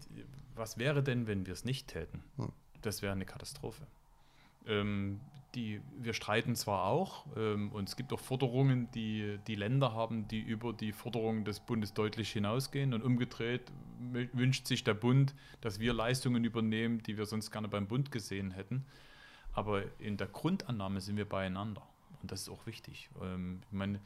was 0.55 0.77
wäre 0.77 1.03
denn, 1.03 1.27
wenn 1.27 1.45
wir 1.45 1.53
es 1.53 1.65
nicht 1.65 1.87
täten? 1.87 2.23
Hm. 2.37 2.51
Das 2.81 3.01
wäre 3.01 3.13
eine 3.13 3.25
Katastrophe. 3.25 3.85
Ähm, 4.65 5.19
die, 5.55 5.81
wir 5.99 6.13
streiten 6.13 6.55
zwar 6.55 6.85
auch 6.85 7.25
ähm, 7.35 7.71
und 7.71 7.87
es 7.87 7.95
gibt 7.95 8.11
auch 8.11 8.19
Forderungen, 8.19 8.89
die 8.91 9.37
die 9.47 9.55
Länder 9.55 9.93
haben, 9.93 10.27
die 10.27 10.39
über 10.39 10.73
die 10.73 10.91
Forderungen 10.91 11.45
des 11.45 11.59
Bundes 11.59 11.93
deutlich 11.93 12.31
hinausgehen 12.31 12.93
und 12.93 13.03
umgedreht 13.03 13.71
wünscht 14.33 14.67
sich 14.67 14.83
der 14.83 14.95
Bund, 14.95 15.33
dass 15.61 15.79
wir 15.79 15.93
Leistungen 15.93 16.43
übernehmen, 16.43 17.01
die 17.03 17.17
wir 17.17 17.25
sonst 17.25 17.51
gerne 17.51 17.67
beim 17.67 17.87
Bund 17.87 18.11
gesehen 18.11 18.51
hätten. 18.51 18.85
Aber 19.53 19.83
in 19.99 20.17
der 20.17 20.27
Grundannahme 20.27 20.99
sind 20.99 21.15
wir 21.15 21.29
beieinander 21.29 21.83
und 22.21 22.31
das 22.31 22.41
ist 22.41 22.49
auch 22.49 22.65
wichtig. 22.65 23.09
Ähm, 23.21 23.61
ich 23.67 23.77
meine, 23.77 24.01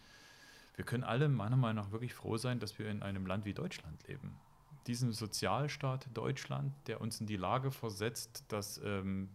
wir 0.77 0.85
können 0.85 1.03
alle 1.03 1.27
meiner 1.27 1.57
Meinung 1.57 1.83
nach 1.83 1.91
wirklich 1.91 2.13
froh 2.13 2.37
sein, 2.37 2.59
dass 2.59 2.77
wir 2.79 2.89
in 2.89 3.01
einem 3.01 3.25
Land 3.25 3.45
wie 3.45 3.53
Deutschland 3.53 4.07
leben. 4.07 4.39
Diesen 4.85 5.11
Sozialstaat 5.11 6.07
Deutschland, 6.13 6.71
der 6.85 7.01
uns 7.01 7.19
in 7.19 7.25
die 7.25 7.35
Lage 7.35 7.71
versetzt, 7.71 8.45
dass 8.47 8.79
ähm, 8.85 9.27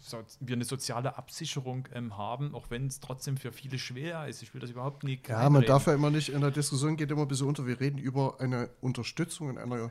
so, 0.00 0.24
wir 0.40 0.56
eine 0.56 0.64
soziale 0.64 1.18
Absicherung 1.18 1.86
ähm, 1.92 2.16
haben, 2.16 2.54
auch 2.54 2.70
wenn 2.70 2.86
es 2.86 3.00
trotzdem 3.00 3.36
für 3.36 3.52
viele 3.52 3.78
schwer 3.78 4.26
ist. 4.28 4.42
Ich 4.42 4.54
will 4.54 4.62
das 4.62 4.70
überhaupt 4.70 5.04
nicht. 5.04 5.28
Ja, 5.28 5.48
man 5.50 5.62
darf 5.62 5.86
ja 5.86 5.94
immer 5.94 6.10
nicht, 6.10 6.30
in 6.30 6.40
der 6.40 6.50
Diskussion 6.50 6.96
geht 6.96 7.10
immer 7.10 7.22
ein 7.22 7.28
bisschen 7.28 7.46
unter, 7.46 7.66
wir 7.66 7.78
reden 7.78 7.98
über 7.98 8.40
eine 8.40 8.70
Unterstützung 8.80 9.50
in 9.50 9.58
einer, 9.58 9.90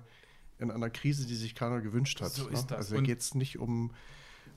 in 0.57 0.71
einer 0.71 0.89
Krise, 0.89 1.27
die 1.27 1.35
sich 1.35 1.53
keiner 1.53 1.79
gewünscht 1.79 2.21
hat. 2.21 2.31
So 2.31 2.47
ist 2.47 2.71
ne? 2.71 2.77
das. 2.77 2.91
Also 2.91 3.03
geht 3.03 3.19
es 3.19 3.35
nicht 3.35 3.59
um 3.59 3.91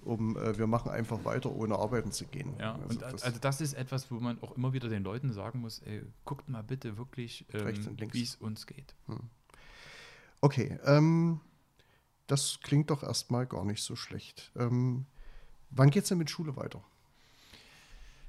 um 0.05 0.37
äh, 0.37 0.59
wir 0.59 0.67
machen 0.67 0.91
einfach 0.91 1.25
weiter, 1.25 1.51
ohne 1.51 1.77
arbeiten 1.77 2.13
zu 2.13 2.27
gehen. 2.27 2.55
Ja, 2.59 2.79
also, 2.89 2.99
das, 2.99 3.23
also 3.23 3.39
das 3.39 3.61
ist 3.61 3.75
etwas, 3.75 4.11
wo 4.11 4.21
man 4.21 4.41
auch 4.43 4.57
immer 4.57 4.73
wieder 4.73 4.89
den 4.89 5.05
Leuten 5.05 5.33
sagen 5.33 5.61
muss, 5.61 5.81
ey, 5.81 6.03
guckt 6.25 6.49
mal 6.49 6.63
bitte 6.63 6.97
wirklich, 6.99 7.47
ähm, 7.53 7.97
wie 8.13 8.23
es 8.23 8.37
uns 8.37 8.67
geht. 8.67 8.95
Hm. 9.07 9.21
Okay, 10.41 10.79
ähm, 10.85 11.41
das 12.27 12.61
klingt 12.63 12.91
doch 12.91 13.03
erstmal 13.03 13.47
gar 13.47 13.65
nicht 13.65 13.83
so 13.83 13.97
schlecht. 13.97 14.53
Ähm, 14.57 15.07
wann 15.71 15.91
geht 15.91 16.05
es 16.05 16.09
denn 16.09 16.19
mit 16.19 16.31
Schule 16.31 16.57
weiter? 16.57 16.83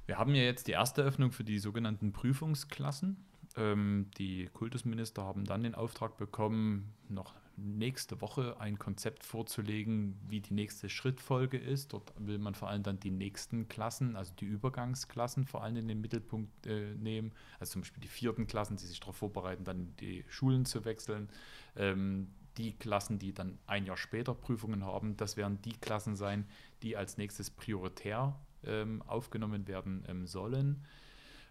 Wir 0.06 0.18
haben 0.18 0.34
ja 0.34 0.42
jetzt 0.42 0.66
die 0.68 0.72
erste 0.72 1.02
Öffnung 1.02 1.32
für 1.32 1.44
die 1.44 1.58
sogenannten 1.58 2.12
Prüfungsklassen. 2.12 3.24
Ähm, 3.56 4.10
die 4.18 4.50
Kultusminister 4.52 5.24
haben 5.24 5.44
dann 5.44 5.62
den 5.62 5.74
Auftrag 5.74 6.16
bekommen, 6.16 6.92
noch 7.08 7.34
nächste 7.56 8.20
Woche 8.20 8.60
ein 8.60 8.78
Konzept 8.78 9.24
vorzulegen, 9.24 10.18
wie 10.28 10.40
die 10.40 10.54
nächste 10.54 10.88
Schrittfolge 10.88 11.58
ist. 11.58 11.92
Dort 11.92 12.12
will 12.18 12.38
man 12.38 12.54
vor 12.54 12.68
allem 12.68 12.82
dann 12.82 13.00
die 13.00 13.10
nächsten 13.10 13.68
Klassen, 13.68 14.16
also 14.16 14.32
die 14.34 14.44
Übergangsklassen 14.44 15.44
vor 15.44 15.62
allem 15.62 15.76
in 15.76 15.88
den 15.88 16.00
Mittelpunkt 16.00 16.66
äh, 16.66 16.94
nehmen. 16.94 17.32
Also 17.60 17.72
zum 17.74 17.82
Beispiel 17.82 18.02
die 18.02 18.08
vierten 18.08 18.46
Klassen, 18.46 18.76
die 18.76 18.86
sich 18.86 19.00
darauf 19.00 19.16
vorbereiten, 19.16 19.64
dann 19.64 19.94
die 20.00 20.24
Schulen 20.28 20.64
zu 20.64 20.84
wechseln. 20.84 21.28
Ähm, 21.76 22.28
die 22.56 22.72
Klassen, 22.72 23.18
die 23.18 23.32
dann 23.32 23.58
ein 23.66 23.86
Jahr 23.86 23.96
später 23.96 24.34
Prüfungen 24.34 24.84
haben, 24.84 25.16
das 25.16 25.36
werden 25.36 25.60
die 25.62 25.72
Klassen 25.72 26.14
sein, 26.16 26.46
die 26.82 26.96
als 26.96 27.16
nächstes 27.18 27.50
prioritär 27.50 28.38
ähm, 28.64 29.02
aufgenommen 29.02 29.66
werden 29.66 30.04
ähm, 30.08 30.26
sollen. 30.26 30.84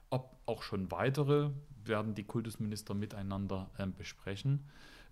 Ob 0.09 0.37
auch 0.45 0.63
schon 0.63 0.91
weitere, 0.91 1.49
werden 1.83 2.15
die 2.15 2.23
Kultusminister 2.23 2.93
miteinander 2.93 3.69
ähm, 3.79 3.93
besprechen. 3.93 4.63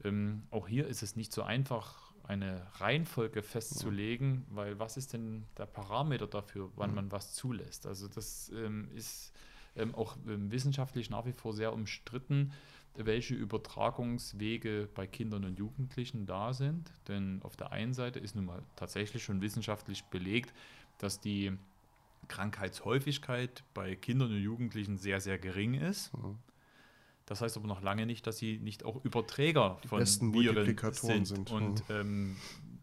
Ähm, 0.03 0.43
auch 0.51 0.67
hier 0.67 0.87
ist 0.87 1.03
es 1.03 1.15
nicht 1.15 1.31
so 1.33 1.43
einfach, 1.43 2.11
eine 2.23 2.65
Reihenfolge 2.75 3.43
festzulegen, 3.43 4.45
ja. 4.49 4.55
weil 4.55 4.79
was 4.79 4.95
ist 4.95 5.13
denn 5.13 5.43
der 5.57 5.65
Parameter 5.65 6.27
dafür, 6.27 6.69
wann 6.75 6.91
ja. 6.91 6.95
man 6.95 7.11
was 7.11 7.33
zulässt? 7.33 7.85
Also 7.85 8.07
das 8.07 8.51
ähm, 8.55 8.87
ist 8.95 9.33
ähm, 9.75 9.93
auch 9.95 10.15
ähm, 10.27 10.51
wissenschaftlich 10.51 11.09
nach 11.09 11.25
wie 11.25 11.33
vor 11.33 11.53
sehr 11.53 11.73
umstritten, 11.73 12.53
welche 12.95 13.35
Übertragungswege 13.35 14.89
bei 14.93 15.07
Kindern 15.07 15.45
und 15.45 15.57
Jugendlichen 15.57 16.25
da 16.25 16.53
sind. 16.53 16.91
Denn 17.07 17.41
auf 17.43 17.55
der 17.55 17.71
einen 17.71 17.93
Seite 17.93 18.19
ist 18.19 18.35
nun 18.35 18.45
mal 18.45 18.61
tatsächlich 18.75 19.23
schon 19.23 19.41
wissenschaftlich 19.41 20.03
belegt, 20.05 20.53
dass 20.97 21.19
die 21.19 21.51
Krankheitshäufigkeit 22.27 23.63
bei 23.73 23.95
Kindern 23.95 24.31
und 24.31 24.41
Jugendlichen 24.41 24.97
sehr, 24.97 25.19
sehr 25.19 25.37
gering 25.37 25.73
ist. 25.73 26.11
Ja. 26.13 26.35
Das 27.25 27.41
heißt 27.41 27.55
aber 27.57 27.67
noch 27.67 27.81
lange 27.81 28.05
nicht, 28.05 28.25
dass 28.27 28.38
sie 28.38 28.60
nicht 28.60 28.84
auch 28.84 29.03
Überträger 29.03 29.77
Die 29.84 29.88
von 29.88 29.99
Viren 29.99 30.86
sind. 30.93 31.27
sind. 31.27 31.51
Und 31.51 31.89
mhm. 31.89 31.95
ähm, 31.95 32.36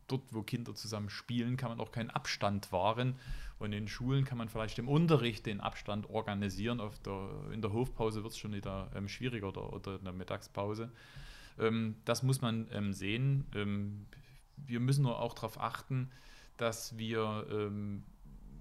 dort, 0.06 0.22
wo 0.30 0.42
Kinder 0.42 0.74
zusammen 0.74 1.10
spielen, 1.10 1.56
kann 1.56 1.70
man 1.70 1.80
auch 1.80 1.92
keinen 1.92 2.10
Abstand 2.10 2.72
wahren. 2.72 3.16
Und 3.58 3.72
in 3.72 3.88
Schulen 3.88 4.24
kann 4.24 4.38
man 4.38 4.48
vielleicht 4.48 4.78
im 4.78 4.88
Unterricht 4.88 5.46
den 5.46 5.60
Abstand 5.60 6.08
organisieren. 6.10 6.80
Der, 7.04 7.30
in 7.52 7.60
der 7.60 7.72
Hofpause 7.72 8.22
wird 8.22 8.32
es 8.32 8.38
schon 8.38 8.52
wieder 8.52 8.90
ähm, 8.94 9.08
schwieriger 9.08 9.48
oder, 9.48 9.72
oder 9.72 9.96
in 9.96 10.04
der 10.04 10.12
Mittagspause. 10.12 10.92
Ähm, 11.58 11.96
das 12.04 12.22
muss 12.22 12.40
man 12.40 12.68
ähm, 12.72 12.92
sehen. 12.92 13.46
Ähm, 13.54 14.06
wir 14.56 14.80
müssen 14.80 15.02
nur 15.02 15.20
auch 15.20 15.34
darauf 15.34 15.60
achten, 15.60 16.10
dass 16.56 16.96
wir, 16.96 17.46
ähm, 17.50 18.04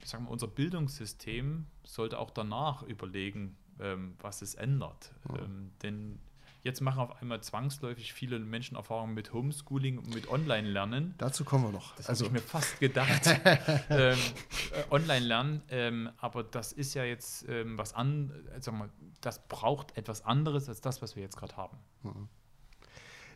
sagen 0.04 0.26
wir, 0.26 0.32
unser 0.32 0.48
Bildungssystem 0.48 1.66
sollte 1.84 2.20
auch 2.20 2.32
danach 2.32 2.84
überlegen, 2.84 3.56
ähm, 3.82 4.16
was 4.20 4.42
es 4.42 4.56
ändert. 4.56 5.14
Ja. 5.30 5.44
Ähm, 5.44 5.72
denn 5.82 6.20
jetzt 6.64 6.82
machen 6.82 7.00
auf 7.00 7.22
einmal 7.22 7.42
zwangsläufig 7.42 8.14
viele 8.14 8.40
Menschen 8.40 8.76
Erfahrungen 8.76 9.14
mit 9.14 9.34
Homeschooling 9.34 9.98
und 9.98 10.14
mit 10.14 10.30
Online-Lernen. 10.30 11.16
Dazu 11.18 11.44
kommen 11.46 11.66
wir 11.66 11.72
noch. 11.72 11.96
Das 11.96 12.08
also. 12.08 12.26
habe 12.26 12.38
ich 12.38 12.44
mir 12.44 12.48
fast 12.48 12.80
gedacht. 12.80 13.22
ähm, 13.90 14.18
äh, 14.18 14.92
Online-Lernen, 14.92 15.62
ähm, 15.70 16.10
aber 16.18 16.44
das 16.44 16.74
ist 16.74 16.94
ja 16.94 17.04
jetzt 17.04 17.48
ähm, 17.48 17.78
was 17.78 17.94
an, 17.94 18.32
äh, 18.56 18.62
sag 18.62 18.76
mal, 18.76 18.90
das 19.22 19.48
braucht 19.48 19.98
etwas 19.98 20.24
anderes 20.26 20.70
als 20.70 20.82
das, 20.82 21.02
was 21.02 21.16
wir 21.16 21.24
jetzt 21.24 21.38
gerade 21.38 21.56
haben. 21.58 21.78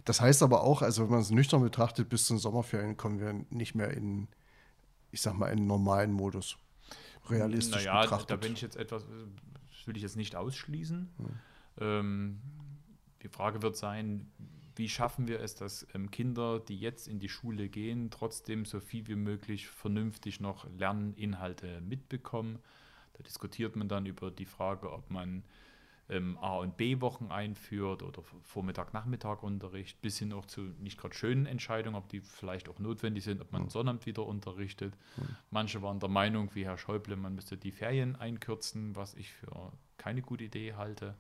Das 0.05 0.21
heißt 0.21 0.43
aber 0.43 0.63
auch, 0.63 0.81
also 0.81 1.03
wenn 1.03 1.11
man 1.11 1.21
es 1.21 1.31
nüchtern 1.31 1.61
betrachtet, 1.61 2.09
bis 2.09 2.25
zum 2.25 2.37
Sommerferien 2.37 2.97
kommen 2.97 3.19
wir 3.19 3.33
nicht 3.49 3.75
mehr 3.75 3.91
in, 3.91 4.27
ich 5.11 5.21
sag 5.21 5.33
mal, 5.33 5.47
in 5.47 5.67
normalen 5.67 6.11
Modus. 6.11 6.57
Realistisch 7.29 7.85
naja, 7.85 8.01
betrachtet. 8.01 8.31
da 8.31 8.35
bin 8.35 8.53
ich 8.53 8.61
jetzt 8.61 8.75
etwas, 8.75 9.05
will 9.87 9.95
ich 9.95 10.03
jetzt 10.03 10.17
nicht 10.17 10.35
ausschließen. 10.35 11.09
Hm. 11.17 11.25
Ähm, 11.79 12.41
die 13.23 13.29
Frage 13.29 13.61
wird 13.61 13.77
sein, 13.77 14.31
wie 14.75 14.89
schaffen 14.89 15.27
wir 15.27 15.41
es, 15.41 15.55
dass 15.55 15.85
ähm, 15.93 16.11
Kinder, 16.11 16.59
die 16.59 16.77
jetzt 16.77 17.07
in 17.07 17.19
die 17.19 17.29
Schule 17.29 17.69
gehen, 17.69 18.09
trotzdem 18.09 18.65
so 18.65 18.79
viel 18.79 19.07
wie 19.07 19.15
möglich 19.15 19.67
vernünftig 19.67 20.39
noch 20.39 20.67
Lerninhalte 20.77 21.81
mitbekommen. 21.81 22.59
Da 23.13 23.23
diskutiert 23.23 23.75
man 23.75 23.89
dann 23.89 24.05
über 24.05 24.31
die 24.31 24.45
Frage, 24.45 24.91
ob 24.91 25.09
man 25.09 25.43
ähm, 26.11 26.37
A- 26.39 26.57
und 26.57 26.75
B-Wochen 26.77 27.31
einführt 27.31 28.03
oder 28.03 28.21
Vormittag-Nachmittag-Unterricht, 28.43 30.01
bis 30.01 30.19
hin 30.19 30.33
auch 30.33 30.45
zu 30.45 30.61
nicht 30.79 30.99
gerade 30.99 31.15
schönen 31.15 31.45
Entscheidungen, 31.45 31.95
ob 31.95 32.09
die 32.09 32.19
vielleicht 32.19 32.67
auch 32.67 32.79
notwendig 32.79 33.23
sind, 33.23 33.41
ob 33.41 33.51
man 33.53 33.63
mhm. 33.63 33.69
Sonnabend 33.69 34.05
wieder 34.05 34.25
unterrichtet. 34.25 34.93
Mhm. 35.15 35.35
Manche 35.49 35.81
waren 35.81 35.99
der 35.99 36.09
Meinung, 36.09 36.53
wie 36.53 36.65
Herr 36.65 36.77
Schäuble, 36.77 37.15
man 37.15 37.33
müsste 37.33 37.57
die 37.57 37.71
Ferien 37.71 38.17
einkürzen, 38.17 38.95
was 38.95 39.13
ich 39.13 39.31
für 39.31 39.71
keine 39.97 40.21
gute 40.21 40.43
Idee 40.43 40.73
halte. 40.73 41.15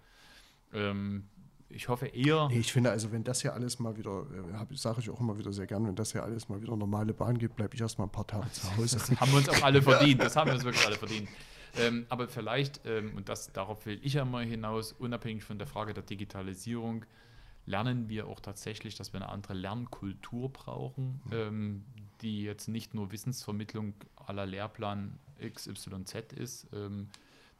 Ähm, 0.73 1.29
ich 1.69 1.87
hoffe 1.87 2.07
eher. 2.07 2.49
Nee, 2.49 2.59
ich 2.59 2.73
finde 2.73 2.91
also, 2.91 3.13
wenn 3.13 3.23
das 3.23 3.41
hier 3.41 3.53
alles 3.53 3.79
mal 3.79 3.95
wieder, 3.95 4.25
äh, 4.29 4.75
sage 4.75 4.99
ich 4.99 5.09
auch 5.09 5.21
immer 5.21 5.37
wieder 5.37 5.53
sehr 5.53 5.67
gern, 5.67 5.87
wenn 5.87 5.95
das 5.95 6.11
hier 6.11 6.21
alles 6.21 6.49
mal 6.49 6.61
wieder 6.61 6.75
normale 6.75 7.13
Bahn 7.13 7.37
gibt, 7.37 7.55
bleibe 7.55 7.75
ich 7.75 7.81
erstmal 7.81 8.07
ein 8.07 8.11
paar 8.11 8.27
Tage 8.27 8.51
zu 8.51 8.75
Hause. 8.75 8.97
Das 8.97 9.21
haben 9.21 9.31
wir 9.31 9.37
uns 9.37 9.47
auch 9.47 9.63
alle 9.63 9.81
verdient. 9.81 10.21
Das 10.21 10.35
haben 10.35 10.47
wir 10.49 10.55
uns 10.55 10.65
wirklich 10.65 10.85
alle 10.85 10.97
verdient. 10.97 11.29
Ähm, 11.77 12.05
aber 12.09 12.27
vielleicht, 12.27 12.81
ähm, 12.85 13.13
und 13.15 13.29
das, 13.29 13.51
darauf 13.53 13.85
will 13.85 13.99
ich 14.03 14.13
ja 14.13 14.25
mal 14.25 14.45
hinaus, 14.45 14.93
unabhängig 14.93 15.43
von 15.43 15.57
der 15.57 15.67
Frage 15.67 15.93
der 15.93 16.03
Digitalisierung, 16.03 17.05
lernen 17.65 18.09
wir 18.09 18.27
auch 18.27 18.39
tatsächlich, 18.39 18.95
dass 18.95 19.13
wir 19.13 19.21
eine 19.21 19.29
andere 19.29 19.53
Lernkultur 19.53 20.51
brauchen, 20.51 21.21
mhm. 21.25 21.31
ähm, 21.31 21.85
die 22.21 22.43
jetzt 22.43 22.67
nicht 22.67 22.93
nur 22.93 23.11
Wissensvermittlung 23.11 23.93
aller 24.15 24.45
Lehrplan 24.45 25.17
XYZ 25.39 26.33
ist, 26.35 26.67
ähm, 26.73 27.07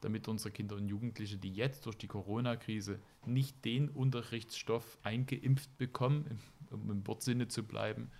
damit 0.00 0.28
unsere 0.28 0.50
Kinder 0.50 0.76
und 0.76 0.88
Jugendliche, 0.88 1.38
die 1.38 1.52
jetzt 1.52 1.86
durch 1.86 1.96
die 1.96 2.08
Corona-Krise 2.08 2.98
nicht 3.24 3.64
den 3.64 3.88
Unterrichtsstoff 3.88 4.98
eingeimpft 5.02 5.76
bekommen, 5.78 6.40
um 6.70 6.90
im 6.90 7.06
Wortsinne 7.06 7.48
zu 7.48 7.62
bleiben, 7.62 8.10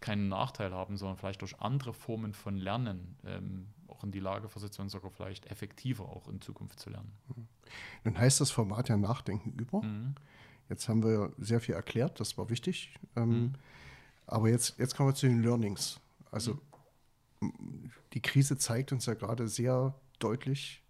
keinen 0.00 0.28
Nachteil 0.28 0.72
haben, 0.72 0.96
sondern 0.96 1.16
vielleicht 1.16 1.42
durch 1.42 1.60
andere 1.60 1.92
Formen 1.92 2.32
von 2.32 2.56
Lernen 2.56 3.16
ähm, 3.24 3.66
auch 3.88 4.04
in 4.04 4.12
die 4.12 4.20
Lage 4.20 4.48
versetzt 4.48 4.78
werden, 4.78 4.88
sogar 4.88 5.10
vielleicht 5.10 5.46
effektiver 5.46 6.04
auch 6.04 6.28
in 6.28 6.40
Zukunft 6.40 6.78
zu 6.78 6.90
lernen. 6.90 7.12
Mhm. 7.28 7.46
Nun 8.04 8.18
heißt 8.18 8.40
das 8.40 8.50
Format 8.50 8.88
ja 8.88 8.96
Nachdenken 8.96 9.52
über. 9.52 9.82
Mhm. 9.82 10.14
Jetzt 10.68 10.88
haben 10.88 11.02
wir 11.02 11.32
sehr 11.38 11.60
viel 11.60 11.74
erklärt, 11.74 12.20
das 12.20 12.36
war 12.36 12.50
wichtig. 12.50 12.98
Ähm, 13.14 13.28
mhm. 13.28 13.52
Aber 14.26 14.48
jetzt, 14.48 14.78
jetzt 14.78 14.96
kommen 14.96 15.08
wir 15.08 15.14
zu 15.14 15.26
den 15.26 15.42
Learnings. 15.42 16.00
Also 16.30 16.58
mhm. 17.40 17.90
die 18.12 18.20
Krise 18.20 18.58
zeigt 18.58 18.92
uns 18.92 19.06
ja 19.06 19.14
gerade 19.14 19.48
sehr 19.48 19.94
deutlich, 20.18 20.82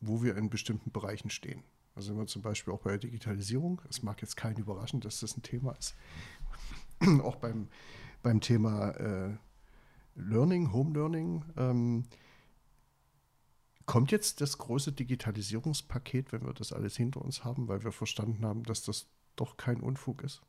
wo 0.00 0.22
wir 0.22 0.36
in 0.36 0.50
bestimmten 0.50 0.90
Bereichen 0.90 1.30
stehen. 1.30 1.62
Also 1.94 2.10
wenn 2.10 2.18
wir 2.18 2.26
zum 2.26 2.42
Beispiel 2.42 2.74
auch 2.74 2.80
bei 2.80 2.90
der 2.90 2.98
Digitalisierung, 2.98 3.80
es 3.88 4.02
mag 4.02 4.20
jetzt 4.20 4.36
keinen 4.36 4.58
überraschen, 4.58 5.00
dass 5.00 5.20
das 5.20 5.36
ein 5.36 5.42
Thema 5.42 5.72
ist, 5.72 5.94
auch 7.22 7.36
beim, 7.36 7.68
beim 8.26 8.40
Thema 8.40 8.90
äh, 8.96 9.36
Learning, 10.16 10.72
Home 10.72 10.92
Learning, 10.94 11.44
ähm, 11.56 12.06
kommt 13.84 14.10
jetzt 14.10 14.40
das 14.40 14.58
große 14.58 14.90
Digitalisierungspaket, 14.90 16.32
wenn 16.32 16.44
wir 16.44 16.52
das 16.52 16.72
alles 16.72 16.96
hinter 16.96 17.22
uns 17.22 17.44
haben, 17.44 17.68
weil 17.68 17.84
wir 17.84 17.92
verstanden 17.92 18.44
haben, 18.44 18.64
dass 18.64 18.82
das 18.82 19.06
doch 19.36 19.56
kein 19.56 19.78
Unfug 19.78 20.24
ist? 20.24 20.42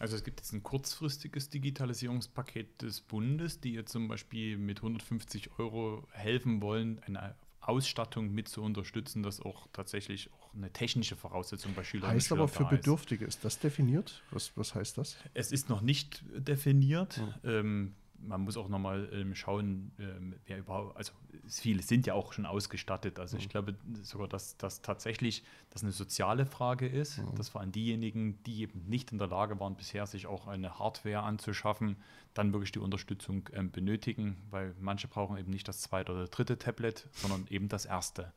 Also 0.00 0.16
es 0.16 0.24
gibt 0.24 0.40
jetzt 0.40 0.54
ein 0.54 0.64
kurzfristiges 0.64 1.50
Digitalisierungspaket 1.50 2.82
des 2.82 3.00
Bundes, 3.00 3.60
die 3.60 3.74
jetzt 3.74 3.92
zum 3.92 4.08
Beispiel 4.08 4.58
mit 4.58 4.78
150 4.78 5.60
Euro 5.60 6.08
helfen 6.10 6.60
wollen, 6.60 6.98
eine 7.04 7.36
Ausstattung 7.68 8.32
mit 8.32 8.48
zu 8.48 8.62
unterstützen, 8.62 9.22
das 9.22 9.40
auch 9.40 9.66
tatsächlich 9.72 10.30
auch 10.32 10.54
eine 10.54 10.72
technische 10.72 11.16
Voraussetzung 11.16 11.74
bei 11.74 11.84
Schülern 11.84 12.10
heißt 12.10 12.30
und 12.32 12.38
Schülern 12.38 12.40
aber 12.40 12.48
für 12.48 12.76
Bedürftige, 12.76 13.24
ist 13.24 13.44
das 13.44 13.58
definiert? 13.58 14.22
Was, 14.30 14.52
was 14.56 14.74
heißt 14.74 14.98
das? 14.98 15.16
Es 15.34 15.52
ist 15.52 15.68
noch 15.68 15.80
nicht 15.80 16.22
definiert. 16.36 17.16
Hm. 17.16 17.34
Ähm, 17.44 17.94
man 18.20 18.42
muss 18.42 18.56
auch 18.56 18.68
nochmal 18.68 19.08
ähm, 19.12 19.34
schauen, 19.34 19.92
ähm, 19.98 20.34
wer 20.46 20.58
überhaupt, 20.58 20.96
also 20.96 21.12
viele 21.48 21.82
sind 21.82 22.06
ja 22.06 22.14
auch 22.14 22.32
schon 22.32 22.46
ausgestattet. 22.46 23.18
Also 23.18 23.36
mhm. 23.36 23.42
ich 23.42 23.48
glaube 23.48 23.74
sogar, 24.02 24.28
dass 24.28 24.56
das 24.56 24.82
tatsächlich 24.82 25.44
das 25.70 25.82
eine 25.82 25.92
soziale 25.92 26.46
Frage 26.46 26.86
ist, 26.86 27.18
mhm. 27.18 27.34
dass 27.36 27.48
vor 27.48 27.60
allem 27.60 27.72
diejenigen, 27.72 28.42
die 28.44 28.62
eben 28.62 28.84
nicht 28.88 29.12
in 29.12 29.18
der 29.18 29.28
Lage 29.28 29.58
waren, 29.60 29.76
bisher 29.76 30.06
sich 30.06 30.26
auch 30.26 30.46
eine 30.46 30.78
Hardware 30.78 31.22
anzuschaffen, 31.22 31.96
dann 32.34 32.52
wirklich 32.52 32.72
die 32.72 32.80
Unterstützung 32.80 33.48
ähm, 33.52 33.70
benötigen, 33.70 34.36
weil 34.50 34.74
manche 34.80 35.08
brauchen 35.08 35.36
eben 35.36 35.50
nicht 35.50 35.68
das 35.68 35.80
zweite 35.80 36.12
oder 36.12 36.26
dritte 36.26 36.58
Tablet, 36.58 37.08
sondern 37.12 37.46
eben 37.48 37.68
das 37.68 37.86
erste. 37.86 38.32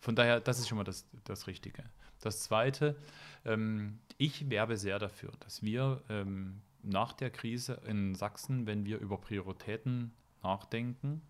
Von 0.00 0.16
daher, 0.16 0.40
das 0.40 0.58
ist 0.58 0.68
schon 0.68 0.78
mal 0.78 0.84
das, 0.84 1.04
das 1.24 1.46
Richtige. 1.46 1.84
Das 2.20 2.42
Zweite, 2.42 2.96
ähm, 3.44 3.98
ich 4.18 4.48
werbe 4.50 4.76
sehr 4.76 4.98
dafür, 4.98 5.32
dass 5.40 5.62
wir 5.62 6.02
ähm, 6.08 6.60
nach 6.82 7.12
der 7.12 7.30
Krise 7.30 7.80
in 7.86 8.14
Sachsen, 8.14 8.66
wenn 8.66 8.84
wir 8.84 8.98
über 8.98 9.18
Prioritäten 9.18 10.12
nachdenken, 10.42 11.22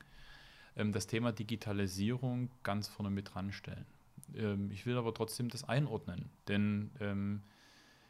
ähm, 0.76 0.92
das 0.92 1.06
Thema 1.06 1.32
Digitalisierung 1.32 2.50
ganz 2.62 2.88
vorne 2.88 3.10
mit 3.10 3.34
dran 3.34 3.52
stellen. 3.52 3.86
Ähm, 4.34 4.70
ich 4.70 4.86
will 4.86 4.96
aber 4.96 5.14
trotzdem 5.14 5.48
das 5.48 5.64
einordnen, 5.64 6.30
denn 6.48 6.90
ähm, 7.00 7.42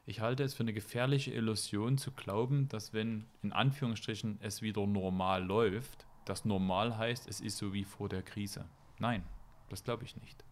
ich 0.07 0.21
halte 0.21 0.43
es 0.43 0.55
für 0.55 0.63
eine 0.63 0.73
gefährliche 0.73 1.33
Illusion 1.33 1.99
zu 1.99 2.11
glauben, 2.13 2.69
dass 2.69 2.93
wenn 2.93 3.27
in 3.43 3.53
Anführungsstrichen 3.53 4.39
es 4.41 4.63
wieder 4.63 4.87
normal 4.87 5.45
läuft, 5.45 6.07
das 6.25 6.45
normal 6.45 6.97
heißt, 6.97 7.29
es 7.29 7.41
ist 7.41 7.59
so 7.59 7.73
wie 7.73 7.85
vor 7.85 8.09
der 8.09 8.23
Krise. 8.23 8.65
Nein, 8.99 9.23
das 9.69 9.85
glaube 9.85 10.05
ich 10.05 10.17
nicht. 10.17 10.45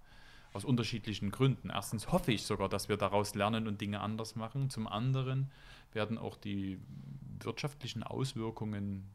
Aus 0.58 0.64
unterschiedlichen 0.64 1.30
Gründen. 1.30 1.70
Erstens 1.70 2.10
hoffe 2.10 2.32
ich 2.32 2.42
sogar, 2.42 2.68
dass 2.68 2.88
wir 2.88 2.96
daraus 2.96 3.36
lernen 3.36 3.68
und 3.68 3.80
Dinge 3.80 4.00
anders 4.00 4.34
machen. 4.34 4.70
Zum 4.70 4.88
anderen 4.88 5.52
werden 5.92 6.18
auch 6.18 6.36
die 6.36 6.80
wirtschaftlichen 7.38 8.02
Auswirkungen 8.02 9.08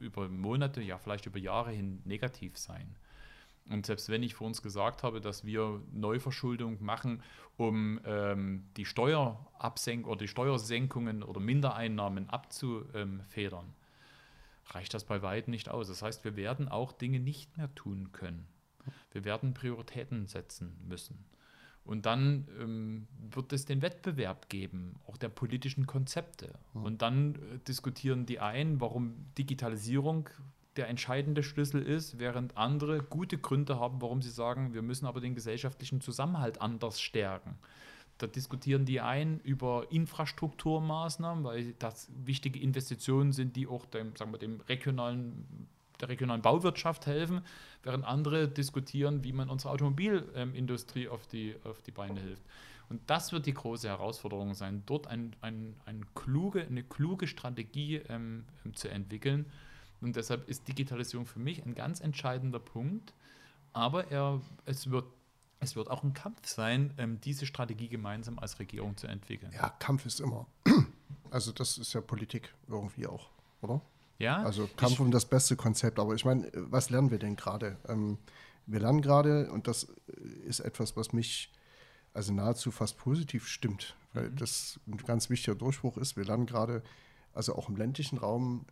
über 0.00 0.30
Monate, 0.30 0.80
ja 0.80 0.96
vielleicht 0.96 1.26
über 1.26 1.38
Jahre 1.38 1.72
hin 1.72 2.00
negativ 2.06 2.56
sein. 2.56 2.96
Und 3.68 3.84
selbst 3.84 4.08
wenn 4.08 4.22
ich 4.22 4.34
vor 4.34 4.46
uns 4.46 4.62
gesagt 4.62 5.02
habe, 5.02 5.20
dass 5.20 5.44
wir 5.44 5.82
Neuverschuldung 5.92 6.82
machen, 6.82 7.22
um 7.58 8.00
ähm, 8.06 8.64
die 8.78 8.86
Steuerabsenkung 8.86 10.10
oder 10.10 10.20
die 10.20 10.28
Steuersenkungen 10.28 11.22
oder 11.22 11.38
Mindereinnahmen 11.38 12.30
abzufedern, 12.30 13.74
reicht 14.68 14.94
das 14.94 15.04
bei 15.04 15.20
weitem 15.20 15.50
nicht 15.50 15.68
aus. 15.68 15.88
Das 15.88 16.00
heißt, 16.00 16.24
wir 16.24 16.34
werden 16.34 16.70
auch 16.70 16.92
Dinge 16.92 17.20
nicht 17.20 17.58
mehr 17.58 17.74
tun 17.74 18.12
können. 18.12 18.48
Wir 19.12 19.24
werden 19.24 19.54
Prioritäten 19.54 20.26
setzen 20.26 20.76
müssen. 20.88 21.24
Und 21.84 22.06
dann 22.06 22.46
ähm, 22.60 23.06
wird 23.30 23.52
es 23.52 23.64
den 23.64 23.82
Wettbewerb 23.82 24.48
geben, 24.48 24.96
auch 25.06 25.16
der 25.16 25.28
politischen 25.28 25.86
Konzepte. 25.86 26.50
Mhm. 26.74 26.84
Und 26.84 27.02
dann 27.02 27.34
äh, 27.34 27.58
diskutieren 27.66 28.26
die 28.26 28.38
einen, 28.38 28.80
warum 28.80 29.14
Digitalisierung 29.38 30.28
der 30.76 30.88
entscheidende 30.88 31.42
Schlüssel 31.42 31.82
ist, 31.82 32.18
während 32.18 32.56
andere 32.56 33.02
gute 33.02 33.38
Gründe 33.38 33.80
haben, 33.80 34.00
warum 34.00 34.22
sie 34.22 34.30
sagen, 34.30 34.72
wir 34.72 34.82
müssen 34.82 35.06
aber 35.06 35.20
den 35.20 35.34
gesellschaftlichen 35.34 36.00
Zusammenhalt 36.00 36.60
anders 36.60 37.00
stärken. 37.00 37.58
Da 38.18 38.26
diskutieren 38.26 38.84
die 38.84 39.00
einen 39.00 39.40
über 39.40 39.90
Infrastrukturmaßnahmen, 39.90 41.42
weil 41.42 41.72
das 41.78 42.10
wichtige 42.24 42.60
Investitionen 42.60 43.32
sind, 43.32 43.56
die 43.56 43.66
auch 43.66 43.86
dem, 43.86 44.14
sagen 44.14 44.30
wir, 44.30 44.38
dem 44.38 44.60
regionalen 44.60 45.68
der 46.02 46.08
regionalen 46.08 46.42
Bauwirtschaft 46.42 47.06
helfen, 47.06 47.42
während 47.82 48.04
andere 48.04 48.48
diskutieren, 48.48 49.24
wie 49.24 49.32
man 49.32 49.48
unsere 49.48 49.72
Automobilindustrie 49.72 51.08
auf 51.08 51.26
die, 51.26 51.56
auf 51.64 51.82
die 51.82 51.90
Beine 51.92 52.20
hilft. 52.20 52.42
Und 52.90 53.08
das 53.08 53.30
wird 53.30 53.46
die 53.46 53.54
große 53.54 53.88
Herausforderung 53.88 54.54
sein, 54.54 54.82
dort 54.84 55.06
ein, 55.06 55.36
ein, 55.40 55.76
ein 55.86 56.04
kluge, 56.14 56.66
eine 56.66 56.82
kluge 56.82 57.28
Strategie 57.28 57.96
ähm, 58.08 58.44
ähm, 58.64 58.74
zu 58.74 58.88
entwickeln. 58.88 59.46
Und 60.00 60.16
deshalb 60.16 60.48
ist 60.48 60.66
Digitalisierung 60.66 61.24
für 61.24 61.38
mich 61.38 61.64
ein 61.64 61.74
ganz 61.74 62.00
entscheidender 62.00 62.58
Punkt. 62.58 63.14
Aber 63.72 64.10
er, 64.10 64.40
es, 64.64 64.90
wird, 64.90 65.04
es 65.60 65.76
wird 65.76 65.88
auch 65.88 66.02
ein 66.02 66.14
Kampf 66.14 66.48
sein, 66.48 66.92
ähm, 66.98 67.20
diese 67.20 67.46
Strategie 67.46 67.88
gemeinsam 67.88 68.40
als 68.40 68.58
Regierung 68.58 68.96
zu 68.96 69.06
entwickeln. 69.06 69.52
Ja, 69.54 69.68
Kampf 69.68 70.04
ist 70.04 70.18
immer. 70.18 70.46
Also 71.30 71.52
das 71.52 71.78
ist 71.78 71.92
ja 71.92 72.00
Politik 72.00 72.52
irgendwie 72.66 73.06
auch, 73.06 73.30
oder? 73.60 73.80
Ja? 74.20 74.42
Also 74.42 74.68
Kampf 74.76 74.94
ich, 74.94 75.00
um 75.00 75.10
das 75.10 75.24
beste 75.24 75.56
Konzept. 75.56 75.98
Aber 75.98 76.14
ich 76.14 76.24
meine, 76.24 76.48
was 76.54 76.90
lernen 76.90 77.10
wir 77.10 77.18
denn 77.18 77.34
gerade? 77.34 77.76
Ähm, 77.88 78.18
wir 78.66 78.78
lernen 78.78 79.02
gerade, 79.02 79.50
und 79.50 79.66
das 79.66 79.88
ist 80.46 80.60
etwas, 80.60 80.96
was 80.96 81.12
mich 81.12 81.50
also 82.12 82.32
nahezu 82.32 82.70
fast 82.70 82.98
positiv 82.98 83.48
stimmt, 83.48 83.96
weil 84.12 84.30
mhm. 84.30 84.36
das 84.36 84.78
ein 84.86 84.98
ganz 84.98 85.30
wichtiger 85.30 85.56
Durchbruch 85.56 85.96
ist. 85.96 86.16
Wir 86.16 86.24
lernen 86.24 86.46
gerade, 86.46 86.82
also 87.32 87.56
auch 87.56 87.68
im 87.68 87.76
ländlichen 87.76 88.18
Raum, 88.18 88.66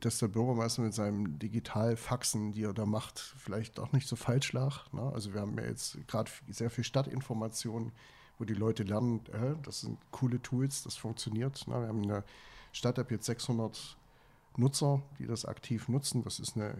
dass 0.00 0.18
der 0.18 0.28
Bürgermeister 0.28 0.82
mit 0.82 0.94
seinem 0.94 1.38
Digitalfaxen, 1.38 2.52
die 2.52 2.62
er 2.62 2.74
da 2.74 2.86
macht, 2.86 3.34
vielleicht 3.38 3.80
auch 3.80 3.92
nicht 3.92 4.06
so 4.06 4.16
falsch 4.16 4.52
lag. 4.52 4.92
Ne? 4.92 5.02
Also 5.14 5.32
wir 5.32 5.40
haben 5.40 5.56
ja 5.58 5.64
jetzt 5.64 5.98
gerade 6.06 6.30
sehr 6.48 6.70
viel 6.70 6.84
Stadtinformationen, 6.84 7.92
wo 8.38 8.44
die 8.44 8.54
Leute 8.54 8.82
lernen, 8.82 9.24
äh, 9.32 9.56
das 9.62 9.80
sind 9.80 9.98
coole 10.10 10.40
Tools, 10.42 10.82
das 10.84 10.96
funktioniert. 10.96 11.66
Ne? 11.66 11.80
Wir 11.80 11.88
haben 11.88 12.02
in 12.02 12.08
der 12.08 12.24
Stadt 12.72 12.98
jetzt 13.10 13.26
600 13.26 13.97
Nutzer, 14.58 15.02
die 15.18 15.26
das 15.26 15.44
aktiv 15.44 15.88
nutzen. 15.88 16.22
Das 16.24 16.40
ist 16.40 16.56
eine 16.56 16.74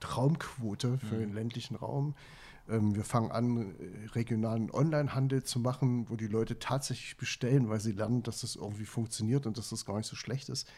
Traumquote 0.00 0.98
für 0.98 1.16
mhm. 1.16 1.20
den 1.20 1.34
ländlichen 1.34 1.76
Raum. 1.76 2.14
Ähm, 2.68 2.94
wir 2.94 3.04
fangen 3.04 3.30
an, 3.30 3.74
regionalen 4.14 4.70
Onlinehandel 4.72 5.42
zu 5.42 5.58
machen, 5.60 6.08
wo 6.08 6.16
die 6.16 6.26
Leute 6.26 6.58
tatsächlich 6.58 7.16
bestellen, 7.16 7.68
weil 7.68 7.80
sie 7.80 7.92
lernen, 7.92 8.22
dass 8.22 8.40
das 8.40 8.56
irgendwie 8.56 8.86
funktioniert 8.86 9.46
und 9.46 9.58
dass 9.58 9.70
das 9.70 9.84
gar 9.84 9.96
nicht 9.96 10.06
so 10.06 10.16
schlecht 10.16 10.48
ist. 10.48 10.68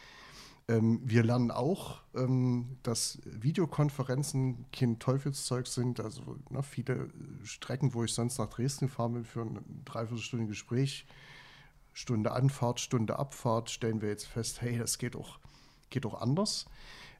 Ähm, 0.69 0.99
wir 1.03 1.23
lernen 1.23 1.49
auch, 1.49 2.01
ähm, 2.13 2.77
dass 2.83 3.19
Videokonferenzen 3.23 4.65
kein 4.73 4.99
Teufelszeug 4.99 5.67
sind. 5.67 6.01
Also 6.01 6.37
ne, 6.49 6.61
viele 6.61 7.09
Strecken, 7.43 7.93
wo 7.93 8.03
ich 8.03 8.13
sonst 8.13 8.37
nach 8.37 8.49
Dresden 8.49 8.89
fahren 8.89 9.15
will 9.15 9.23
für 9.23 9.41
ein 9.41 9.59
dreiviertelstündiges 9.85 10.57
Gespräch, 10.57 11.05
Stunde 11.93 12.33
Anfahrt, 12.33 12.81
Stunde 12.81 13.17
Abfahrt, 13.17 13.69
stellen 13.69 14.01
wir 14.01 14.09
jetzt 14.09 14.27
fest, 14.27 14.61
hey, 14.61 14.77
das 14.77 14.97
geht 14.97 15.15
auch 15.15 15.39
geht 15.89 16.05
auch 16.05 16.21
anders. 16.21 16.65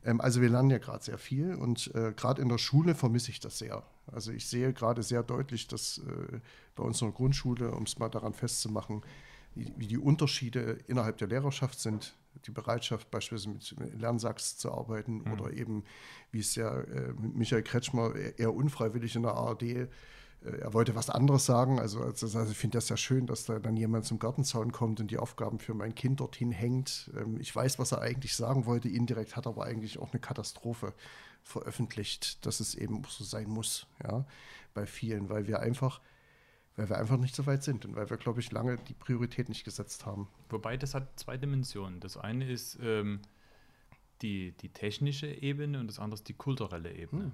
Ähm, 0.03 0.21
also 0.21 0.41
wir 0.41 0.49
lernen 0.49 0.69
ja 0.69 0.77
gerade 0.77 1.03
sehr 1.03 1.17
viel 1.17 1.55
und 1.55 1.93
äh, 1.95 2.13
gerade 2.13 2.41
in 2.41 2.49
der 2.49 2.57
Schule 2.57 2.95
vermisse 2.95 3.31
ich 3.31 3.39
das 3.39 3.57
sehr. 3.57 3.83
Also 4.07 4.31
ich 4.31 4.47
sehe 4.47 4.73
gerade 4.73 5.03
sehr 5.03 5.23
deutlich, 5.23 5.67
dass 5.67 5.99
äh, 5.99 6.39
bei 6.75 6.83
unserer 6.83 7.11
Grundschule, 7.11 7.71
um 7.71 7.83
es 7.83 7.99
mal 7.99 8.09
daran 8.09 8.33
festzumachen, 8.33 9.01
wie, 9.55 9.73
wie, 9.75 9.87
die 9.87 9.97
Unterschiede 9.97 10.79
innerhalb 10.87 11.17
der 11.17 11.27
Lehrerschaft 11.27 11.79
sind, 11.79 12.15
die 12.45 12.51
Bereitschaft 12.51 13.09
beispielsweise 13.09 13.75
mit 13.79 13.99
Lernsachs 13.99 14.57
zu 14.57 14.71
arbeiten 14.71 15.23
mhm. 15.23 15.33
oder 15.33 15.51
eben, 15.53 15.83
wie 16.31 16.39
es 16.39 16.55
ja 16.55 16.79
äh, 16.79 17.13
Michael 17.13 17.63
Kretschmer 17.63 18.15
eher 18.15 18.53
unfreiwillig 18.53 19.15
in 19.15 19.23
der 19.23 19.33
ARD 19.33 19.89
er 20.41 20.73
wollte 20.73 20.95
was 20.95 21.09
anderes 21.09 21.45
sagen. 21.45 21.79
Also, 21.79 22.01
also, 22.01 22.25
also 22.25 22.51
ich 22.51 22.57
finde 22.57 22.77
das 22.77 22.89
ja 22.89 22.97
schön, 22.97 23.25
dass 23.25 23.45
da 23.45 23.59
dann 23.59 23.75
jemand 23.75 24.05
zum 24.05 24.19
Gartenzaun 24.19 24.71
kommt 24.71 24.99
und 24.99 25.11
die 25.11 25.17
Aufgaben 25.17 25.59
für 25.59 25.73
mein 25.73 25.95
Kind 25.95 26.19
dorthin 26.19 26.51
hängt. 26.51 27.11
Ähm, 27.17 27.39
ich 27.39 27.55
weiß, 27.55 27.79
was 27.79 27.91
er 27.91 28.01
eigentlich 28.01 28.35
sagen 28.35 28.65
wollte. 28.65 28.89
Indirekt 28.89 29.35
hat 29.35 29.45
er 29.45 29.49
aber 29.49 29.65
eigentlich 29.65 29.99
auch 29.99 30.11
eine 30.11 30.19
Katastrophe 30.19 30.93
veröffentlicht, 31.43 32.45
dass 32.45 32.59
es 32.59 32.75
eben 32.75 33.03
so 33.07 33.23
sein 33.23 33.49
muss, 33.49 33.87
ja, 34.03 34.25
bei 34.73 34.85
vielen, 34.85 35.29
weil 35.29 35.47
wir 35.47 35.61
einfach, 35.61 36.01
weil 36.75 36.89
wir 36.89 36.97
einfach 36.97 37.17
nicht 37.17 37.35
so 37.35 37.45
weit 37.45 37.63
sind 37.63 37.85
und 37.85 37.95
weil 37.95 38.09
wir, 38.09 38.17
glaube 38.17 38.41
ich, 38.41 38.51
lange 38.51 38.77
die 38.77 38.93
Priorität 38.93 39.47
nicht 39.49 39.63
gesetzt 39.63 40.05
haben. 40.05 40.27
Wobei 40.49 40.77
das 40.77 40.93
hat 40.93 41.17
zwei 41.17 41.37
Dimensionen. 41.37 41.99
Das 41.99 42.17
eine 42.17 42.49
ist 42.49 42.77
ähm, 42.81 43.21
die, 44.21 44.51
die 44.57 44.69
technische 44.69 45.27
Ebene 45.27 45.79
und 45.79 45.87
das 45.87 45.99
andere 45.99 46.15
ist 46.15 46.27
die 46.27 46.33
kulturelle 46.33 46.93
Ebene. 46.93 47.25
Hm. 47.25 47.31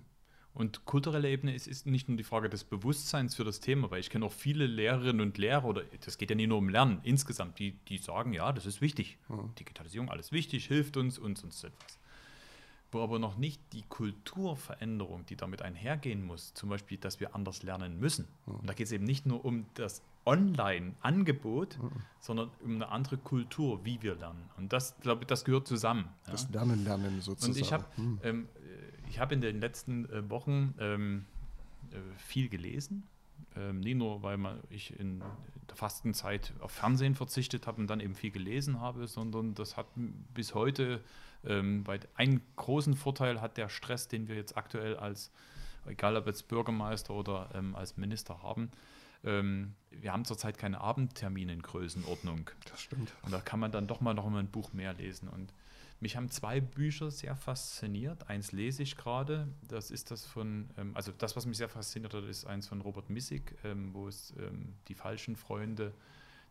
Und 0.53 0.85
kulturelle 0.85 1.29
Ebene 1.29 1.55
ist, 1.55 1.67
ist 1.67 1.87
nicht 1.87 2.07
nur 2.07 2.17
die 2.17 2.23
Frage 2.23 2.47
des 2.47 2.63
Bewusstseins 2.63 3.33
für 3.33 3.43
das 3.43 3.59
Thema, 3.59 3.89
weil 3.89 3.99
ich 3.99 4.11
kenne 4.11 4.25
auch 4.25 4.31
viele 4.31 4.67
Lehrerinnen 4.67 5.21
und 5.21 5.37
Lehrer, 5.37 5.65
oder 5.65 5.81
das 6.05 6.17
geht 6.17 6.29
ja 6.29 6.35
nicht 6.35 6.49
nur 6.49 6.59
um 6.59 6.69
Lernen 6.69 6.99
insgesamt, 7.03 7.57
die, 7.57 7.71
die 7.87 7.97
sagen, 7.97 8.33
ja, 8.33 8.51
das 8.51 8.65
ist 8.67 8.79
wichtig. 8.79 9.17
Hm. 9.27 9.55
Digitalisierung, 9.59 10.09
alles 10.09 10.31
wichtig, 10.31 10.67
hilft 10.67 10.95
uns 10.97 11.17
und 11.17 11.37
sonst 11.37 11.63
etwas 11.63 11.97
wo 12.93 13.01
aber 13.01 13.19
noch 13.19 13.37
nicht 13.37 13.61
die 13.73 13.83
Kulturveränderung, 13.83 15.25
die 15.25 15.35
damit 15.35 15.61
einhergehen 15.61 16.25
muss, 16.25 16.53
zum 16.53 16.69
Beispiel, 16.69 16.97
dass 16.97 17.19
wir 17.19 17.35
anders 17.35 17.63
lernen 17.63 17.99
müssen. 17.99 18.27
Mhm. 18.45 18.55
Und 18.55 18.69
da 18.69 18.73
geht 18.73 18.87
es 18.87 18.91
eben 18.91 19.05
nicht 19.05 19.25
nur 19.25 19.43
um 19.43 19.65
das 19.73 20.01
Online-Angebot, 20.25 21.77
mhm. 21.81 21.91
sondern 22.19 22.49
um 22.63 22.75
eine 22.75 22.89
andere 22.89 23.17
Kultur, 23.17 23.83
wie 23.83 24.01
wir 24.01 24.15
lernen. 24.15 24.49
Und 24.57 24.71
das, 24.71 24.95
glaube 25.01 25.23
ich, 25.23 25.27
das 25.27 25.43
gehört 25.43 25.67
zusammen. 25.67 26.07
Das 26.27 26.43
ja. 26.43 26.49
Lernen, 26.59 26.83
Lernen 26.83 27.21
sozusagen. 27.21 27.53
Und 27.53 27.59
ich 27.59 27.73
habe 27.73 27.85
mhm. 27.97 28.47
Ähm, 29.15 29.21
hab 29.21 29.31
in 29.31 29.41
den 29.41 29.59
letzten 29.59 30.09
äh, 30.09 30.29
Wochen 30.29 30.73
ähm, 30.79 31.25
äh, 31.91 31.97
viel 32.17 32.49
gelesen. 32.49 33.03
Ähm, 33.55 33.79
nicht 33.79 33.97
nur, 33.97 34.23
weil 34.23 34.37
man, 34.37 34.59
ich 34.69 34.97
in 34.99 35.21
der 35.69 35.75
Fastenzeit 35.75 36.53
auf 36.59 36.71
Fernsehen 36.71 37.15
verzichtet 37.15 37.67
habe 37.67 37.81
und 37.81 37.87
dann 37.87 37.99
eben 37.99 38.15
viel 38.15 38.31
gelesen 38.31 38.79
habe, 38.79 39.07
sondern 39.07 39.53
das 39.53 39.77
hat 39.77 39.87
bis 40.33 40.53
heute 40.53 41.01
ähm, 41.45 41.83
einen 42.15 42.41
großen 42.55 42.95
Vorteil 42.95 43.41
hat 43.41 43.57
der 43.57 43.69
Stress, 43.69 44.07
den 44.07 44.27
wir 44.27 44.35
jetzt 44.35 44.57
aktuell 44.57 44.95
als, 44.97 45.31
egal 45.85 46.15
ob 46.15 46.27
jetzt 46.27 46.47
Bürgermeister 46.47 47.13
oder 47.13 47.49
ähm, 47.53 47.75
als 47.75 47.97
Minister 47.97 48.41
haben, 48.41 48.71
ähm, 49.23 49.73
wir 49.91 50.11
haben 50.11 50.25
zurzeit 50.25 50.57
keine 50.57 50.81
Abendtermine 50.81 51.53
in 51.53 51.61
Größenordnung. 51.61 52.49
Das 52.69 52.81
stimmt. 52.81 53.13
Und 53.21 53.31
da 53.31 53.39
kann 53.39 53.59
man 53.59 53.71
dann 53.71 53.87
doch 53.87 54.01
mal 54.01 54.13
noch 54.13 54.29
mal 54.29 54.39
ein 54.39 54.47
Buch 54.47 54.73
mehr 54.73 54.93
lesen. 54.93 55.29
Und 55.29 55.53
mich 56.03 56.15
haben 56.15 56.29
zwei 56.29 56.61
Bücher 56.61 57.09
sehr 57.09 57.35
fasziniert. 57.35 58.29
Eins 58.29 58.51
lese 58.51 58.83
ich 58.83 58.95
gerade. 58.95 59.47
Das 59.67 59.89
ist 59.89 60.11
das 60.11 60.25
von, 60.25 60.69
ähm, 60.77 60.91
also 60.95 61.11
das, 61.17 61.35
was 61.35 61.47
mich 61.47 61.57
sehr 61.57 61.69
fasziniert 61.69 62.13
hat, 62.13 62.25
ist 62.25 62.45
eins 62.45 62.67
von 62.67 62.81
Robert 62.81 63.09
Missig, 63.09 63.55
ähm, 63.63 63.93
wo 63.93 64.07
es 64.07 64.33
ähm, 64.37 64.75
die 64.87 64.93
falschen 64.93 65.35
Freunde 65.35 65.93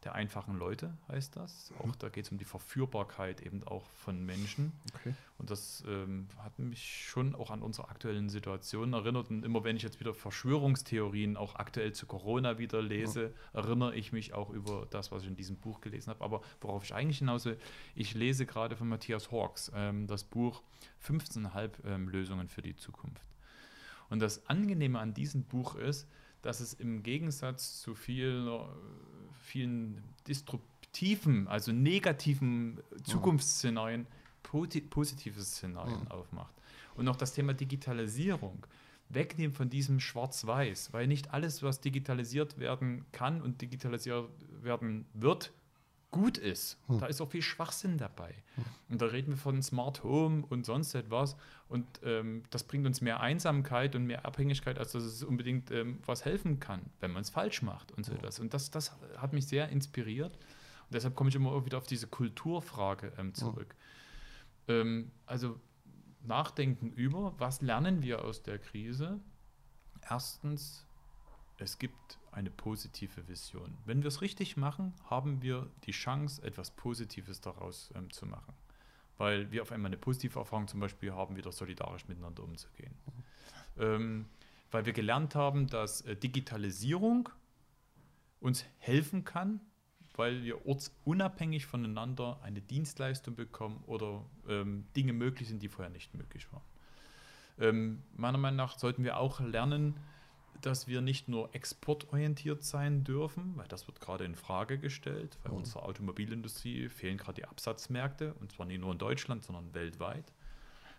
der 0.05 0.15
einfachen 0.15 0.59
Leute 0.59 0.93
heißt 1.09 1.37
das. 1.37 1.73
Auch 1.79 1.95
da 1.97 2.09
geht 2.09 2.25
es 2.25 2.33
um 2.33 2.39
die 2.39 2.45
Verführbarkeit 2.45 3.41
eben 3.41 3.63
auch 3.65 3.89
von 3.91 4.25
Menschen. 4.25 4.73
Okay. 4.95 5.15
Und 5.39 5.51
das 5.51 5.85
ähm, 5.87 6.27
hat 6.39 6.59
mich 6.59 7.07
schon 7.09 7.35
auch 7.35 7.51
an 7.51 7.63
unsere 7.63 7.89
aktuellen 7.89 8.29
Situationen 8.29 8.95
erinnert. 8.95 9.31
Und 9.31 9.45
immer 9.45 9.63
wenn 9.63 9.77
ich 9.77 9.83
jetzt 9.83 10.01
wieder 10.01 10.13
Verschwörungstheorien 10.13 11.37
auch 11.37 11.55
aktuell 11.55 11.93
zu 11.93 12.07
Corona 12.07 12.59
wieder 12.59 12.83
lese, 12.83 13.33
ja. 13.55 13.61
erinnere 13.61 13.95
ich 13.95 14.13
mich 14.13 14.35
auch 14.35 14.51
über 14.51 14.87
das, 14.91 15.13
was 15.13 15.23
ich 15.23 15.29
in 15.29 15.37
diesem 15.37 15.57
Buch 15.57 15.81
gelesen 15.81 16.11
habe. 16.11 16.25
Aber 16.25 16.43
worauf 16.61 16.83
ich 16.85 16.95
eigentlich 16.95 17.19
hinaus 17.19 17.45
will, 17.45 17.59
ich 17.95 18.15
lese 18.15 18.45
gerade 18.45 18.77
von 18.77 18.89
Matthias 18.89 19.31
Hawks 19.31 19.71
ähm, 19.75 20.09
das 20.09 20.25
Buch 20.25 20.63
15,5 21.07 21.71
ähm, 21.85 22.09
Lösungen 22.09 22.49
für 22.49 22.63
die 22.63 22.75
Zukunft. 22.75 23.23
Und 24.11 24.19
das 24.21 24.49
Angenehme 24.49 24.99
an 24.99 25.15
diesem 25.15 25.45
Buch 25.45 25.77
ist, 25.77 26.09
dass 26.43 26.61
es 26.61 26.75
im 26.75 27.03
Gegensatz 27.03 27.81
zu 27.81 27.95
vielen 27.95 28.49
vielen 29.43 30.03
disruptiven, 30.27 31.49
also 31.49 31.73
negativen 31.73 32.81
Zukunftsszenarien 33.05 34.07
positive 34.43 35.41
Szenarien 35.43 36.09
aufmacht. 36.09 36.55
Und 36.95 37.07
noch 37.07 37.17
das 37.17 37.33
Thema 37.33 37.55
Digitalisierung. 37.55 38.67
Wegnehmen 39.09 39.55
von 39.55 39.69
diesem 39.69 40.01
Schwarz-Weiß, 40.01 40.93
weil 40.93 41.07
nicht 41.07 41.33
alles, 41.35 41.63
was 41.63 41.81
digitalisiert 41.81 42.59
werden 42.59 43.05
kann 43.13 43.43
und 43.43 43.61
digitalisiert 43.61 44.31
werden 44.63 45.05
wird, 45.13 45.53
gut 46.13 46.39
ist. 46.39 46.79
Hm. 46.87 47.01
Da 47.01 47.07
ist 47.07 47.21
auch 47.21 47.31
viel 47.31 47.43
Schwachsinn 47.43 47.99
dabei. 47.99 48.33
Hm. 48.55 48.65
Und 48.91 49.03
da 49.03 49.07
reden 49.07 49.33
wir 49.33 49.37
von 49.37 49.61
Smart 49.61 50.05
Home 50.05 50.45
und 50.49 50.65
sonst 50.65 50.95
etwas. 50.95 51.37
Und 51.69 51.87
ähm, 52.05 52.45
das 52.51 52.63
bringt 52.63 52.87
uns 52.87 53.01
mehr 53.01 53.21
Einsamkeit 53.21 53.97
und 53.97 54.07
mehr 54.07 54.25
Abhängigkeit, 54.25 54.79
als 54.79 54.93
dass 54.93 55.03
es 55.03 55.25
unbedingt 55.25 55.73
ähm, 55.73 55.99
was 56.07 56.25
helfen 56.25 56.61
kann, 56.61 56.83
wenn 57.01 57.11
man 57.11 57.23
es 57.23 57.31
falsch 57.31 57.63
macht 57.63 57.91
und 57.91 58.07
so 58.07 58.13
etwas. 58.13 58.39
Und 58.39 58.55
das, 58.55 58.71
das 58.71 58.93
hat 59.17 59.33
mich 59.33 59.49
sehr 59.49 59.71
inspiriert. 59.71 60.37
Und 60.37 60.95
deshalb 60.95 61.17
komme 61.17 61.31
ich 61.31 61.35
immer 61.35 61.65
wieder 61.67 61.79
auf 61.79 61.87
diese 61.87 62.07
Kulturfrage 62.07 63.13
ähm, 63.19 63.35
zurück. 63.35 63.75
Hm. 64.69 65.11
also 65.27 65.59
nachdenken 66.25 66.93
über, 66.93 67.35
was 67.39 67.63
lernen 67.63 68.01
wir 68.01 68.25
aus 68.25 68.45
der 68.45 68.61
Krise? 68.61 69.19
Erstens, 70.09 70.87
es 71.63 71.79
gibt 71.79 72.19
eine 72.33 72.51
positive 72.51 73.29
Vision. 73.29 73.77
Wenn 73.85 74.03
wir 74.03 74.09
es 74.09 74.21
richtig 74.21 74.57
machen, 74.57 74.95
haben 75.09 75.43
wir 75.43 75.71
die 75.85 75.93
Chance, 75.93 76.43
etwas 76.43 76.71
Positives 76.71 77.41
daraus 77.41 77.91
ähm, 77.95 78.11
zu 78.11 78.27
machen. 78.27 78.55
Weil 79.19 79.51
wir 79.53 79.63
auf 79.63 79.73
einmal 79.73 79.91
eine 79.91 79.99
positive 79.99 80.39
Erfahrung 80.39 80.67
zum 80.67 80.81
Beispiel 80.81 81.13
haben, 81.13 81.37
wieder 81.37 81.53
solidarisch 81.53 82.09
miteinander 82.09 82.43
umzugehen. 82.43 82.95
Ähm, 83.79 84.27
weil 84.71 84.87
wir 84.87 84.93
gelernt 84.93 85.35
haben, 85.35 85.67
dass 85.67 86.01
äh, 86.03 86.17
Digitalisierung 86.17 87.29
uns 88.41 88.65
helfen 88.79 89.25
kann, 89.25 89.61
weil 90.17 90.43
wir 90.43 90.67
ortsunabhängig 90.67 91.67
voneinander 91.67 92.41
eine 92.43 92.61
Dienstleistung 92.61 93.35
bekommen 93.35 93.83
oder 93.87 94.25
ähm, 94.49 94.87
Dinge 94.97 95.13
möglich 95.13 95.49
sind, 95.49 95.63
die 95.63 95.69
vorher 95.69 95.91
nicht 95.91 96.15
möglich 96.15 96.53
waren. 96.53 96.63
Ähm, 97.59 98.03
meiner 98.17 98.39
Meinung 98.39 98.57
nach 98.57 98.79
sollten 98.79 99.05
wir 99.05 99.19
auch 99.19 99.41
lernen, 99.41 99.97
dass 100.67 100.87
wir 100.87 101.01
nicht 101.01 101.29
nur 101.29 101.55
exportorientiert 101.55 102.65
sein 102.65 103.05
dürfen, 103.05 103.53
weil 103.57 103.69
das 103.69 103.87
wird 103.87 104.01
gerade 104.01 104.25
in 104.25 104.35
Frage 104.35 104.79
gestellt. 104.79 105.39
Bei 105.45 105.51
mhm. 105.51 105.59
unserer 105.59 105.85
Automobilindustrie 105.85 106.89
fehlen 106.89 107.19
gerade 107.19 107.43
die 107.43 107.45
Absatzmärkte, 107.45 108.35
und 108.41 108.53
zwar 108.53 108.67
nicht 108.67 108.81
nur 108.81 108.93
in 108.93 108.99
Deutschland, 108.99 109.45
sondern 109.45 109.75
weltweit. 109.75 110.33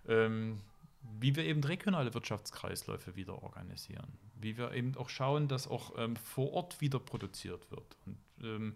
Ähm, 0.08 0.60
wie 1.20 1.36
wir 1.36 1.44
eben 1.44 1.64
regionale 1.64 2.14
Wirtschaftskreisläufe 2.14 3.16
wieder 3.16 3.44
organisieren. 3.44 4.08
Wie 4.40 4.58
wir 4.58 4.72
eben 4.74 4.96
auch 4.98 5.10
schauen, 5.10 5.48
dass 5.48 5.68
auch 5.68 5.94
ähm, 5.98 6.16
vor 6.16 6.54
Ort 6.54 6.82
wieder 6.82 7.00
produziert 7.00 7.70
wird. 7.72 7.98
Und 8.06 8.18
ähm, 8.42 8.76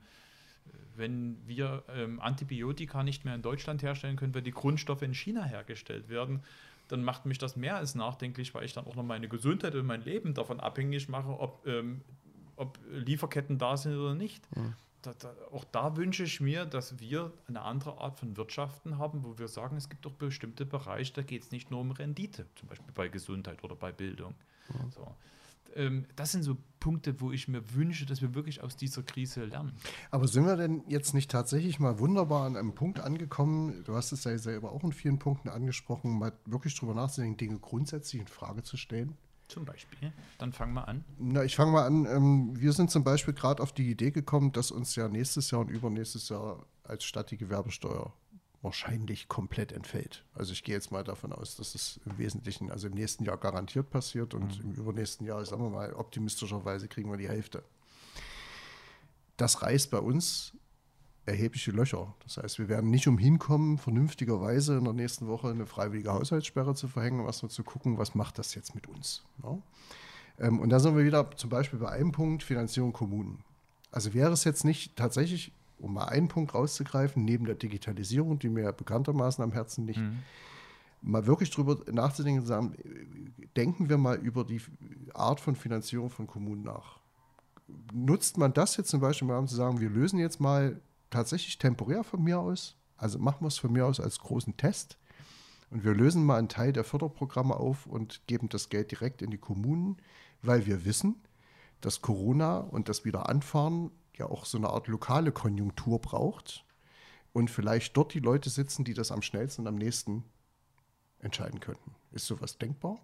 wenn 0.96 1.38
wir 1.48 1.84
ähm, 1.90 2.20
Antibiotika 2.20 3.04
nicht 3.04 3.24
mehr 3.24 3.36
in 3.36 3.42
Deutschland 3.42 3.84
herstellen 3.84 4.16
können, 4.16 4.34
weil 4.34 4.42
die 4.42 4.52
Grundstoffe 4.52 5.04
in 5.04 5.14
China 5.14 5.44
hergestellt 5.44 6.10
werden, 6.10 6.44
dann 6.88 7.04
macht 7.04 7.26
mich 7.26 7.38
das 7.38 7.56
mehr 7.56 7.76
als 7.76 7.96
nachdenklich, 7.96 8.54
weil 8.54 8.64
ich 8.64 8.74
dann 8.74 8.86
auch 8.86 8.96
noch 8.96 9.04
meine 9.04 9.28
Gesundheit 9.28 9.76
und 9.76 9.86
mein 9.86 10.02
Leben 10.02 10.34
davon 10.34 10.60
abhängig 10.60 11.10
mache, 11.10 11.40
ob, 11.40 11.66
ähm, 11.68 12.02
ob 12.56 12.80
Lieferketten 12.92 13.58
da 13.58 13.78
sind 13.78 13.96
oder 13.96 14.16
nicht. 14.16 14.44
Mhm. 14.56 14.74
Da, 15.02 15.14
da, 15.14 15.34
auch 15.52 15.64
da 15.66 15.96
wünsche 15.96 16.24
ich 16.24 16.42
mir, 16.42 16.66
dass 16.66 17.00
wir 17.00 17.32
eine 17.48 17.62
andere 17.62 18.00
Art 18.00 18.20
von 18.20 18.36
Wirtschaften 18.36 18.98
haben, 18.98 19.24
wo 19.24 19.38
wir 19.38 19.48
sagen, 19.48 19.78
es 19.78 19.90
gibt 19.90 20.06
doch 20.06 20.14
bestimmte 20.14 20.66
Bereiche, 20.66 21.14
da 21.14 21.22
geht 21.22 21.44
es 21.44 21.52
nicht 21.52 21.72
nur 21.72 21.82
um 21.82 21.92
Rendite, 21.92 22.48
zum 22.56 22.68
Beispiel 22.68 22.92
bei 22.94 23.08
Gesundheit 23.08 23.64
oder 23.64 23.76
bei 23.76 23.92
Bildung. 23.92 24.34
Mhm. 24.70 24.92
So 24.92 25.08
ähm, 25.76 26.06
das 26.16 26.32
sind 26.32 26.44
so 26.44 26.58
Punkte, 26.80 27.20
wo 27.22 27.32
ich 27.32 27.48
mir 27.48 27.74
wünsche, 27.74 28.06
dass 28.06 28.22
wir 28.22 28.36
wirklich 28.36 28.62
aus 28.62 28.76
dieser 28.76 29.04
Krise 29.04 29.46
lernen. 29.46 29.74
Aber 30.12 30.28
sind 30.28 30.46
wir 30.46 30.56
denn 30.56 30.84
jetzt 30.88 31.14
nicht 31.14 31.32
tatsächlich 31.32 31.80
mal 31.80 32.00
wunderbar 32.00 32.46
an 32.46 32.56
einem 32.56 32.76
Punkt 32.76 33.00
angekommen? 33.00 33.84
Du 33.84 33.96
hast 33.96 34.12
es 34.12 34.24
ja 34.24 34.38
selber 34.38 34.72
auch 34.72 34.84
in 34.84 34.94
vielen 34.94 35.20
Punkten 35.20 35.50
angesprochen, 35.50 36.18
mal 36.18 36.34
wirklich 36.46 36.78
drüber 36.78 36.94
nachzudenken, 36.94 37.38
Dinge 37.38 37.60
grundsätzlich 37.60 38.22
in 38.22 38.28
Frage 38.28 38.64
zu 38.64 38.78
stellen. 38.78 39.18
Zum 39.48 39.64
Beispiel. 39.64 40.12
Dann 40.38 40.52
fangen 40.52 40.74
wir 40.74 40.88
an. 40.88 41.06
Na, 41.18 41.44
ich 41.44 41.56
fange 41.56 41.72
mal 41.72 41.86
an. 41.86 42.06
Ähm, 42.06 42.60
wir 42.60 42.74
sind 42.74 42.92
zum 42.92 43.04
Beispiel 43.04 43.34
gerade 43.34 43.64
auf 43.64 43.72
die 43.72 43.90
Idee 43.90 44.12
gekommen, 44.12 44.52
dass 44.52 44.72
uns 44.72 44.96
ja 44.96 45.08
nächstes 45.08 45.52
Jahr 45.52 45.62
und 45.62 45.70
übernächstes 45.70 46.28
Jahr 46.30 46.66
als 46.84 47.06
Stadt 47.06 47.32
die 47.32 47.38
Gewerbesteuer 47.38 48.14
wahrscheinlich 48.62 49.28
komplett 49.28 49.72
entfällt. 49.72 50.24
Also 50.34 50.52
ich 50.52 50.64
gehe 50.64 50.76
jetzt 50.76 50.92
mal 50.92 51.04
davon 51.04 51.32
aus, 51.32 51.56
dass 51.56 51.76
es 51.76 52.00
im 52.06 52.18
Wesentlichen, 52.18 52.72
also 52.72 52.88
im 52.88 52.94
nächsten 52.94 53.24
Jahr 53.24 53.38
garantiert 53.38 53.90
passiert 53.90 54.34
und 54.34 54.64
mhm. 54.64 54.72
im 54.72 54.76
übernächsten 54.76 55.26
Jahr, 55.26 55.46
sagen 55.46 55.64
wir 55.64 55.70
mal, 55.70 55.94
optimistischerweise 55.94 56.88
kriegen 56.88 57.10
wir 57.12 57.18
die 57.18 57.30
Hälfte. 57.30 57.64
Das 59.38 59.62
reißt 59.62 59.92
bei 59.92 60.00
uns 60.00 60.54
erhebliche 61.28 61.72
Löcher. 61.72 62.16
Das 62.24 62.38
heißt, 62.38 62.58
wir 62.58 62.70
werden 62.70 62.90
nicht 62.90 63.08
umhin 63.08 63.38
kommen, 63.38 63.78
vernünftigerweise 63.78 64.78
in 64.78 64.86
der 64.86 64.94
nächsten 64.94 65.28
Woche 65.28 65.50
eine 65.50 65.66
freiwillige 65.66 66.12
Haushaltssperre 66.12 66.74
zu 66.74 66.88
verhängen, 66.88 67.26
was 67.26 67.44
wir 67.44 67.50
zu 67.50 67.64
gucken, 67.64 67.98
was 67.98 68.16
macht 68.16 68.40
das 68.40 68.56
jetzt 68.56 68.74
mit 68.74 68.88
uns. 68.88 69.24
Ja? 69.44 69.58
Ähm, 70.40 70.60
und 70.60 70.70
da 70.70 70.80
sind 70.80 70.96
wir 70.96 71.06
wieder 71.06 71.30
zum 71.36 71.50
Beispiel 71.50 71.80
bei 71.80 71.90
einem 71.90 72.12
Punkt, 72.12 72.44
Finanzierung 72.44 72.94
Kommunen. 72.94 73.44
Also 73.92 74.14
wäre 74.14 74.32
es 74.32 74.44
jetzt 74.44 74.64
nicht 74.64 74.96
tatsächlich, 74.96 75.52
um 75.80 75.94
mal 75.94 76.06
einen 76.06 76.28
Punkt 76.28 76.54
rauszugreifen, 76.54 77.24
neben 77.24 77.46
der 77.46 77.56
Digitalisierung, 77.56 78.40
die 78.40 78.50
mir 78.50 78.72
bekanntermaßen 78.72 79.44
am 79.44 79.52
Herzen 79.52 79.86
liegt, 79.88 80.00
mhm. 80.00 80.20
mal 81.02 81.28
wirklich 81.28 81.50
drüber 81.52 81.78
nachzudenken 81.92 82.42
und 82.42 82.48
sagen, 82.48 82.76
denken 83.56 83.90
wir 83.90 83.98
mal 83.98 84.18
über 84.18 84.44
die 84.44 84.62
Art 85.14 85.40
von 85.40 85.56
Finanzierung 85.56 86.10
von 86.10 86.28
Kommunen 86.28 86.64
nach. 86.64 87.00
Nutzt 87.94 88.38
man 88.38 88.54
das 88.54 88.78
jetzt 88.78 88.90
zum 88.90 89.02
Beispiel 89.02 89.28
mal, 89.28 89.38
um 89.38 89.48
zu 89.48 89.56
sagen, 89.56 89.80
wir 89.80 89.90
lösen 89.90 90.20
jetzt 90.20 90.40
mal 90.40 90.80
tatsächlich 91.10 91.58
temporär 91.58 92.04
von 92.04 92.24
mir 92.24 92.40
aus, 92.40 92.76
also 92.98 93.20
machen 93.20 93.42
wir 93.42 93.48
es 93.48 93.58
von 93.58 93.72
mir 93.72 93.86
aus 93.86 94.00
als 94.00 94.20
großen 94.20 94.58
Test 94.58 94.98
und 95.70 95.84
wir 95.84 95.94
lösen 95.94 96.26
mal 96.26 96.38
einen 96.38 96.50
Teil 96.50 96.72
der 96.72 96.84
Förderprogramme 96.84 97.56
auf 97.56 97.86
und 97.86 98.22
geben 98.28 98.50
das 98.50 98.70
Geld 98.70 98.92
direkt 98.92 99.22
in 99.22 99.32
die 99.32 99.38
Kommunen, 99.38 99.98
weil 100.42 100.66
wir 100.66 100.86
wissen, 100.86 101.16
dass 101.82 102.02
Corona 102.02 102.60
und 102.60 102.90
das 102.90 103.06
Wiederanfahren 103.06 103.92
ja 104.18 104.28
auch 104.28 104.46
so 104.46 104.58
eine 104.58 104.70
Art 104.70 104.88
lokale 104.88 105.32
Konjunktur 105.32 106.00
braucht 106.00 106.66
und 107.34 107.50
vielleicht 107.50 107.96
dort 107.96 108.14
die 108.14 108.20
Leute 108.20 108.50
sitzen, 108.50 108.84
die 108.84 108.94
das 108.94 109.12
am 109.12 109.22
schnellsten 109.22 109.62
und 109.62 109.68
am 109.68 109.76
nächsten 109.76 110.24
entscheiden 111.20 111.60
könnten. 111.60 111.96
Ist 112.12 112.26
sowas 112.26 112.58
denkbar? 112.58 113.00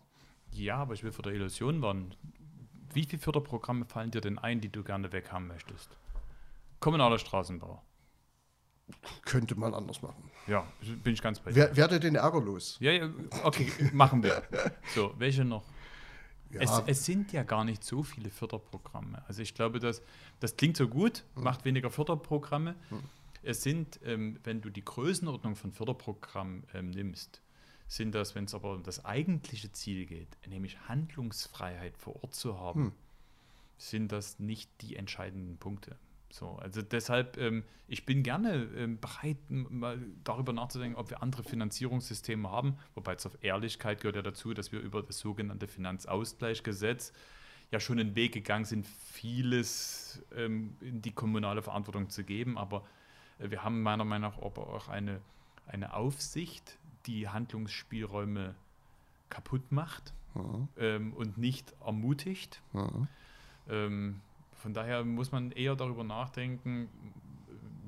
Ja, 0.52 0.78
aber 0.78 0.94
ich 0.94 1.04
will 1.04 1.12
vor 1.12 1.24
der 1.24 1.34
Illusion 1.34 1.82
warnen. 1.82 2.16
Wie 2.94 3.06
viele 3.06 3.22
Förderprogramme 3.22 3.86
fallen 3.86 4.12
dir 4.12 4.22
denn 4.22 4.38
ein, 4.38 4.62
die 4.62 4.70
du 4.70 4.84
gerne 4.84 5.12
weghaben 5.12 5.48
möchtest? 5.48 5.98
Kommunaler 6.80 7.18
Straßenbau. 7.18 7.82
Könnte 9.26 9.56
man 9.56 9.74
anders 9.74 10.02
machen. 10.02 10.30
Ja, 10.48 10.68
bin 11.04 11.14
ich 11.14 11.22
ganz 11.22 11.40
bei 11.40 11.52
dir. 11.52 11.56
Wer, 11.56 11.78
werde 11.78 12.00
den 12.00 12.16
Ärger 12.16 12.42
los? 12.42 12.78
Ja, 12.80 12.92
ja, 12.92 13.10
okay, 13.44 13.72
machen 13.94 14.22
wir. 14.22 14.44
So, 14.94 15.14
welche 15.18 15.46
noch? 15.46 15.64
Ja. 16.54 16.62
Es, 16.62 16.84
es, 16.86 17.06
sind 17.06 17.32
ja 17.34 17.44
gar 17.44 17.64
nicht 17.64 17.84
so 17.84 18.04
viele 18.04 18.30
Förderprogramme. 18.30 19.24
Also 19.28 19.42
ich 19.42 19.54
glaube, 19.54 19.80
dass, 19.80 20.02
das 20.40 20.56
klingt 20.56 20.78
so 20.78 20.88
gut, 20.88 21.24
hm. 21.36 21.44
macht 21.44 21.66
weniger 21.66 21.90
Förderprogramme. 21.90 22.76
Hm. 22.90 23.04
Es 23.42 23.62
sind, 23.64 24.00
ähm, 24.06 24.40
wenn 24.44 24.62
du 24.62 24.70
die 24.70 24.86
Größenordnung 24.86 25.56
von 25.56 25.72
Förderprogrammen 25.72 26.64
ähm, 26.74 26.92
nimmst, 26.92 27.42
sind 27.88 28.16
das, 28.16 28.36
wenn 28.36 28.46
es 28.46 28.54
aber 28.54 28.74
um 28.74 28.84
das 28.84 29.04
eigentliche 29.04 29.72
Ziel 29.72 30.06
geht, 30.06 30.38
nämlich 30.48 30.80
Handlungsfreiheit 30.88 31.98
vor 31.98 32.24
Ort 32.24 32.34
zu 32.34 32.58
haben, 32.60 32.86
hm. 32.86 32.92
sind 33.78 34.12
das 34.12 34.40
nicht 34.40 34.70
die 34.82 34.96
entscheidenden 34.96 35.58
Punkte. 35.58 35.98
So, 36.34 36.56
also 36.56 36.82
deshalb, 36.82 37.38
ähm, 37.38 37.64
ich 37.88 38.08
bin 38.08 38.24
gerne 38.24 38.68
ähm, 38.76 39.00
bereit, 39.00 39.38
mal 39.50 40.00
darüber 40.24 40.52
nachzudenken, 40.52 40.98
ob 40.98 41.12
wir 41.12 41.22
andere 41.22 41.44
Finanzierungssysteme 41.44 42.50
haben, 42.50 42.76
wobei 42.96 43.18
zur 43.18 43.34
Ehrlichkeit 43.44 44.02
gehört 44.02 44.16
ja 44.16 44.24
dazu, 44.24 44.56
dass 44.56 44.72
wir 44.72 44.80
über 44.80 45.04
das 45.04 45.20
sogenannte 45.20 45.68
Finanzausgleichsgesetz 45.68 47.14
ja 47.70 47.80
schon 47.80 48.00
einen 48.00 48.16
Weg 48.16 48.34
gegangen 48.34 48.66
sind, 48.66 48.88
vieles 48.88 50.24
ähm, 50.36 50.76
in 50.82 51.04
die 51.04 51.12
kommunale 51.12 51.62
Verantwortung 51.62 52.10
zu 52.10 52.24
geben, 52.24 52.58
aber 52.58 52.84
äh, 53.38 53.52
wir 53.52 53.64
haben 53.64 53.84
meiner 53.84 54.04
Meinung 54.04 54.32
nach 54.32 54.42
aber 54.42 54.74
auch 54.74 54.88
eine, 54.88 55.22
eine 55.68 55.94
Aufsicht, 55.94 56.80
die 57.06 57.30
Handlungsspielräume 57.30 58.56
kaputt 59.30 59.72
macht 59.72 60.16
mhm. 60.34 60.68
ähm, 60.78 61.14
und 61.14 61.38
nicht 61.38 61.76
ermutigt. 61.86 62.64
Mhm. 62.74 63.08
Von 64.64 64.74
daher 64.74 65.04
muss 65.04 65.34
man 65.34 65.52
eher 65.52 65.76
darüber 65.76 66.06
nachdenken, 66.06 66.88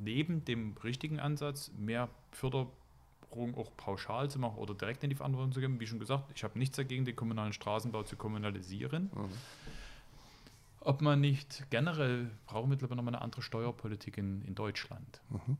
neben 0.04 0.44
dem 0.44 0.76
richtigen 0.84 1.22
Ansatz 1.22 1.72
mehr 1.78 2.10
Förderung 2.32 3.56
auch 3.56 3.72
pauschal 3.78 4.30
zu 4.30 4.40
machen 4.40 4.58
oder 4.58 4.74
direkt 4.74 5.02
in 5.06 5.10
die 5.10 5.16
Verantwortung 5.16 5.54
zu 5.54 5.62
geben. 5.62 5.80
Wie 5.80 5.88
schon 5.88 6.00
gesagt, 6.00 6.30
ich 6.36 6.44
habe 6.44 6.60
nichts 6.60 6.76
dagegen, 6.76 7.06
den 7.06 7.16
kommunalen 7.16 7.54
Straßenbau 7.54 8.04
zu 8.04 8.18
kommunalisieren. 8.18 9.04
Mhm. 9.04 9.30
Ob 10.82 11.00
man 11.02 11.22
nicht 11.22 11.66
generell 11.70 12.30
brauchen 12.46 12.66
wir 12.66 12.72
mittlerweile 12.72 12.98
nochmal 12.98 13.16
eine 13.16 13.24
andere 13.24 13.42
Steuerpolitik 13.42 14.18
in, 14.18 14.42
in 14.42 14.54
Deutschland. 14.54 15.22
Mhm. 15.30 15.56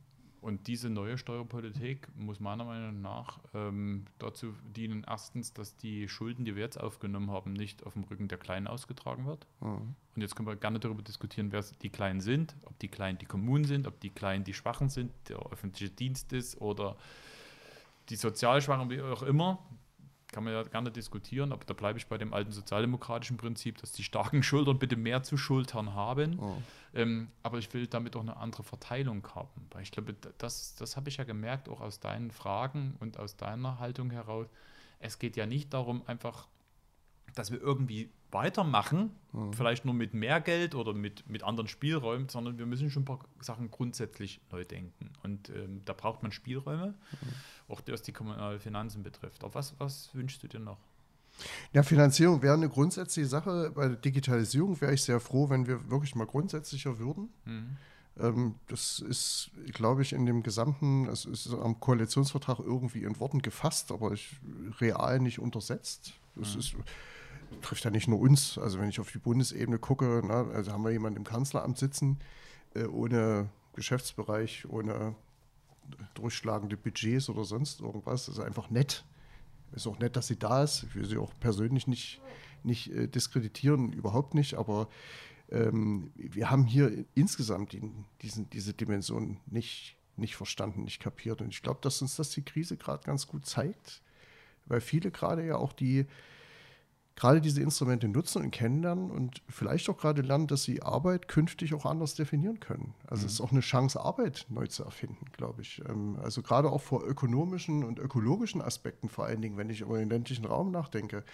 Und 0.46 0.68
diese 0.68 0.90
neue 0.90 1.18
Steuerpolitik 1.18 2.06
muss 2.14 2.38
meiner 2.38 2.64
Meinung 2.64 3.00
nach 3.02 3.40
ähm, 3.52 4.04
dazu 4.20 4.54
dienen, 4.76 5.04
erstens, 5.04 5.52
dass 5.52 5.76
die 5.76 6.08
Schulden, 6.08 6.44
die 6.44 6.54
wir 6.54 6.62
jetzt 6.62 6.80
aufgenommen 6.80 7.32
haben, 7.32 7.52
nicht 7.52 7.84
auf 7.84 7.94
dem 7.94 8.04
Rücken 8.04 8.28
der 8.28 8.38
Kleinen 8.38 8.68
ausgetragen 8.68 9.26
wird. 9.26 9.44
Mhm. 9.60 9.96
Und 10.14 10.22
jetzt 10.22 10.36
können 10.36 10.46
wir 10.46 10.54
gerne 10.54 10.78
darüber 10.78 11.02
diskutieren, 11.02 11.50
wer 11.50 11.64
die 11.82 11.90
Kleinen 11.90 12.20
sind, 12.20 12.54
ob 12.62 12.78
die 12.78 12.86
Kleinen 12.86 13.18
die 13.18 13.26
Kommunen 13.26 13.64
sind, 13.64 13.88
ob 13.88 13.98
die 13.98 14.10
Kleinen 14.10 14.44
die 14.44 14.54
Schwachen 14.54 14.88
sind, 14.88 15.10
der 15.28 15.38
öffentliche 15.50 15.90
Dienst 15.90 16.32
ist 16.32 16.60
oder 16.60 16.94
die 18.08 18.16
Sozialschwachen, 18.16 18.88
wie 18.88 19.02
auch 19.02 19.24
immer 19.24 19.58
kann 20.36 20.44
man 20.44 20.52
ja 20.52 20.62
gerne 20.64 20.90
diskutieren, 20.90 21.50
aber 21.50 21.64
da 21.64 21.72
bleibe 21.72 21.98
ich 21.98 22.08
bei 22.08 22.18
dem 22.18 22.34
alten 22.34 22.52
sozialdemokratischen 22.52 23.38
Prinzip, 23.38 23.78
dass 23.78 23.92
die 23.92 24.02
starken 24.02 24.42
Schultern 24.42 24.78
bitte 24.78 24.94
mehr 24.94 25.22
zu 25.22 25.38
schultern 25.38 25.94
haben. 25.94 26.38
Oh. 26.38 26.58
Ähm, 26.92 27.28
aber 27.42 27.56
ich 27.56 27.72
will 27.72 27.86
damit 27.86 28.14
auch 28.16 28.20
eine 28.20 28.36
andere 28.36 28.62
Verteilung 28.62 29.26
haben. 29.34 29.66
Weil 29.70 29.82
ich 29.82 29.92
glaube, 29.92 30.14
das, 30.36 30.74
das 30.74 30.94
habe 30.94 31.08
ich 31.08 31.16
ja 31.16 31.24
gemerkt, 31.24 31.70
auch 31.70 31.80
aus 31.80 32.00
deinen 32.00 32.30
Fragen 32.30 32.96
und 33.00 33.18
aus 33.18 33.38
deiner 33.38 33.78
Haltung 33.78 34.10
heraus. 34.10 34.46
Es 34.98 35.18
geht 35.18 35.36
ja 35.36 35.46
nicht 35.46 35.72
darum, 35.72 36.02
einfach, 36.06 36.48
dass 37.34 37.50
wir 37.50 37.62
irgendwie 37.62 38.10
weitermachen, 38.30 39.10
mhm. 39.32 39.52
vielleicht 39.52 39.84
nur 39.84 39.94
mit 39.94 40.14
mehr 40.14 40.40
Geld 40.40 40.74
oder 40.74 40.92
mit, 40.92 41.28
mit 41.28 41.42
anderen 41.42 41.68
Spielräumen, 41.68 42.28
sondern 42.28 42.58
wir 42.58 42.66
müssen 42.66 42.90
schon 42.90 43.02
ein 43.02 43.06
paar 43.06 43.20
Sachen 43.40 43.70
grundsätzlich 43.70 44.40
neu 44.50 44.64
denken. 44.64 45.10
Und 45.22 45.50
ähm, 45.50 45.82
da 45.84 45.92
braucht 45.92 46.22
man 46.22 46.32
Spielräume, 46.32 46.88
mhm. 46.88 47.72
auch 47.72 47.80
was 47.86 48.02
die 48.02 48.12
kommunalen 48.12 48.60
Finanzen 48.60 49.02
betrifft. 49.02 49.44
Aber 49.44 49.54
was, 49.54 49.74
was 49.78 50.14
wünschst 50.14 50.42
du 50.42 50.48
dir 50.48 50.60
noch? 50.60 50.78
Ja, 51.72 51.82
Finanzierung 51.82 52.42
wäre 52.42 52.54
eine 52.54 52.68
grundsätzliche 52.68 53.28
Sache. 53.28 53.70
Bei 53.74 53.88
der 53.88 53.96
Digitalisierung 53.96 54.80
wäre 54.80 54.94
ich 54.94 55.02
sehr 55.02 55.20
froh, 55.20 55.50
wenn 55.50 55.66
wir 55.66 55.90
wirklich 55.90 56.14
mal 56.14 56.26
grundsätzlicher 56.26 56.98
würden. 56.98 57.28
Mhm. 57.44 57.76
Ähm, 58.18 58.54
das 58.68 59.00
ist, 59.00 59.50
glaube 59.72 60.02
ich, 60.02 60.12
in 60.12 60.26
dem 60.26 60.42
gesamten, 60.42 61.06
es 61.08 61.24
ist 61.26 61.52
am 61.52 61.78
Koalitionsvertrag 61.78 62.60
irgendwie 62.60 63.02
in 63.02 63.18
Worten 63.20 63.42
gefasst, 63.42 63.92
aber 63.92 64.12
ich, 64.12 64.36
real 64.80 65.20
nicht 65.20 65.38
untersetzt. 65.38 66.14
Das 66.34 66.54
mhm. 66.54 66.60
ist 66.60 66.76
trifft 67.62 67.84
ja 67.84 67.90
nicht 67.90 68.08
nur 68.08 68.20
uns. 68.20 68.58
Also 68.58 68.78
wenn 68.78 68.88
ich 68.88 69.00
auf 69.00 69.10
die 69.10 69.18
Bundesebene 69.18 69.78
gucke, 69.78 70.22
na, 70.24 70.48
also 70.48 70.72
haben 70.72 70.84
wir 70.84 70.92
jemanden 70.92 71.18
im 71.18 71.24
Kanzleramt 71.24 71.78
sitzen, 71.78 72.18
äh, 72.74 72.84
ohne 72.84 73.48
Geschäftsbereich, 73.74 74.66
ohne 74.68 75.14
durchschlagende 76.14 76.76
Budgets 76.76 77.28
oder 77.28 77.44
sonst 77.44 77.80
irgendwas. 77.80 78.26
Das 78.26 78.36
ist 78.36 78.44
einfach 78.44 78.70
nett. 78.70 79.04
Ist 79.72 79.86
auch 79.86 79.98
nett, 79.98 80.16
dass 80.16 80.26
sie 80.26 80.38
da 80.38 80.62
ist. 80.62 80.84
Ich 80.84 80.94
will 80.94 81.04
sie 81.04 81.18
auch 81.18 81.32
persönlich 81.40 81.86
nicht, 81.86 82.20
nicht 82.62 82.90
äh, 82.92 83.08
diskreditieren, 83.08 83.92
überhaupt 83.92 84.34
nicht. 84.34 84.54
Aber 84.54 84.88
ähm, 85.50 86.12
wir 86.16 86.50
haben 86.50 86.64
hier 86.64 87.04
insgesamt 87.14 87.72
die, 87.72 87.82
diesen, 88.22 88.48
diese 88.50 88.74
Dimension 88.74 89.38
nicht, 89.46 89.96
nicht 90.16 90.36
verstanden, 90.36 90.84
nicht 90.84 91.00
kapiert. 91.00 91.40
Und 91.40 91.48
ich 91.48 91.62
glaube, 91.62 91.80
dass 91.82 92.02
uns 92.02 92.16
das 92.16 92.30
die 92.30 92.42
Krise 92.42 92.76
gerade 92.76 93.04
ganz 93.04 93.26
gut 93.26 93.46
zeigt, 93.46 94.02
weil 94.66 94.80
viele 94.80 95.10
gerade 95.10 95.44
ja 95.44 95.56
auch 95.56 95.72
die 95.72 96.06
gerade 97.16 97.40
diese 97.40 97.62
Instrumente 97.62 98.08
nutzen 98.08 98.42
und 98.42 98.50
kennenlernen 98.50 99.10
und 99.10 99.42
vielleicht 99.48 99.88
auch 99.88 99.96
gerade 99.96 100.20
lernen, 100.20 100.46
dass 100.46 100.64
sie 100.64 100.82
Arbeit 100.82 101.28
künftig 101.28 101.72
auch 101.72 101.86
anders 101.86 102.14
definieren 102.14 102.60
können. 102.60 102.94
Also 103.06 103.22
mhm. 103.22 103.26
es 103.26 103.32
ist 103.32 103.40
auch 103.40 103.52
eine 103.52 103.60
Chance, 103.60 104.00
Arbeit 104.00 104.46
neu 104.50 104.66
zu 104.66 104.84
erfinden, 104.84 105.24
glaube 105.32 105.62
ich. 105.62 105.82
Ähm, 105.88 106.18
also 106.22 106.42
gerade 106.42 106.70
auch 106.70 106.82
vor 106.82 107.04
ökonomischen 107.04 107.84
und 107.84 107.98
ökologischen 107.98 108.60
Aspekten 108.60 109.08
vor 109.08 109.24
allen 109.24 109.40
Dingen, 109.40 109.56
wenn 109.56 109.70
ich 109.70 109.80
über 109.80 109.98
den 109.98 110.10
ländlichen 110.10 110.44
Raum 110.44 110.70
nachdenke. 110.70 111.24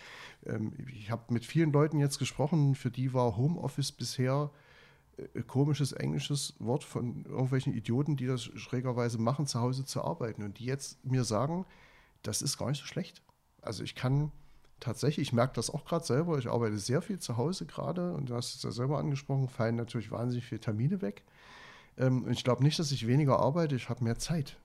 Ähm, 0.46 0.72
ich 0.96 1.10
habe 1.10 1.34
mit 1.34 1.44
vielen 1.44 1.72
Leuten 1.72 1.98
jetzt 1.98 2.20
gesprochen, 2.20 2.76
für 2.76 2.92
die 2.92 3.12
war 3.12 3.36
Homeoffice 3.36 3.90
bisher 3.90 4.52
äh, 5.16 5.42
komisches 5.42 5.90
englisches 5.90 6.54
Wort 6.60 6.84
von 6.84 7.24
irgendwelchen 7.24 7.74
Idioten, 7.74 8.16
die 8.16 8.26
das 8.26 8.44
schrägerweise 8.44 9.18
machen, 9.18 9.46
zu 9.46 9.58
Hause 9.58 9.84
zu 9.84 10.04
arbeiten 10.04 10.44
und 10.44 10.60
die 10.60 10.64
jetzt 10.64 11.04
mir 11.04 11.24
sagen, 11.24 11.66
das 12.22 12.40
ist 12.40 12.56
gar 12.56 12.68
nicht 12.68 12.78
so 12.78 12.86
schlecht. 12.86 13.20
Also 13.62 13.82
ich 13.82 13.96
kann 13.96 14.30
tatsächlich, 14.82 15.28
ich 15.28 15.32
merke 15.32 15.54
das 15.54 15.70
auch 15.70 15.84
gerade 15.84 16.04
selber, 16.04 16.38
ich 16.38 16.48
arbeite 16.48 16.78
sehr 16.78 17.02
viel 17.02 17.18
zu 17.18 17.36
Hause 17.36 17.66
gerade 17.66 18.12
und 18.12 18.30
du 18.30 18.34
hast 18.34 18.54
es 18.54 18.62
ja 18.62 18.70
selber 18.70 18.98
angesprochen, 18.98 19.48
fallen 19.48 19.76
natürlich 19.76 20.10
wahnsinnig 20.10 20.44
viele 20.44 20.60
Termine 20.60 21.00
weg. 21.02 21.22
Ähm, 21.96 22.26
ich 22.30 22.44
glaube 22.44 22.62
nicht, 22.62 22.78
dass 22.78 22.92
ich 22.92 23.06
weniger 23.06 23.38
arbeite, 23.38 23.76
ich 23.76 23.88
habe 23.88 24.04
mehr 24.04 24.18
Zeit. 24.18 24.58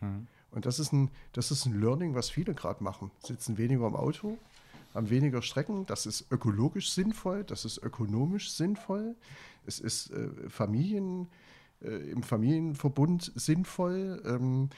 Hm. 0.00 0.26
Und 0.50 0.66
das 0.66 0.78
ist, 0.78 0.92
ein, 0.92 1.10
das 1.32 1.50
ist 1.50 1.66
ein 1.66 1.80
Learning, 1.80 2.14
was 2.14 2.30
viele 2.30 2.54
gerade 2.54 2.82
machen. 2.84 3.10
Sitzen 3.18 3.58
weniger 3.58 3.86
im 3.86 3.96
Auto, 3.96 4.38
haben 4.94 5.10
weniger 5.10 5.42
Strecken. 5.42 5.84
Das 5.86 6.06
ist 6.06 6.30
ökologisch 6.30 6.92
sinnvoll, 6.92 7.42
das 7.42 7.64
ist 7.64 7.78
ökonomisch 7.78 8.52
sinnvoll. 8.52 9.16
Es 9.66 9.80
ist 9.80 10.10
äh, 10.10 10.28
Familien, 10.48 11.28
äh, 11.82 12.10
im 12.10 12.22
Familienverbund 12.22 13.32
sinnvoll. 13.34 14.22
Ähm, 14.24 14.70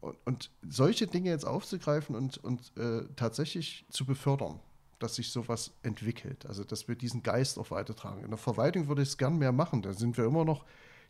und, 0.00 0.16
und, 0.24 0.50
solche 0.68 1.06
Dinge 1.06 1.30
jetzt 1.30 1.46
aufzugreifen 1.46 2.14
und, 2.14 2.38
und 2.38 2.76
äh, 2.76 3.04
tatsächlich 3.16 3.84
zu 3.90 4.04
befördern, 4.04 4.60
dass 4.98 5.16
sich 5.16 5.30
sowas 5.30 5.72
entwickelt, 5.82 6.46
also 6.46 6.64
dass 6.64 6.88
wir 6.88 6.94
diesen 6.94 7.22
Geist 7.22 7.58
auch 7.58 7.70
weitertragen. 7.70 8.22
In 8.22 8.30
der 8.30 8.38
Verwaltung 8.38 8.88
würde 8.88 9.02
ich 9.02 9.08
es 9.08 9.18
gern 9.18 9.38
mehr 9.38 9.52
machen. 9.52 9.82
Da 9.82 9.92
sind 9.92 10.16
wir 10.16 10.24
immer 10.24 10.44
noch 10.44 10.64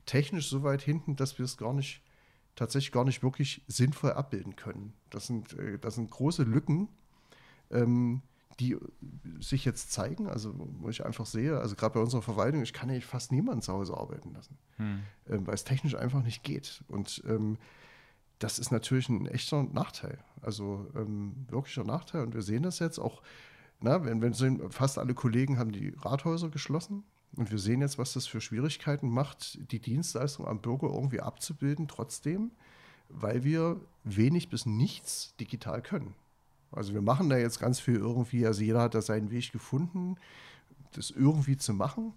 technisch 0.06 0.48
so 0.48 0.62
weit 0.62 0.82
hinten, 0.82 1.16
dass 1.16 1.38
wir 1.38 1.44
es 1.44 1.56
gar 1.56 1.72
nicht, 1.72 2.02
tatsächlich 2.56 2.92
gar 2.92 3.04
nicht 3.04 3.22
wirklich 3.22 3.62
sinnvoll 3.68 4.12
abbilden 4.12 4.56
können. 4.56 4.92
Das 5.10 5.26
sind, 5.26 5.52
äh, 5.58 5.78
das 5.78 5.96
sind 5.96 6.10
große 6.10 6.42
Lücken, 6.42 6.88
ähm, 7.70 8.22
die 8.60 8.76
sich 9.40 9.64
jetzt 9.64 9.90
zeigen, 9.90 10.28
also 10.28 10.54
wo 10.56 10.90
ich 10.90 11.04
einfach 11.04 11.24
sehe, 11.24 11.58
also 11.58 11.74
gerade 11.76 11.94
bei 11.94 12.00
unserer 12.00 12.22
Verwaltung, 12.22 12.62
ich 12.62 12.74
kann 12.74 12.90
ja 12.90 13.00
fast 13.00 13.32
niemanden 13.32 13.62
zu 13.62 13.72
Hause 13.72 13.96
arbeiten 13.96 14.34
lassen, 14.34 14.58
hm. 14.76 15.00
ähm, 15.28 15.46
weil 15.46 15.54
es 15.54 15.64
technisch 15.64 15.94
einfach 15.94 16.22
nicht 16.22 16.44
geht. 16.44 16.84
Und 16.88 17.22
ähm, 17.26 17.56
das 18.40 18.58
ist 18.58 18.72
natürlich 18.72 19.08
ein 19.08 19.26
echter 19.26 19.62
Nachteil, 19.62 20.18
also 20.42 20.86
ähm, 20.96 21.46
wirklicher 21.48 21.84
Nachteil. 21.84 22.22
Und 22.22 22.34
wir 22.34 22.42
sehen 22.42 22.62
das 22.62 22.78
jetzt 22.78 22.98
auch, 22.98 23.22
na, 23.80 24.04
wenn, 24.04 24.20
wenn 24.20 24.70
fast 24.70 24.98
alle 24.98 25.14
Kollegen 25.14 25.58
haben 25.58 25.72
die 25.72 25.94
Rathäuser 26.00 26.48
geschlossen. 26.48 27.04
Und 27.36 27.50
wir 27.50 27.58
sehen 27.58 27.80
jetzt, 27.80 27.98
was 27.98 28.14
das 28.14 28.26
für 28.26 28.40
Schwierigkeiten 28.40 29.08
macht, 29.08 29.70
die 29.70 29.78
Dienstleistung 29.78 30.46
am 30.48 30.60
Bürger 30.60 30.88
irgendwie 30.88 31.20
abzubilden, 31.20 31.86
trotzdem, 31.86 32.50
weil 33.08 33.44
wir 33.44 33.80
wenig 34.04 34.48
bis 34.48 34.66
nichts 34.66 35.34
digital 35.38 35.82
können. 35.82 36.14
Also 36.72 36.94
wir 36.94 37.02
machen 37.02 37.28
da 37.28 37.36
jetzt 37.36 37.60
ganz 37.60 37.78
viel 37.78 37.96
irgendwie, 37.96 38.46
also 38.46 38.62
jeder 38.62 38.80
hat 38.80 38.94
da 38.94 39.02
seinen 39.02 39.30
Weg 39.30 39.52
gefunden, 39.52 40.16
das 40.92 41.10
irgendwie 41.10 41.56
zu 41.56 41.74
machen. 41.74 42.14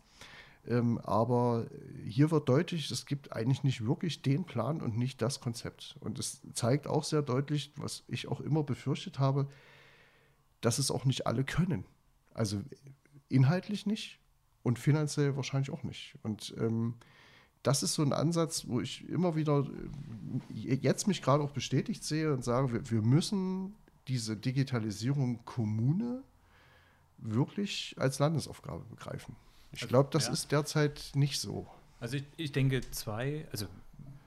Ähm, 0.68 0.98
aber 1.00 1.68
hier 2.06 2.32
wird 2.32 2.48
deutlich, 2.48 2.90
es 2.90 3.06
gibt 3.06 3.34
eigentlich 3.34 3.64
nicht 3.64 3.86
wirklich 3.86 4.22
den 4.22 4.46
Plan 4.46 4.82
und 4.82 4.98
nicht 4.98 5.22
das 5.22 5.42
Konzept. 5.42 5.98
Und 6.00 6.20
es 6.20 6.42
zeigt 6.54 6.88
auch 6.88 7.04
sehr 7.04 7.22
deutlich, 7.22 7.74
was 7.76 8.04
ich 8.08 8.28
auch 8.28 8.40
immer 8.40 8.64
befürchtet 8.64 9.20
habe, 9.20 9.48
dass 10.62 10.80
es 10.80 10.92
auch 10.92 11.06
nicht 11.06 11.28
alle 11.28 11.44
können. 11.44 11.86
Also 12.34 12.62
inhaltlich 13.30 13.86
nicht 13.86 14.20
und 14.64 14.80
finanziell 14.80 15.36
wahrscheinlich 15.36 15.72
auch 15.72 15.84
nicht. 15.84 16.16
Und 16.24 16.56
ähm, 16.58 16.96
das 17.64 17.84
ist 17.84 17.94
so 17.94 18.02
ein 18.02 18.14
Ansatz, 18.14 18.68
wo 18.68 18.80
ich 18.80 19.08
immer 19.10 19.36
wieder 19.36 19.66
äh, 20.50 20.76
jetzt 20.76 21.08
mich 21.08 21.22
gerade 21.22 21.44
auch 21.44 21.52
bestätigt 21.52 22.04
sehe 22.04 22.34
und 22.34 22.44
sage, 22.44 22.72
wir, 22.72 22.90
wir 22.90 23.02
müssen 23.02 23.76
diese 24.08 24.38
Digitalisierung 24.38 25.44
Kommune 25.46 26.24
wirklich 27.18 27.96
als 27.98 28.20
Landesaufgabe 28.20 28.84
begreifen. 28.86 29.36
Ich 29.74 29.82
also, 29.82 29.88
glaube, 29.88 30.10
das 30.12 30.28
ja. 30.28 30.34
ist 30.34 30.52
derzeit 30.52 31.12
nicht 31.16 31.40
so. 31.40 31.68
Also 32.00 32.18
ich, 32.18 32.24
ich 32.38 32.52
denke 32.52 32.82
zwei, 32.92 33.48
also 33.52 33.68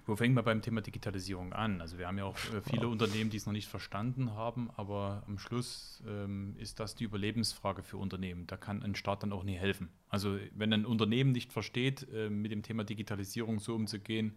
wo 0.07 0.15
fängt 0.15 0.35
man 0.35 0.45
beim 0.45 0.63
Thema 0.63 0.81
Digitalisierung 0.81 1.53
an? 1.53 1.81
Also 1.81 1.99
wir 1.99 2.07
haben 2.07 2.19
ja 2.19 2.25
auch 2.25 2.37
äh, 2.37 2.61
viele 2.63 2.83
ja. 2.83 2.89
Unternehmen, 2.89 3.31
die 3.31 3.37
es 3.37 3.47
noch 3.47 3.53
nicht 3.53 3.69
verstanden 3.69 4.33
haben, 4.35 4.71
aber 4.77 5.25
am 5.27 5.39
Schluss 5.39 6.03
ähm, 6.07 6.55
ist 6.59 6.79
das 6.79 6.95
die 6.95 7.05
Überlebensfrage 7.05 7.83
für 7.83 7.97
Unternehmen. 7.97 8.47
Da 8.47 8.57
kann 8.57 8.83
ein 8.83 8.95
Staat 8.95 9.25
dann 9.25 9.33
auch 9.33 9.43
nie 9.43 9.57
helfen. 9.57 9.89
Also 10.09 10.39
wenn 10.55 10.73
ein 10.73 10.87
Unternehmen 10.87 11.33
nicht 11.33 11.53
versteht, 11.53 12.07
äh, 12.13 12.31
mit 12.31 12.53
dem 12.53 12.63
Thema 12.63 12.85
Digitalisierung 12.85 13.59
so 13.59 13.75
umzugehen, 13.75 14.37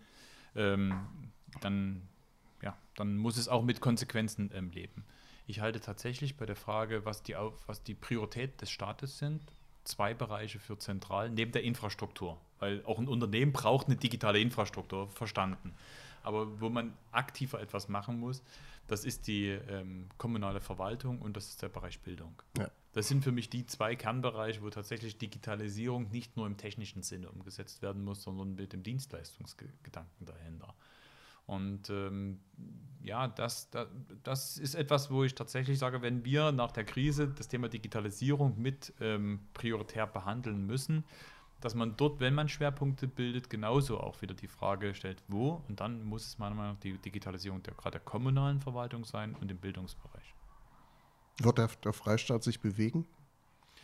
ähm, 0.56 0.94
dann, 1.62 2.02
ja, 2.64 2.76
dann 2.96 3.18
muss 3.18 3.38
es 3.38 3.48
auch 3.48 3.64
mit 3.64 3.80
Konsequenzen 3.80 4.50
ähm, 4.54 4.72
leben. 4.72 5.06
Ich 5.46 5.62
halte 5.62 5.80
tatsächlich 5.80 6.36
bei 6.36 6.46
der 6.46 6.56
Frage, 6.56 7.06
was 7.06 7.22
die, 7.22 7.36
was 7.68 7.84
die 7.84 7.96
Priorität 7.96 8.60
des 8.62 8.72
Staates 8.72 9.20
sind, 9.20 9.42
zwei 9.90 10.14
Bereiche 10.14 10.60
für 10.60 10.78
zentral, 10.78 11.30
neben 11.30 11.52
der 11.52 11.64
Infrastruktur. 11.64 12.38
Weil 12.60 12.84
auch 12.86 13.00
ein 13.00 13.08
Unternehmen 13.08 13.52
braucht 13.52 13.88
eine 13.88 13.96
digitale 13.96 14.40
Infrastruktur, 14.40 15.10
verstanden. 15.10 15.74
Aber 16.24 16.60
wo 16.62 16.70
man 16.70 16.94
aktiver 17.12 17.62
etwas 17.62 17.88
machen 17.88 18.20
muss, 18.20 18.44
das 18.88 19.06
ist 19.06 19.28
die 19.28 19.48
ähm, 19.48 20.08
kommunale 20.18 20.60
Verwaltung 20.60 21.20
und 21.20 21.38
das 21.38 21.50
ist 21.50 21.62
der 21.62 21.70
Bereich 21.70 22.00
Bildung. 22.00 22.42
Ja. 22.58 22.70
Das 22.94 23.08
sind 23.08 23.24
für 23.24 23.32
mich 23.32 23.50
die 23.50 23.66
zwei 23.66 23.96
Kernbereiche, 23.96 24.62
wo 24.64 24.70
tatsächlich 24.70 25.18
Digitalisierung 25.18 26.10
nicht 26.10 26.36
nur 26.36 26.48
im 26.48 26.58
technischen 26.58 27.04
Sinne 27.04 27.30
umgesetzt 27.30 27.82
werden 27.82 28.04
muss, 28.04 28.24
sondern 28.24 28.56
mit 28.56 28.74
dem 28.74 28.82
Dienstleistungsgedanken 28.82 30.26
dahinter. 30.26 30.74
Und 31.50 31.90
ähm, 31.90 32.40
ja, 33.02 33.28
das, 33.28 33.72
das, 33.72 33.88
das, 34.24 34.58
ist 34.60 34.76
etwas, 34.76 35.10
wo 35.10 35.24
ich 35.24 35.34
tatsächlich 35.34 35.80
sage, 35.80 36.04
wenn 36.04 36.24
wir 36.24 36.52
nach 36.52 36.72
der 36.72 36.84
Krise 36.84 37.28
das 37.28 37.48
Thema 37.48 37.70
Digitalisierung 37.70 38.62
mit 38.62 38.94
ähm, 39.02 39.40
prioritär 39.56 40.06
behandeln 40.06 40.68
müssen, 40.68 41.04
dass 41.60 41.74
man 41.74 41.98
dort, 41.98 42.20
wenn 42.20 42.36
man 42.36 42.50
Schwerpunkte 42.50 43.08
bildet, 43.08 43.50
genauso 43.50 44.00
auch 44.00 44.22
wieder 44.22 44.36
die 44.36 44.48
Frage 44.48 44.94
stellt, 44.94 45.24
wo. 45.28 45.64
Und 45.68 45.80
dann 45.80 46.04
muss 46.04 46.28
es 46.28 46.38
meiner 46.38 46.54
Meinung 46.54 46.74
nach 46.74 46.80
die 46.82 47.00
Digitalisierung 47.00 47.64
der, 47.64 47.74
gerade 47.74 47.94
der 47.94 48.02
kommunalen 48.02 48.62
Verwaltung 48.62 49.04
sein 49.04 49.36
und 49.42 49.50
im 49.50 49.58
Bildungsbereich. 49.58 50.36
Wird 51.40 51.58
der, 51.58 51.70
der 51.84 51.94
Freistaat 51.94 52.44
sich 52.44 52.60
bewegen? 52.60 53.08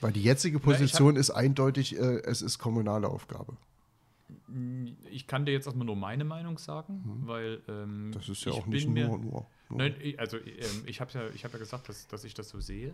Weil 0.01 0.11
die 0.11 0.21
jetzige 0.21 0.59
Position 0.59 1.15
ja, 1.15 1.21
ist 1.21 1.31
eindeutig, 1.31 1.97
äh, 1.97 2.21
es 2.25 2.43
ist 2.43 2.59
kommunale 2.59 3.07
Aufgabe. 3.07 3.57
Ich 5.09 5.27
kann 5.27 5.45
dir 5.45 5.51
jetzt 5.51 5.65
erstmal 5.65 5.85
nur 5.85 5.95
meine 5.95 6.23
Meinung 6.23 6.57
sagen, 6.57 7.03
hm. 7.03 7.27
weil. 7.27 7.61
Ähm, 7.67 8.11
das 8.13 8.29
ist 8.29 8.45
ja 8.45 8.51
auch 8.51 8.65
nicht 8.65 8.87
nur, 8.87 9.17
nur, 9.17 9.47
nur. 9.69 9.77
Nein, 9.77 9.95
also 10.17 10.37
ähm, 10.37 10.83
ich 10.85 11.01
habe 11.01 11.11
ja, 11.13 11.21
hab 11.21 11.53
ja 11.53 11.59
gesagt, 11.59 11.89
dass, 11.89 12.07
dass 12.07 12.23
ich 12.23 12.33
das 12.33 12.49
so 12.49 12.59
sehe. 12.59 12.93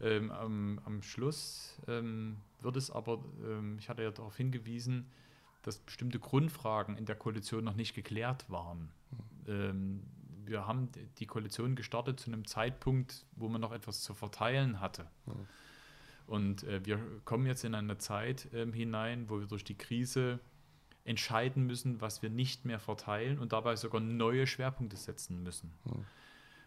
Ähm, 0.00 0.30
am, 0.32 0.80
am, 0.84 1.02
Schluss 1.02 1.78
ähm, 1.86 2.38
wird 2.60 2.76
es 2.76 2.90
aber, 2.90 3.24
ähm, 3.44 3.76
ich 3.78 3.88
hatte 3.88 4.02
ja 4.02 4.10
darauf 4.10 4.36
hingewiesen, 4.36 5.06
dass 5.62 5.78
bestimmte 5.78 6.18
Grundfragen 6.18 6.96
in 6.96 7.04
der 7.04 7.14
Koalition 7.14 7.62
noch 7.62 7.76
nicht 7.76 7.94
geklärt 7.94 8.50
waren. 8.50 8.90
Hm. 9.46 10.02
wir 10.44 10.66
haben 10.66 10.88
die 11.18 11.26
Koalition 11.26 11.76
gestartet 11.76 12.18
zu 12.18 12.30
einem 12.30 12.46
Zeitpunkt, 12.46 13.26
wo 13.36 13.48
man 13.48 13.60
noch 13.60 13.72
etwas 13.72 14.02
zu 14.02 14.14
verteilen 14.14 14.80
hatte. 14.80 15.06
Hm. 15.26 15.46
Und 16.26 16.64
äh, 16.64 16.84
wir 16.84 16.98
kommen 17.24 17.46
jetzt 17.46 17.64
in 17.64 17.74
eine 17.74 17.98
Zeit 17.98 18.48
ähm, 18.52 18.72
hinein, 18.72 19.28
wo 19.28 19.40
wir 19.40 19.46
durch 19.46 19.64
die 19.64 19.76
Krise 19.76 20.40
entscheiden 21.04 21.66
müssen, 21.66 22.00
was 22.00 22.22
wir 22.22 22.30
nicht 22.30 22.64
mehr 22.64 22.78
verteilen 22.78 23.38
und 23.38 23.52
dabei 23.52 23.76
sogar 23.76 24.00
neue 24.00 24.46
Schwerpunkte 24.46 24.96
setzen 24.96 25.42
müssen. 25.42 25.72
Hm. 25.84 26.04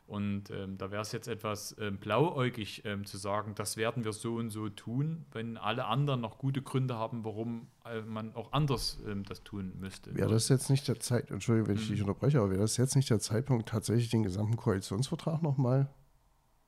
Und 0.08 0.52
ähm, 0.52 0.78
da 0.78 0.92
wäre 0.92 1.02
es 1.02 1.12
jetzt 1.14 1.28
etwas 1.28 1.76
ähm, 1.80 1.98
blauäugig 1.98 2.84
ähm, 2.86 3.06
zu 3.06 3.18
sagen, 3.18 3.56
das 3.56 3.76
werden 3.76 4.04
wir 4.04 4.14
so 4.14 4.36
und 4.36 4.52
so 4.52 4.70
tun, 4.70 5.26
wenn 5.32 5.58
alle 5.58 5.86
anderen 5.86 6.22
noch 6.22 6.38
gute 6.38 6.62
Gründe 6.62 6.96
haben, 6.96 7.26
warum 7.26 7.68
äh, 7.86 8.02
man 8.02 8.36
auch 8.36 8.54
anders 8.54 9.00
ähm, 9.08 9.24
das 9.24 9.44
tun 9.44 9.74
müsste. 9.80 10.16
Wäre 10.16 10.30
das 10.30 10.48
jetzt 10.50 10.70
nicht 10.70 10.88
der 10.88 11.00
Zeit, 11.00 11.32
Entschuldigung, 11.32 11.70
wenn 11.70 11.78
ich 11.78 11.88
hm. 11.88 11.96
dich 11.96 12.02
unterbreche, 12.02 12.38
aber 12.38 12.52
wäre 12.52 12.62
das 12.62 12.78
jetzt 12.78 12.96
nicht 12.96 13.10
der 13.10 13.20
Zeitpunkt, 13.20 13.70
tatsächlich 13.70 14.10
den 14.10 14.22
gesamten 14.22 14.58
Koalitionsvertrag 14.58 15.42
nochmal 15.42 15.90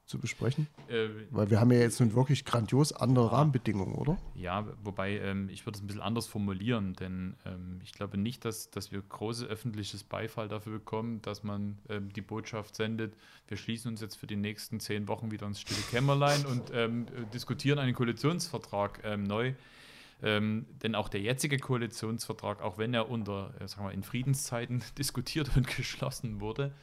zu 0.08 0.18
besprechen? 0.20 0.68
Äh, 0.88 1.10
Weil 1.32 1.50
wir 1.50 1.60
haben 1.60 1.72
ja 1.72 1.80
jetzt 1.80 2.00
nun 2.00 2.16
wirklich 2.16 2.46
grandios 2.46 2.94
andere 2.94 3.32
Rahmenbedingungen, 3.32 3.96
oder? 3.96 4.18
Ja, 4.36 4.66
wobei 4.84 5.20
ähm, 5.20 5.50
ich 5.50 5.66
würde 5.66 5.78
es 5.78 5.84
ein 5.84 5.88
bisschen 5.88 6.02
anders 6.02 6.26
formulieren, 6.28 6.94
denn 6.94 7.36
ähm, 7.46 7.80
ich 7.84 7.92
glaube 7.92 8.18
nicht, 8.18 8.46
dass, 8.46 8.72
dass 8.72 8.92
wir 8.92 9.02
große 9.02 9.46
öffentliches 9.46 10.04
Beifall 10.04 10.48
dafür 10.48 10.74
bekommen, 10.74 11.22
dass 11.22 11.44
man 11.44 11.78
ähm, 11.90 12.12
die 12.14 12.22
Botschaft 12.22 12.76
sendet, 12.76 13.14
wir 13.48 13.58
schließen 13.58 13.92
uns 13.92 14.02
jetzt 14.02 14.16
für 14.16 14.28
die 14.28 14.36
nächsten 14.38 14.80
zehn 14.80 15.08
Wochen 15.08 15.30
wieder 15.32 15.46
ins 15.46 15.62
stille 15.62 15.82
Kämmerlein 15.92 16.46
und 16.46 16.72
ähm, 16.74 17.06
diskutieren 17.34 17.80
einen 17.80 17.94
Koalitionsvertrag 17.94 19.02
ähm, 19.04 19.24
neu. 19.24 19.54
Ähm, 20.24 20.66
denn 20.82 20.96
auch 20.96 21.10
der 21.10 21.22
jetzige 21.22 21.60
Koalitionsvertrag, 21.60 22.62
auch 22.62 22.78
wenn 22.78 22.94
er 22.94 23.10
unter, 23.10 23.54
äh, 23.60 23.68
sagen 23.68 23.86
wir, 23.86 23.92
in 23.92 24.04
Friedenszeiten 24.04 24.84
diskutiert 24.98 25.56
und 25.56 25.68
geschlossen 25.68 26.40
wurde, 26.40 26.74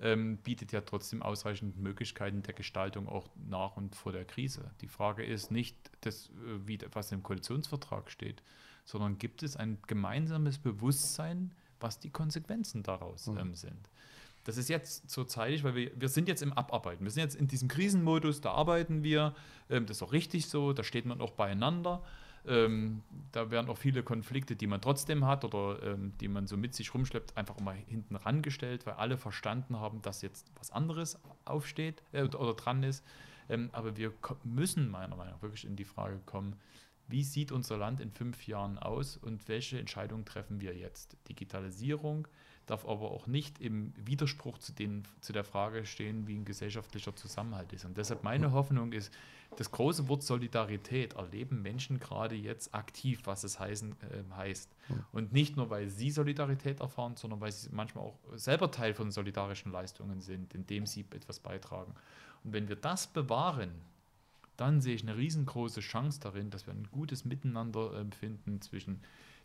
ähm, 0.00 0.38
bietet 0.38 0.72
ja 0.72 0.80
trotzdem 0.80 1.22
ausreichend 1.22 1.78
Möglichkeiten 1.78 2.42
der 2.42 2.54
Gestaltung 2.54 3.08
auch 3.08 3.28
nach 3.48 3.76
und 3.76 3.94
vor 3.94 4.12
der 4.12 4.24
Krise. 4.24 4.70
Die 4.80 4.88
Frage 4.88 5.24
ist 5.24 5.50
nicht, 5.50 5.76
das, 6.00 6.30
äh, 6.30 6.66
wie, 6.66 6.78
was 6.92 7.12
im 7.12 7.22
Koalitionsvertrag 7.22 8.10
steht, 8.10 8.42
sondern 8.84 9.18
gibt 9.18 9.42
es 9.42 9.56
ein 9.56 9.78
gemeinsames 9.86 10.58
Bewusstsein, 10.58 11.52
was 11.80 11.98
die 11.98 12.10
Konsequenzen 12.10 12.82
daraus 12.82 13.26
mhm. 13.26 13.38
ähm, 13.38 13.54
sind. 13.54 13.88
Das 14.44 14.56
ist 14.56 14.68
jetzt 14.68 15.10
so 15.10 15.24
zeitig, 15.24 15.64
weil 15.64 15.74
wir, 15.74 15.90
wir 16.00 16.08
sind 16.08 16.26
jetzt 16.26 16.42
im 16.42 16.54
Abarbeiten. 16.54 17.04
Wir 17.04 17.10
sind 17.10 17.22
jetzt 17.22 17.36
in 17.36 17.46
diesem 17.46 17.68
Krisenmodus, 17.68 18.40
da 18.40 18.52
arbeiten 18.52 19.02
wir. 19.02 19.34
Ähm, 19.68 19.84
das 19.84 19.98
ist 19.98 20.02
auch 20.02 20.12
richtig 20.12 20.48
so, 20.48 20.72
da 20.72 20.82
steht 20.82 21.04
man 21.04 21.20
auch 21.20 21.32
beieinander. 21.32 22.02
Ähm, 22.46 23.02
da 23.32 23.50
werden 23.50 23.68
auch 23.68 23.76
viele 23.76 24.02
Konflikte, 24.02 24.56
die 24.56 24.66
man 24.66 24.80
trotzdem 24.80 25.26
hat 25.26 25.44
oder 25.44 25.82
ähm, 25.82 26.12
die 26.20 26.28
man 26.28 26.46
so 26.46 26.56
mit 26.56 26.74
sich 26.74 26.94
rumschleppt, 26.94 27.36
einfach 27.36 27.60
mal 27.60 27.74
hinten 27.74 28.16
rangestellt, 28.16 28.86
weil 28.86 28.94
alle 28.94 29.18
verstanden 29.18 29.78
haben, 29.78 30.00
dass 30.02 30.22
jetzt 30.22 30.50
was 30.56 30.70
anderes 30.70 31.18
aufsteht 31.44 32.02
äh, 32.12 32.22
oder 32.22 32.54
dran 32.54 32.82
ist. 32.82 33.04
Ähm, 33.48 33.68
aber 33.72 33.96
wir 33.96 34.12
müssen 34.44 34.90
meiner 34.90 35.16
Meinung 35.16 35.34
nach 35.34 35.42
wirklich 35.42 35.66
in 35.66 35.76
die 35.76 35.84
Frage 35.84 36.20
kommen, 36.24 36.56
wie 37.08 37.24
sieht 37.24 37.50
unser 37.50 37.76
Land 37.76 38.00
in 38.00 38.12
fünf 38.12 38.46
Jahren 38.46 38.78
aus 38.78 39.16
und 39.16 39.48
welche 39.48 39.78
Entscheidungen 39.78 40.24
treffen 40.24 40.60
wir 40.60 40.76
jetzt? 40.76 41.16
Digitalisierung 41.28 42.28
darf 42.70 42.86
aber 42.86 43.10
auch 43.10 43.26
nicht 43.26 43.60
im 43.60 43.92
Widerspruch 43.96 44.58
zu, 44.58 44.72
den, 44.72 45.02
zu 45.20 45.32
der 45.32 45.44
Frage 45.44 45.84
stehen, 45.84 46.26
wie 46.28 46.36
ein 46.36 46.44
gesellschaftlicher 46.44 47.14
Zusammenhalt 47.16 47.72
ist. 47.72 47.84
Und 47.84 47.98
deshalb 47.98 48.22
meine 48.22 48.52
Hoffnung 48.52 48.92
ist, 48.92 49.12
das 49.56 49.72
große 49.72 50.08
Wort 50.08 50.22
Solidarität 50.22 51.14
erleben 51.14 51.60
Menschen 51.62 51.98
gerade 51.98 52.36
jetzt 52.36 52.72
aktiv, 52.72 53.22
was 53.24 53.42
es 53.42 53.58
heißen, 53.58 53.92
äh, 53.92 54.34
heißt. 54.36 54.70
Und 55.12 55.32
nicht 55.32 55.56
nur, 55.56 55.70
weil 55.70 55.88
sie 55.88 56.10
Solidarität 56.10 56.80
erfahren, 56.80 57.16
sondern 57.16 57.40
weil 57.40 57.50
sie 57.50 57.68
manchmal 57.72 58.04
auch 58.04 58.18
selber 58.36 58.70
Teil 58.70 58.94
von 58.94 59.10
solidarischen 59.10 59.72
Leistungen 59.72 60.20
sind, 60.20 60.54
indem 60.54 60.86
sie 60.86 61.04
etwas 61.10 61.40
beitragen. 61.40 61.94
Und 62.44 62.52
wenn 62.52 62.68
wir 62.68 62.76
das 62.76 63.08
bewahren, 63.08 63.72
dann 64.56 64.80
sehe 64.80 64.94
ich 64.94 65.02
eine 65.02 65.16
riesengroße 65.16 65.80
Chance 65.80 66.20
darin, 66.20 66.50
dass 66.50 66.66
wir 66.66 66.74
ein 66.74 66.88
gutes 66.92 67.24
Miteinander 67.24 67.92
äh, 67.94 68.14
finden 68.14 68.60
zwischen 68.60 69.00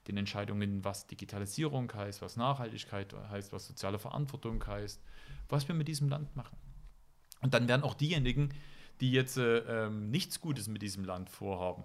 den 0.07 0.17
Entscheidungen, 0.17 0.83
was 0.83 1.07
Digitalisierung 1.07 1.91
heißt, 1.93 2.21
was 2.21 2.37
Nachhaltigkeit 2.37 3.13
heißt, 3.29 3.51
was 3.51 3.67
soziale 3.67 3.99
Verantwortung 3.99 4.65
heißt, 4.65 5.01
was 5.49 5.67
wir 5.67 5.75
mit 5.75 5.87
diesem 5.87 6.09
Land 6.09 6.35
machen. 6.35 6.57
Und 7.41 7.53
dann 7.53 7.67
werden 7.67 7.83
auch 7.83 7.95
diejenigen, 7.95 8.49
die 9.01 9.11
jetzt 9.11 9.37
äh, 9.37 9.57
ähm, 9.85 10.09
nichts 10.09 10.39
Gutes 10.39 10.67
mit 10.67 10.81
diesem 10.81 11.03
Land 11.03 11.29
vorhaben, 11.29 11.83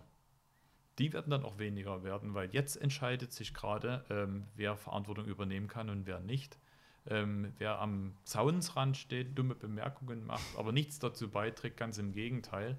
die 0.98 1.12
werden 1.12 1.30
dann 1.30 1.44
auch 1.44 1.58
weniger 1.58 2.04
werden, 2.04 2.34
weil 2.34 2.50
jetzt 2.52 2.76
entscheidet 2.76 3.32
sich 3.32 3.54
gerade, 3.54 4.04
ähm, 4.10 4.46
wer 4.54 4.76
Verantwortung 4.76 5.26
übernehmen 5.26 5.66
kann 5.66 5.88
und 5.88 6.06
wer 6.06 6.20
nicht. 6.20 6.58
Ähm, 7.06 7.54
wer 7.56 7.78
am 7.78 8.14
Zaunsrand 8.24 8.96
steht, 8.98 9.38
dumme 9.38 9.54
Bemerkungen 9.54 10.26
macht, 10.26 10.44
aber 10.58 10.72
nichts 10.72 10.98
dazu 10.98 11.30
beiträgt, 11.30 11.78
ganz 11.78 11.96
im 11.96 12.12
Gegenteil. 12.12 12.76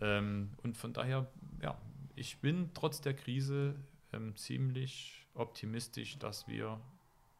Ähm, 0.00 0.50
und 0.64 0.76
von 0.76 0.92
daher, 0.92 1.30
ja, 1.62 1.78
ich 2.16 2.38
bin 2.38 2.70
trotz 2.74 3.00
der 3.00 3.14
Krise 3.14 3.76
ähm, 4.14 4.36
ziemlich 4.36 5.26
optimistisch, 5.34 6.18
dass 6.18 6.46
wir 6.46 6.80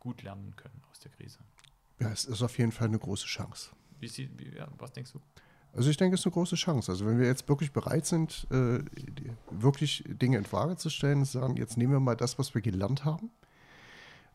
gut 0.00 0.22
lernen 0.22 0.54
können 0.56 0.82
aus 0.90 1.00
der 1.00 1.10
Krise. 1.12 1.38
Ja, 2.00 2.10
es 2.10 2.24
ist 2.24 2.42
auf 2.42 2.58
jeden 2.58 2.72
Fall 2.72 2.88
eine 2.88 2.98
große 2.98 3.26
Chance. 3.26 3.70
Wie, 4.00 4.08
sie, 4.08 4.28
wie, 4.36 4.54
ja, 4.56 4.68
was 4.78 4.92
denkst 4.92 5.12
du? 5.12 5.20
Also 5.72 5.90
ich 5.90 5.96
denke, 5.96 6.14
es 6.14 6.20
ist 6.20 6.26
eine 6.26 6.32
große 6.32 6.56
Chance. 6.56 6.92
Also 6.92 7.06
wenn 7.06 7.18
wir 7.18 7.26
jetzt 7.26 7.48
wirklich 7.48 7.72
bereit 7.72 8.06
sind, 8.06 8.46
äh, 8.50 8.80
wirklich 9.50 10.04
Dinge 10.06 10.38
in 10.38 10.44
Frage 10.44 10.76
zu 10.76 10.88
stellen, 10.88 11.24
sagen, 11.24 11.56
jetzt 11.56 11.76
nehmen 11.76 11.92
wir 11.92 12.00
mal 12.00 12.16
das, 12.16 12.38
was 12.38 12.54
wir 12.54 12.62
gelernt 12.62 13.04
haben. 13.04 13.30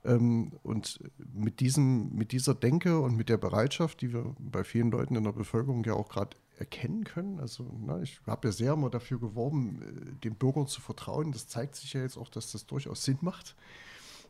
Ähm, 0.06 0.54
und 0.64 1.00
mit, 1.34 1.60
diesem, 1.60 2.16
mit 2.16 2.32
dieser 2.32 2.56
Denke 2.56 3.00
und 3.00 3.16
mit 3.16 3.30
der 3.30 3.38
Bereitschaft, 3.38 4.02
die 4.02 4.14
wir 4.14 4.36
bei 4.40 4.64
vielen 4.64 4.92
Leuten 4.92 5.16
in 5.16 5.24
der 5.24 5.34
Bevölkerung 5.34 5.84
ja 5.84 5.94
auch 5.94 6.10
gerade 6.10 6.38
erkennen 6.58 7.04
können. 7.04 7.40
Also 7.40 7.66
na, 7.86 8.02
ich 8.02 8.20
habe 8.28 8.48
ja 8.48 8.52
sehr 8.52 8.74
immer 8.74 8.90
dafür 8.90 9.20
geworben, 9.20 9.82
äh, 9.82 10.20
den 10.24 10.36
Bürgern 10.36 10.68
zu 10.68 10.82
vertrauen. 10.82 11.32
Das 11.32 11.48
zeigt 11.48 11.76
sich 11.76 11.94
ja 11.94 12.02
jetzt 12.02 12.18
auch, 12.18 12.30
dass 12.30 12.52
das 12.52 12.66
durchaus 12.66 13.04
Sinn 13.04 13.18
macht. 13.22 13.56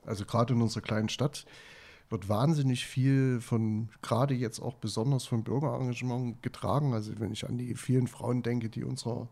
Also 0.05 0.25
gerade 0.25 0.53
in 0.53 0.61
unserer 0.61 0.81
kleinen 0.81 1.09
Stadt 1.09 1.45
wird 2.09 2.29
wahnsinnig 2.29 2.85
viel 2.85 3.39
von, 3.41 3.89
gerade 4.01 4.33
jetzt 4.33 4.59
auch 4.59 4.75
besonders 4.75 5.25
vom 5.25 5.43
Bürgerengagement 5.43 6.41
getragen. 6.41 6.93
Also 6.93 7.19
wenn 7.19 7.31
ich 7.31 7.47
an 7.47 7.57
die 7.57 7.75
vielen 7.75 8.07
Frauen 8.07 8.41
denke, 8.41 8.69
die 8.69 8.83
unserer 8.83 9.27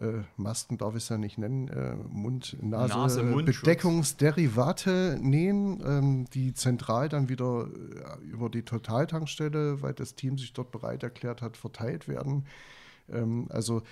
äh, 0.00 0.22
Masken 0.36 0.78
darf 0.78 0.94
ich 0.94 1.04
es 1.04 1.08
ja 1.08 1.18
nicht 1.18 1.38
nennen, 1.38 1.68
äh, 1.68 1.94
Mund, 2.08 2.56
Nase, 2.62 2.94
nähen, 5.20 5.82
ähm, 5.84 6.26
die 6.32 6.54
zentral 6.54 7.08
dann 7.08 7.28
wieder 7.28 7.68
äh, 7.68 8.24
über 8.24 8.48
die 8.48 8.62
Totaltankstelle, 8.62 9.82
weil 9.82 9.92
das 9.92 10.14
Team 10.14 10.38
sich 10.38 10.52
dort 10.52 10.70
bereit 10.70 11.02
erklärt 11.02 11.42
hat, 11.42 11.56
verteilt 11.56 12.08
werden. 12.08 12.46
Ähm, 13.10 13.46
also 13.50 13.82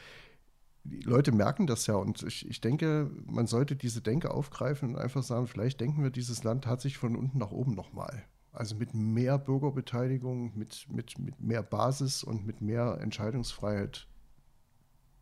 die 0.84 1.02
Leute 1.02 1.32
merken 1.32 1.66
das 1.66 1.86
ja 1.86 1.94
und 1.94 2.22
ich, 2.22 2.48
ich 2.48 2.60
denke, 2.60 3.10
man 3.26 3.46
sollte 3.46 3.76
diese 3.76 4.00
Denke 4.00 4.30
aufgreifen 4.30 4.94
und 4.94 5.00
einfach 5.00 5.22
sagen, 5.22 5.46
vielleicht 5.46 5.80
denken 5.80 6.02
wir, 6.02 6.10
dieses 6.10 6.44
Land 6.44 6.66
hat 6.66 6.80
sich 6.80 6.96
von 6.96 7.16
unten 7.16 7.38
nach 7.38 7.50
oben 7.50 7.74
nochmal. 7.74 8.24
Also 8.52 8.74
mit 8.76 8.94
mehr 8.94 9.38
Bürgerbeteiligung, 9.38 10.56
mit, 10.56 10.86
mit, 10.90 11.18
mit 11.18 11.40
mehr 11.40 11.62
Basis 11.62 12.24
und 12.24 12.46
mit 12.46 12.60
mehr 12.60 12.98
Entscheidungsfreiheit 13.00 14.06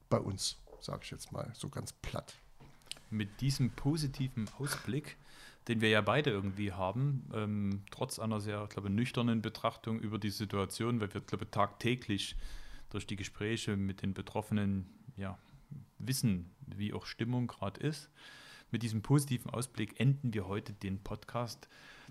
bei 0.08 0.18
uns, 0.18 0.62
sage 0.86 1.00
ich 1.02 1.10
jetzt 1.10 1.32
mal, 1.32 1.50
so 1.54 1.68
ganz 1.68 1.92
platt. 1.92 2.34
Mit 3.10 3.40
diesem 3.40 3.70
positiven 3.70 4.48
Ausblick, 4.58 5.16
den 5.68 5.80
wir 5.80 5.90
ja 5.90 6.00
beide 6.00 6.30
irgendwie 6.30 6.72
haben, 6.72 7.28
ähm, 7.34 7.82
trotz 7.90 8.18
einer 8.18 8.40
sehr, 8.40 8.66
glaube 8.68 8.88
nüchternen 8.88 9.42
Betrachtung 9.42 10.00
über 10.00 10.18
die 10.18 10.30
Situation, 10.30 11.00
weil 11.00 11.12
wir, 11.12 11.20
glaube 11.20 11.50
tagtäglich 11.50 12.36
durch 12.90 13.06
die 13.06 13.16
Gespräche 13.16 13.76
mit 13.76 14.02
den 14.02 14.14
Betroffenen 14.14 14.86
ja, 15.16 15.38
wissen, 15.98 16.50
wie 16.66 16.92
auch 16.94 17.06
Stimmung 17.06 17.48
gerade 17.48 17.80
ist. 17.80 18.08
Mit 18.70 18.82
diesem 18.82 19.02
positiven 19.02 19.50
Ausblick 19.50 20.00
enden 20.00 20.34
wir 20.34 20.48
heute 20.48 20.72
den 20.72 21.02
Podcast, 21.02 21.68